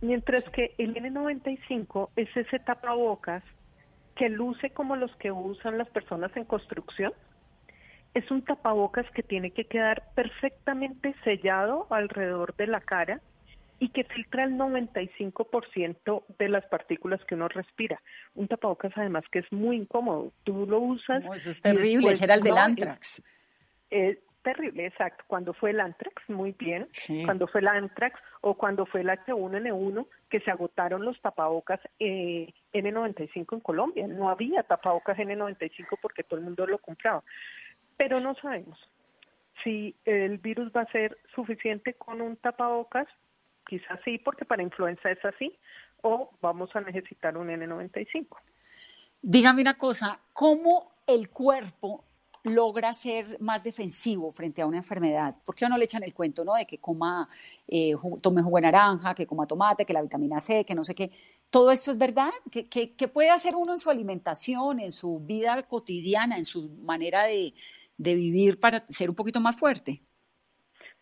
Mientras 0.00 0.44
que 0.50 0.74
el 0.78 0.94
N95 0.94 2.10
es 2.16 2.36
ese 2.36 2.58
tapabocas 2.58 3.42
que 4.18 4.28
luce 4.28 4.70
como 4.70 4.96
los 4.96 5.14
que 5.16 5.30
usan 5.30 5.78
las 5.78 5.88
personas 5.88 6.36
en 6.36 6.44
construcción. 6.44 7.12
Es 8.14 8.28
un 8.30 8.42
tapabocas 8.42 9.08
que 9.12 9.22
tiene 9.22 9.52
que 9.52 9.64
quedar 9.64 10.02
perfectamente 10.14 11.14
sellado 11.22 11.86
alrededor 11.90 12.54
de 12.56 12.66
la 12.66 12.80
cara 12.80 13.20
y 13.78 13.90
que 13.90 14.02
filtra 14.04 14.42
el 14.42 14.54
95% 14.54 16.24
de 16.36 16.48
las 16.48 16.66
partículas 16.66 17.24
que 17.26 17.36
uno 17.36 17.46
respira. 17.46 18.02
Un 18.34 18.48
tapabocas 18.48 18.92
además 18.96 19.22
que 19.30 19.38
es 19.38 19.52
muy 19.52 19.76
incómodo. 19.76 20.32
Tú 20.42 20.66
lo 20.66 20.80
usas. 20.80 21.22
eso 21.36 21.50
es 21.50 21.62
terrible, 21.62 22.10
ese 22.10 22.24
era 22.24 22.34
el 22.34 22.42
del 22.42 22.58
Antrax. 22.58 23.22
Es, 23.90 24.18
terrible, 24.48 24.86
exacto. 24.86 25.24
Cuando 25.26 25.52
fue 25.52 25.70
el 25.70 25.80
Antrax, 25.80 26.22
muy 26.28 26.52
bien. 26.52 26.88
Cuando 27.26 27.46
fue 27.48 27.60
el 27.60 27.68
Antrax 27.68 28.18
o 28.40 28.54
cuando 28.54 28.86
fue 28.86 29.02
el 29.02 29.08
H1N1, 29.08 30.06
que 30.30 30.40
se 30.40 30.50
agotaron 30.50 31.04
los 31.04 31.20
tapabocas 31.20 31.80
eh, 31.98 32.54
N95 32.72 33.52
en 33.52 33.60
Colombia. 33.60 34.06
No 34.08 34.30
había 34.30 34.62
tapabocas 34.62 35.18
N95 35.18 35.98
porque 36.00 36.24
todo 36.24 36.38
el 36.38 36.46
mundo 36.46 36.66
lo 36.66 36.78
compraba. 36.78 37.22
Pero 37.98 38.20
no 38.20 38.34
sabemos 38.36 38.78
si 39.62 39.94
el 40.06 40.38
virus 40.38 40.72
va 40.74 40.82
a 40.82 40.92
ser 40.92 41.18
suficiente 41.34 41.92
con 41.94 42.22
un 42.22 42.36
tapabocas 42.36 43.06
quizás 43.66 44.00
sí, 44.02 44.16
porque 44.16 44.46
para 44.46 44.62
influenza 44.62 45.10
es 45.10 45.22
así, 45.26 45.54
o 46.00 46.30
vamos 46.40 46.74
a 46.74 46.80
necesitar 46.80 47.36
un 47.36 47.48
N95. 47.48 48.26
Dígame 49.20 49.60
una 49.60 49.76
cosa, 49.76 50.20
¿cómo 50.32 50.92
el 51.06 51.28
cuerpo 51.28 52.04
logra 52.44 52.92
ser 52.92 53.40
más 53.40 53.64
defensivo 53.64 54.30
frente 54.30 54.62
a 54.62 54.66
una 54.66 54.78
enfermedad? 54.78 55.36
¿Por 55.44 55.54
qué 55.54 55.68
no 55.68 55.76
le 55.76 55.84
echan 55.84 56.02
el 56.02 56.14
cuento, 56.14 56.44
no? 56.44 56.54
De 56.54 56.66
que 56.66 56.78
coma, 56.78 57.28
eh, 57.66 57.94
tome 58.22 58.42
jugo 58.42 58.56
de 58.56 58.62
naranja, 58.62 59.14
que 59.14 59.26
coma 59.26 59.46
tomate, 59.46 59.84
que 59.84 59.92
la 59.92 60.02
vitamina 60.02 60.40
C, 60.40 60.64
que 60.64 60.74
no 60.74 60.82
sé 60.84 60.94
qué. 60.94 61.10
¿Todo 61.50 61.70
esto 61.70 61.92
es 61.92 61.98
verdad? 61.98 62.30
¿Qué, 62.50 62.68
qué, 62.68 63.08
puede 63.08 63.30
hacer 63.30 63.54
uno 63.56 63.72
en 63.72 63.78
su 63.78 63.90
alimentación, 63.90 64.80
en 64.80 64.92
su 64.92 65.20
vida 65.20 65.62
cotidiana, 65.62 66.36
en 66.36 66.44
su 66.44 66.68
manera 66.82 67.24
de, 67.24 67.54
de 67.96 68.14
vivir 68.14 68.60
para 68.60 68.84
ser 68.88 69.08
un 69.08 69.16
poquito 69.16 69.40
más 69.40 69.58
fuerte? 69.58 70.02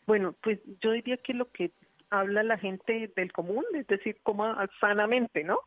Bueno, 0.07 0.37
pues 0.41 0.61
yo 0.81 0.93
diría 0.93 1.17
que 1.17 1.35
lo 1.35 1.51
que 1.51 1.73
habla 2.11 2.43
la 2.43 2.59
gente 2.59 3.13
del 3.17 3.33
común, 3.33 3.65
es 3.75 3.87
decir, 3.89 4.19
coma 4.23 4.69
sanamente, 4.81 5.43
¿no? 5.43 5.59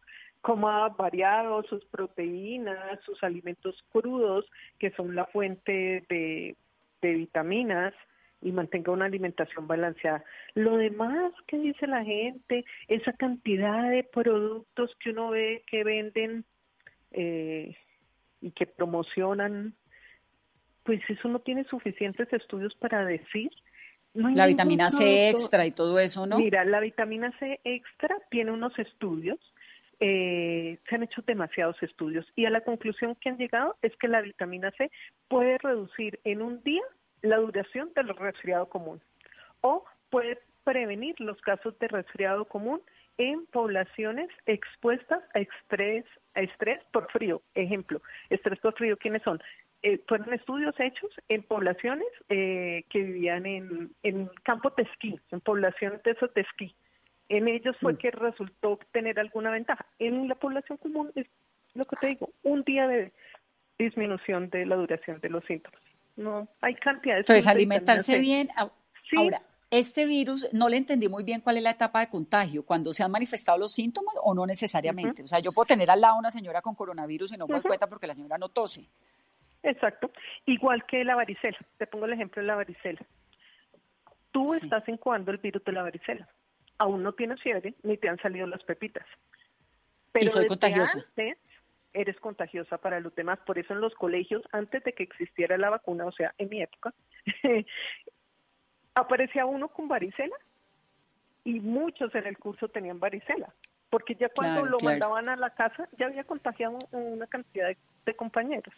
Coma 0.42 0.90
variado 0.90 1.64
sus 1.64 1.84
proteínas, 1.86 3.00
sus 3.04 3.22
alimentos 3.24 3.84
crudos, 3.92 4.46
que 4.78 4.92
son 4.92 5.16
la 5.16 5.26
fuente 5.26 6.04
de, 6.10 6.56
vitaminas, 7.02 7.94
y 8.42 8.54
mantenga 8.54 8.94
una 8.94 9.06
alimentación 9.06 9.68
balanceada. 9.68 10.24
Lo 10.54 10.78
demás 10.78 11.34
que 11.46 11.58
dice 11.58 11.88
la 11.88 12.06
gente, 12.06 12.64
esa 12.88 13.12
cantidad 13.14 13.90
de 13.90 14.04
productos 14.04 14.96
que 15.02 15.10
uno 15.10 15.32
ve 15.32 15.64
que 15.68 15.84
venden 15.84 16.46
eh, 17.12 17.76
y 18.40 18.52
que 18.52 18.66
promocionan, 18.66 19.74
pues 20.84 21.02
eso 21.10 21.28
no 21.28 21.40
tiene 21.40 21.66
suficientes 21.70 22.32
estudios 22.32 22.74
para 22.76 23.04
decir 23.04 23.52
la 24.14 24.48
vitamina 24.48 24.90
C 24.90 25.30
extra 25.30 25.66
y 25.66 25.72
todo 25.72 26.00
eso, 26.00 26.26
¿no? 26.26 26.40
Mira, 26.40 26.66
la 26.66 26.80
vitamina 26.80 27.32
C 27.40 27.60
extra 27.64 28.16
tiene 28.30 28.52
unos 28.52 28.78
estudios, 28.80 29.40
eh, 30.00 30.78
se 30.88 30.95
han 30.95 31.04
hecho 31.04 31.22
demasiados 31.26 31.82
estudios 31.84 32.26
y 32.36 32.45
a 32.45 32.50
la 32.50 32.62
conclusión 32.62 33.16
que 33.16 33.30
han 33.30 33.38
llegado 33.38 33.76
es 33.82 33.95
que 33.97 34.08
la 34.08 34.22
vitamina 34.22 34.72
C 34.72 34.91
puede 35.28 35.58
reducir 35.58 36.20
en 36.24 36.41
un 36.41 36.64
día 36.64 36.84
la 37.22 37.38
duración 37.38 37.91
del 37.95 38.10
resfriado 38.10 38.68
común 38.70 39.02
o 39.62 39.84
puede 40.10 40.39
prevenir 40.64 41.20
los 41.20 41.39
casos 41.41 41.78
de 41.80 41.88
resfriado 41.88 42.45
común 42.45 42.82
en 43.18 43.45
poblaciones 43.47 44.30
expuestas 44.45 45.22
a 45.34 45.39
estrés, 45.39 46.06
a 46.36 46.41
estrés 46.41 46.80
por 46.93 47.12
frío. 47.12 47.41
Ejemplo, 47.54 48.02
estrés 48.30 48.60
por 48.60 48.74
frío, 48.76 48.95
¿quiénes 48.95 49.24
son? 49.24 49.41
eh, 49.82 50.00
fueron 50.08 50.34
estudios 50.34 50.76
hechos 50.80 51.10
en 51.30 51.43
poblaciones 51.43 52.08
eh, 52.30 52.84
que 52.89 53.00
vivían 53.00 53.45
en, 53.45 53.91
en 54.04 54.30
campo 54.43 54.72
de 54.76 54.84
esquí, 54.84 55.20
en 55.32 55.41
poblaciones 55.41 56.04
de 56.04 56.12
esos 56.12 56.34
de 56.34 56.41
esquí. 56.41 56.76
En 57.30 57.48
ellos 57.48 57.76
fue 57.80 57.94
mm. 57.94 57.98
que 57.98 58.12
resultó 58.12 58.80
tener 58.92 59.20
alguna 59.20 59.52
ventaja. 59.52 59.86
En 60.00 60.28
la 60.28 60.36
población 60.36 60.78
común 60.78 61.12
es 61.16 61.28
lo 61.76 61.86
que 61.86 61.96
te 61.96 62.08
digo, 62.08 62.30
un 62.44 62.64
día 62.64 62.88
de 62.88 63.14
disminución 63.78 64.50
de 64.50 64.66
la 64.66 64.76
duración 64.76 65.22
de 65.22 65.30
los 65.30 65.46
síntomas. 65.46 65.80
No, 66.16 66.48
hay 66.62 66.76
cantidades. 66.76 67.22
Entonces, 67.22 67.48
alimentarse 67.48 68.18
bien. 68.18 68.50
Ahora, 69.16 69.42
este 69.72 70.06
virus, 70.06 70.52
no 70.52 70.68
le 70.68 70.78
entendí 70.78 71.08
muy 71.08 71.24
bien 71.24 71.42
cuál 71.42 71.58
es 71.58 71.64
la 71.64 71.70
etapa 71.70 72.00
de 72.00 72.10
contagio, 72.10 72.66
cuando 72.66 72.92
se 72.92 73.04
han 73.04 73.12
manifestado 73.12 73.58
los 73.58 73.72
síntomas 73.72 74.16
o 74.24 74.34
no 74.34 74.46
necesariamente. 74.46 75.24
O 75.24 75.28
sea, 75.28 75.40
yo 75.40 75.52
puedo 75.52 75.68
tener 75.68 75.90
al 75.92 76.02
lado 76.02 76.18
una 76.18 76.32
señora 76.32 76.62
con 76.62 76.76
coronavirus 76.76 77.34
y 77.34 77.38
no 77.38 77.48
me 77.48 77.54
doy 77.54 77.62
cuenta 77.62 77.88
porque 77.88 78.08
la 78.08 78.16
señora 78.16 78.38
no 78.38 78.50
tose. 78.50 78.86
Exacto. 79.62 80.12
Igual 80.46 80.86
que 80.86 81.04
la 81.04 81.16
varicela. 81.16 81.58
Te 81.78 81.86
pongo 81.86 82.06
el 82.06 82.14
ejemplo 82.14 82.42
de 82.42 82.48
la 82.48 82.56
varicela. 82.56 83.02
Tú 84.32 84.54
estás 84.54 84.88
incubando 84.90 85.32
el 85.32 85.40
virus 85.42 85.64
de 85.64 85.72
la 85.72 85.84
varicela. 85.84 86.28
Aún 86.80 87.04
no 87.04 87.14
tienes 87.14 87.42
fiebre 87.42 87.76
ni 87.84 87.98
te 87.98 88.10
han 88.10 88.18
salido 88.20 88.48
las 88.48 88.64
pepitas. 88.64 89.06
Pero 90.12 90.26
y 90.26 90.30
soy 90.30 90.48
contagiosa. 90.48 91.06
eres 91.94 92.20
contagiosa 92.20 92.78
para 92.78 93.00
los 93.00 93.14
demás. 93.16 93.40
Por 93.46 93.60
eso 93.60 93.74
en 93.74 93.82
los 93.82 93.94
colegios, 93.94 94.42
antes 94.52 94.84
de 94.84 94.94
que 94.94 95.04
existiera 95.04 95.58
la 95.58 95.70
vacuna, 95.70 96.06
o 96.06 96.12
sea, 96.12 96.34
en 96.38 96.50
mi 96.50 96.62
época, 96.62 96.94
aparecía 98.96 99.46
uno 99.46 99.70
con 99.70 99.88
varicela 99.88 100.36
y 101.44 101.60
muchos 101.60 102.14
en 102.16 102.28
el 102.28 102.38
curso 102.38 102.68
tenían 102.70 103.00
varicela. 103.00 103.54
Porque 103.90 104.16
ya 104.16 104.30
cuando 104.30 104.66
lo 104.66 104.80
mandaban 104.80 105.30
a 105.30 105.36
la 105.36 105.50
casa, 105.52 105.90
ya 105.98 106.08
había 106.08 106.24
contagiado 106.24 106.78
una 106.92 107.28
cantidad 107.28 107.70
de 108.06 108.16
compañeros. 108.16 108.74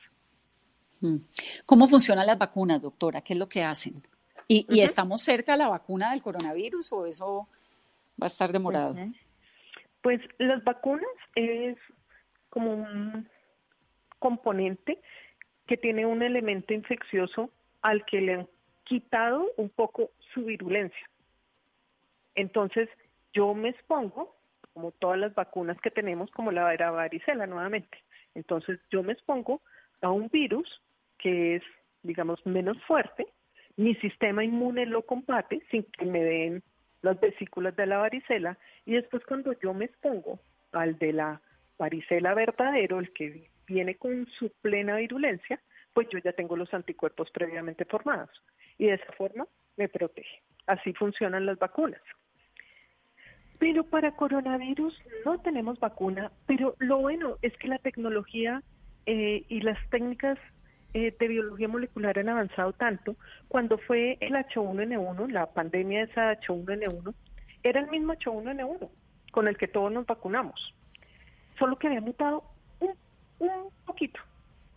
Mm. 1.01 1.17
¿Cómo 1.65 1.87
funcionan 1.87 2.27
las 2.27 2.37
vacunas, 2.37 2.81
doctora? 2.81 3.21
¿Qué 3.21 3.33
es 3.33 3.39
lo 3.39 3.49
que 3.49 3.63
hacen? 3.63 4.01
¿Y, 4.47 4.81
estamos 4.81 5.21
cerca 5.21 5.53
de 5.53 5.59
la 5.59 5.69
vacuna 5.69 6.11
del 6.11 6.21
coronavirus 6.21 6.91
o 6.91 7.05
eso 7.05 7.47
va 8.21 8.25
a 8.25 8.27
estar 8.27 8.51
demorado? 8.51 8.95
Pues 10.01 10.21
las 10.37 10.63
vacunas 10.63 11.09
es 11.35 11.77
como 12.49 12.73
un 12.73 13.27
componente 14.19 15.01
que 15.67 15.77
tiene 15.77 16.05
un 16.05 16.21
elemento 16.21 16.73
infeccioso 16.73 17.49
al 17.81 18.05
que 18.05 18.21
le 18.21 18.33
han 18.33 18.47
quitado 18.83 19.47
un 19.57 19.69
poco 19.69 20.11
su 20.33 20.45
virulencia. 20.45 21.09
Entonces, 22.35 22.89
yo 23.33 23.53
me 23.53 23.69
expongo, 23.69 24.35
como 24.73 24.91
todas 24.91 25.19
las 25.19 25.33
vacunas 25.33 25.79
que 25.81 25.91
tenemos, 25.91 26.29
como 26.31 26.51
la 26.51 26.63
varicela 26.63 27.47
nuevamente. 27.47 27.97
Entonces, 28.35 28.79
yo 28.89 29.03
me 29.03 29.13
expongo 29.13 29.61
a 30.01 30.11
un 30.11 30.29
virus 30.29 30.81
que 31.17 31.55
es, 31.55 31.63
digamos, 32.03 32.45
menos 32.45 32.81
fuerte, 32.83 33.27
mi 33.77 33.95
sistema 33.95 34.43
inmune 34.43 34.85
lo 34.85 35.05
combate 35.05 35.61
sin 35.71 35.83
que 35.83 36.05
me 36.05 36.23
den 36.23 36.63
las 37.01 37.19
vesículas 37.19 37.75
de 37.75 37.85
la 37.85 37.97
varicela 37.97 38.57
y 38.85 38.93
después 38.93 39.23
cuando 39.25 39.53
yo 39.59 39.73
me 39.73 39.85
expongo 39.85 40.39
al 40.71 40.97
de 40.97 41.13
la 41.13 41.41
varicela 41.77 42.33
verdadero, 42.33 42.99
el 42.99 43.11
que 43.13 43.49
viene 43.67 43.95
con 43.95 44.27
su 44.37 44.51
plena 44.61 44.97
virulencia, 44.97 45.59
pues 45.93 46.07
yo 46.09 46.19
ya 46.19 46.33
tengo 46.33 46.55
los 46.55 46.73
anticuerpos 46.73 47.29
previamente 47.31 47.85
formados 47.85 48.29
y 48.77 48.85
de 48.87 48.93
esa 48.93 49.11
forma 49.13 49.47
me 49.77 49.89
protege. 49.89 50.41
Así 50.67 50.93
funcionan 50.93 51.45
las 51.45 51.57
vacunas. 51.59 52.01
Pero 53.59 53.83
para 53.83 54.15
coronavirus 54.15 54.99
no 55.25 55.39
tenemos 55.41 55.79
vacuna, 55.79 56.31
pero 56.47 56.75
lo 56.79 56.97
bueno 56.97 57.37
es 57.41 57.55
que 57.57 57.67
la 57.67 57.77
tecnología 57.77 58.63
eh, 59.05 59.43
y 59.49 59.61
las 59.61 59.77
técnicas 59.89 60.39
eh, 60.93 61.15
de 61.17 61.27
biología 61.27 61.67
molecular 61.67 62.17
han 62.19 62.29
avanzado 62.29 62.73
tanto, 62.73 63.15
cuando 63.47 63.77
fue 63.77 64.17
el 64.19 64.33
H1N1, 64.33 65.29
la 65.29 65.47
pandemia 65.47 65.99
de 65.99 66.11
esa 66.11 66.39
H1N1, 66.39 67.13
era 67.63 67.79
el 67.79 67.89
mismo 67.89 68.13
H1N1 68.13 68.89
con 69.31 69.47
el 69.47 69.57
que 69.57 69.67
todos 69.67 69.91
nos 69.91 70.05
vacunamos, 70.05 70.75
solo 71.57 71.77
que 71.77 71.87
había 71.87 72.01
mutado 72.01 72.43
un, 72.79 72.95
un 73.39 73.69
poquito 73.85 74.19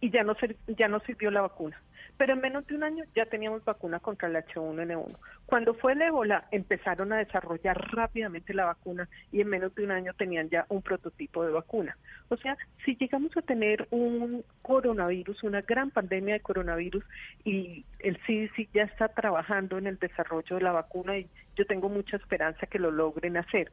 y 0.01 0.11
ya 0.11 0.23
no, 0.23 0.37
ya 0.69 0.89
no 0.89 1.01
sirvió 1.01 1.31
la 1.31 1.43
vacuna 1.43 1.81
pero 2.17 2.35
en 2.35 2.41
menos 2.41 2.67
de 2.67 2.77
un 2.77 2.85
año 2.85 3.05
ya 3.15 3.27
teníamos 3.27 3.65
vacuna 3.65 3.99
contra 3.99 4.29
el 4.29 4.37
H1N1. 4.37 5.17
Cuando 5.47 5.75
fue 5.75 5.93
el 5.93 6.03
ébola, 6.03 6.47
empezaron 6.51 7.13
a 7.13 7.19
desarrollar 7.19 7.77
rápidamente 7.93 8.55
la 8.55 8.67
vacuna 8.67 9.09
y 9.33 9.41
en 9.41 9.49
menos 9.49 9.75
de 9.75 9.85
un 9.85 9.91
año 9.91 10.13
tenían 10.15 10.49
ya 10.49 10.67
un 10.69 10.83
prototipo 10.83 11.45
de 11.45 11.53
vacuna. 11.53 11.97
O 12.29 12.37
sea, 12.37 12.57
si 12.85 12.97
llegamos 12.97 13.37
a 13.37 13.43
tener 13.43 13.87
un 13.91 14.45
coronavirus, 14.63 15.43
una 15.43 15.63
gran 15.63 15.91
pandemia 15.91 16.35
de 16.35 16.41
coronavirus 16.41 17.05
y 17.45 17.85
el 17.99 18.19
CDC 18.19 18.69
ya 18.73 18.85
está 18.85 19.09
trabajando 19.09 19.79
en 19.79 19.87
el 19.87 19.99
desarrollo 19.99 20.57
de 20.57 20.63
la 20.63 20.73
vacuna 20.73 21.19
y 21.19 21.29
yo 21.57 21.67
tengo 21.67 21.89
mucha 21.89 22.17
esperanza 22.17 22.67
que 22.67 22.79
lo 22.79 22.91
logren 22.91 23.37
hacer. 23.37 23.71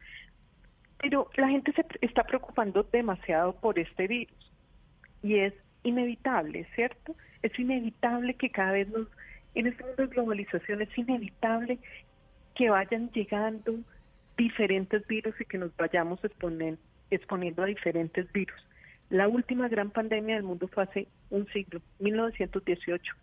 Pero 0.98 1.30
la 1.36 1.50
gente 1.50 1.74
se 1.74 1.86
está 2.02 2.24
preocupando 2.24 2.84
demasiado 2.84 3.54
por 3.54 3.80
este 3.80 4.08
virus 4.08 4.52
y 5.24 5.40
es 5.40 5.54
inevitable, 5.84 6.68
¿cierto? 6.76 7.16
Es 7.42 7.58
inevitable 7.60 8.36
que 8.36 8.50
cada 8.50 8.74
vez 8.74 8.90
nos, 8.90 9.08
en 9.56 9.68
este 9.68 9.84
mundo 9.84 10.04
de 10.04 10.08
globalización, 10.08 10.82
es 10.82 10.98
inevitable 10.98 11.80
que 12.56 12.70
vayan 12.70 13.10
llegando 13.12 13.80
diferentes 14.38 15.06
virus 15.08 15.40
y 15.40 15.46
que 15.46 15.58
nos 15.58 15.76
vayamos 15.76 16.20
exponiendo 16.24 17.64
a 17.64 17.66
diferentes 17.66 18.32
virus. 18.32 18.60
La 19.10 19.28
última 19.28 19.68
gran 19.68 19.92
pandemia 19.92 20.36
del 20.36 20.44
mundo 20.44 20.68
fue 20.68 20.84
hace 20.84 21.08
un 21.30 21.46
siglo, 21.48 21.82
1918, 22.00 23.14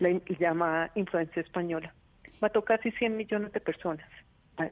la 0.00 0.20
llamada 0.38 0.90
influencia 0.94 1.40
española. 1.40 1.94
Mató 2.40 2.62
casi 2.64 2.90
100 2.90 3.16
millones 3.16 3.52
de 3.52 3.60
personas, 3.60 4.08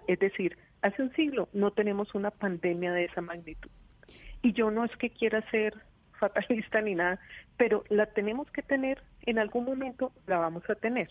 es 0.07 0.19
decir, 0.19 0.57
Hace 0.83 1.03
un 1.03 1.13
siglo 1.13 1.49
no 1.53 1.73
tenemos 1.73 2.15
una 2.15 2.31
pandemia 2.31 2.93
de 2.93 3.05
esa 3.05 3.21
magnitud. 3.21 3.71
Y 4.43 4.53
yo 4.53 4.71
no 4.71 4.85
es 4.85 4.97
que 4.97 5.11
quiera 5.11 5.43
ser 5.51 5.75
fatalista 6.21 6.81
ni 6.81 6.95
nada, 6.95 7.19
pero 7.57 7.83
la 7.89 8.07
tenemos 8.07 8.49
que 8.53 8.63
tener, 8.63 9.03
en 9.23 9.39
algún 9.39 9.65
momento 9.65 10.13
la 10.27 10.39
vamos 10.39 10.69
a 10.71 10.77
tener. 10.77 11.09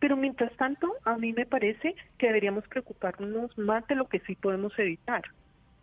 Pero 0.00 0.16
mientras 0.16 0.52
tanto, 0.56 0.92
a 1.04 1.16
mí 1.16 1.32
me 1.32 1.46
parece 1.46 1.94
que 2.18 2.26
deberíamos 2.26 2.66
preocuparnos 2.68 3.56
más 3.56 3.86
de 3.88 3.94
lo 3.94 4.08
que 4.08 4.20
sí 4.20 4.34
podemos 4.34 4.78
evitar. 4.78 5.22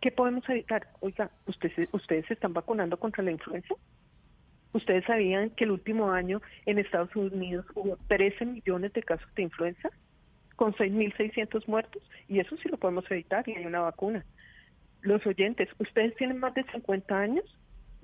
¿Qué 0.00 0.10
podemos 0.10 0.48
evitar? 0.48 0.88
Oiga, 1.00 1.30
¿ustedes, 1.46 1.88
¿ustedes 1.92 2.26
se 2.26 2.34
están 2.34 2.52
vacunando 2.52 2.98
contra 2.98 3.24
la 3.24 3.32
influenza? 3.32 3.74
¿Ustedes 4.72 5.04
sabían 5.04 5.50
que 5.50 5.64
el 5.64 5.70
último 5.70 6.12
año 6.12 6.42
en 6.66 6.78
Estados 6.78 7.14
Unidos 7.16 7.66
hubo 7.74 7.96
13 8.08 8.44
millones 8.44 8.92
de 8.92 9.02
casos 9.02 9.28
de 9.34 9.42
influenza 9.42 9.90
con 10.54 10.74
6.600 10.74 11.66
muertos? 11.66 12.02
Y 12.28 12.40
eso 12.40 12.56
sí 12.58 12.68
lo 12.68 12.76
podemos 12.76 13.10
evitar 13.10 13.48
y 13.48 13.54
hay 13.54 13.66
una 13.66 13.80
vacuna. 13.80 14.24
Los 15.02 15.26
oyentes, 15.26 15.68
¿ustedes 15.78 16.14
tienen 16.16 16.38
más 16.38 16.54
de 16.54 16.64
50 16.64 17.18
años? 17.18 17.44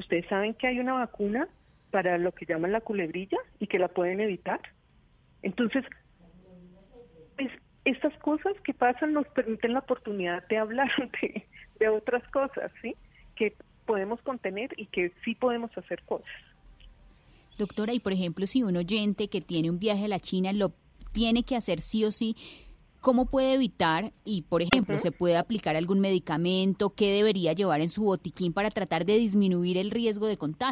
¿Ustedes 0.03 0.27
saben 0.27 0.55
que 0.55 0.67
hay 0.67 0.81
una 0.81 0.95
vacuna 0.95 1.49
para 1.93 2.19
lo 2.19 2.33
que 2.33 2.45
llaman 2.45 2.73
la 2.73 2.81
culebrilla 2.81 3.39
y 3.61 3.69
que 3.69 3.79
la 3.79 3.87
pueden 3.87 4.19
evitar? 4.19 4.61
Entonces, 5.43 5.85
pues, 7.37 7.51
estas 7.85 8.13
cosas 8.19 8.53
que 8.65 8.75
pasan 8.75 9.13
nos 9.13 9.29
permiten 9.29 9.75
la 9.75 9.79
oportunidad 9.79 10.47
de 10.49 10.59
hablar 10.59 10.91
de, 11.23 11.47
de 11.79 11.89
otras 11.89 12.27
cosas, 12.31 12.73
¿sí? 12.83 12.97
Que 13.37 13.55
podemos 13.87 14.21
contener 14.23 14.71
y 14.77 14.87
que 14.87 15.13
sí 15.25 15.37
podemos 15.37 15.71
hacer 15.79 16.03
cosas. 16.03 16.35
Doctora, 17.57 17.93
y 17.93 18.01
por 18.01 18.13
ejemplo, 18.13 18.45
si 18.49 18.65
un 18.65 18.77
oyente 18.77 19.29
que 19.29 19.41
tiene 19.41 19.71
un 19.71 19.79
viaje 19.79 20.07
a 20.07 20.09
la 20.09 20.19
China 20.19 20.53
lo 20.53 20.73
tiene 21.13 21.45
que 21.45 21.55
hacer 21.55 21.79
sí 21.79 22.05
o 22.05 22.11
sí, 22.11 22.35
¿cómo 23.03 23.27
puede 23.27 23.53
evitar 23.55 24.15
y, 24.25 24.43
por 24.43 24.63
ejemplo, 24.63 24.99
se 24.99 25.13
puede 25.13 25.37
aplicar 25.37 25.77
algún 25.77 26.01
medicamento? 26.01 26.91
¿Qué 26.91 27.13
debería 27.13 27.53
llevar 27.53 27.83
en 27.83 27.91
su 27.91 28.05
botiquín 28.05 28.55
para 28.55 28.71
tratar 28.71 29.05
de 29.05 29.19
disminuir 29.19 29.77
el 29.77 29.91
riesgo 29.91 30.27
de 30.27 30.39
contagio? 30.39 30.63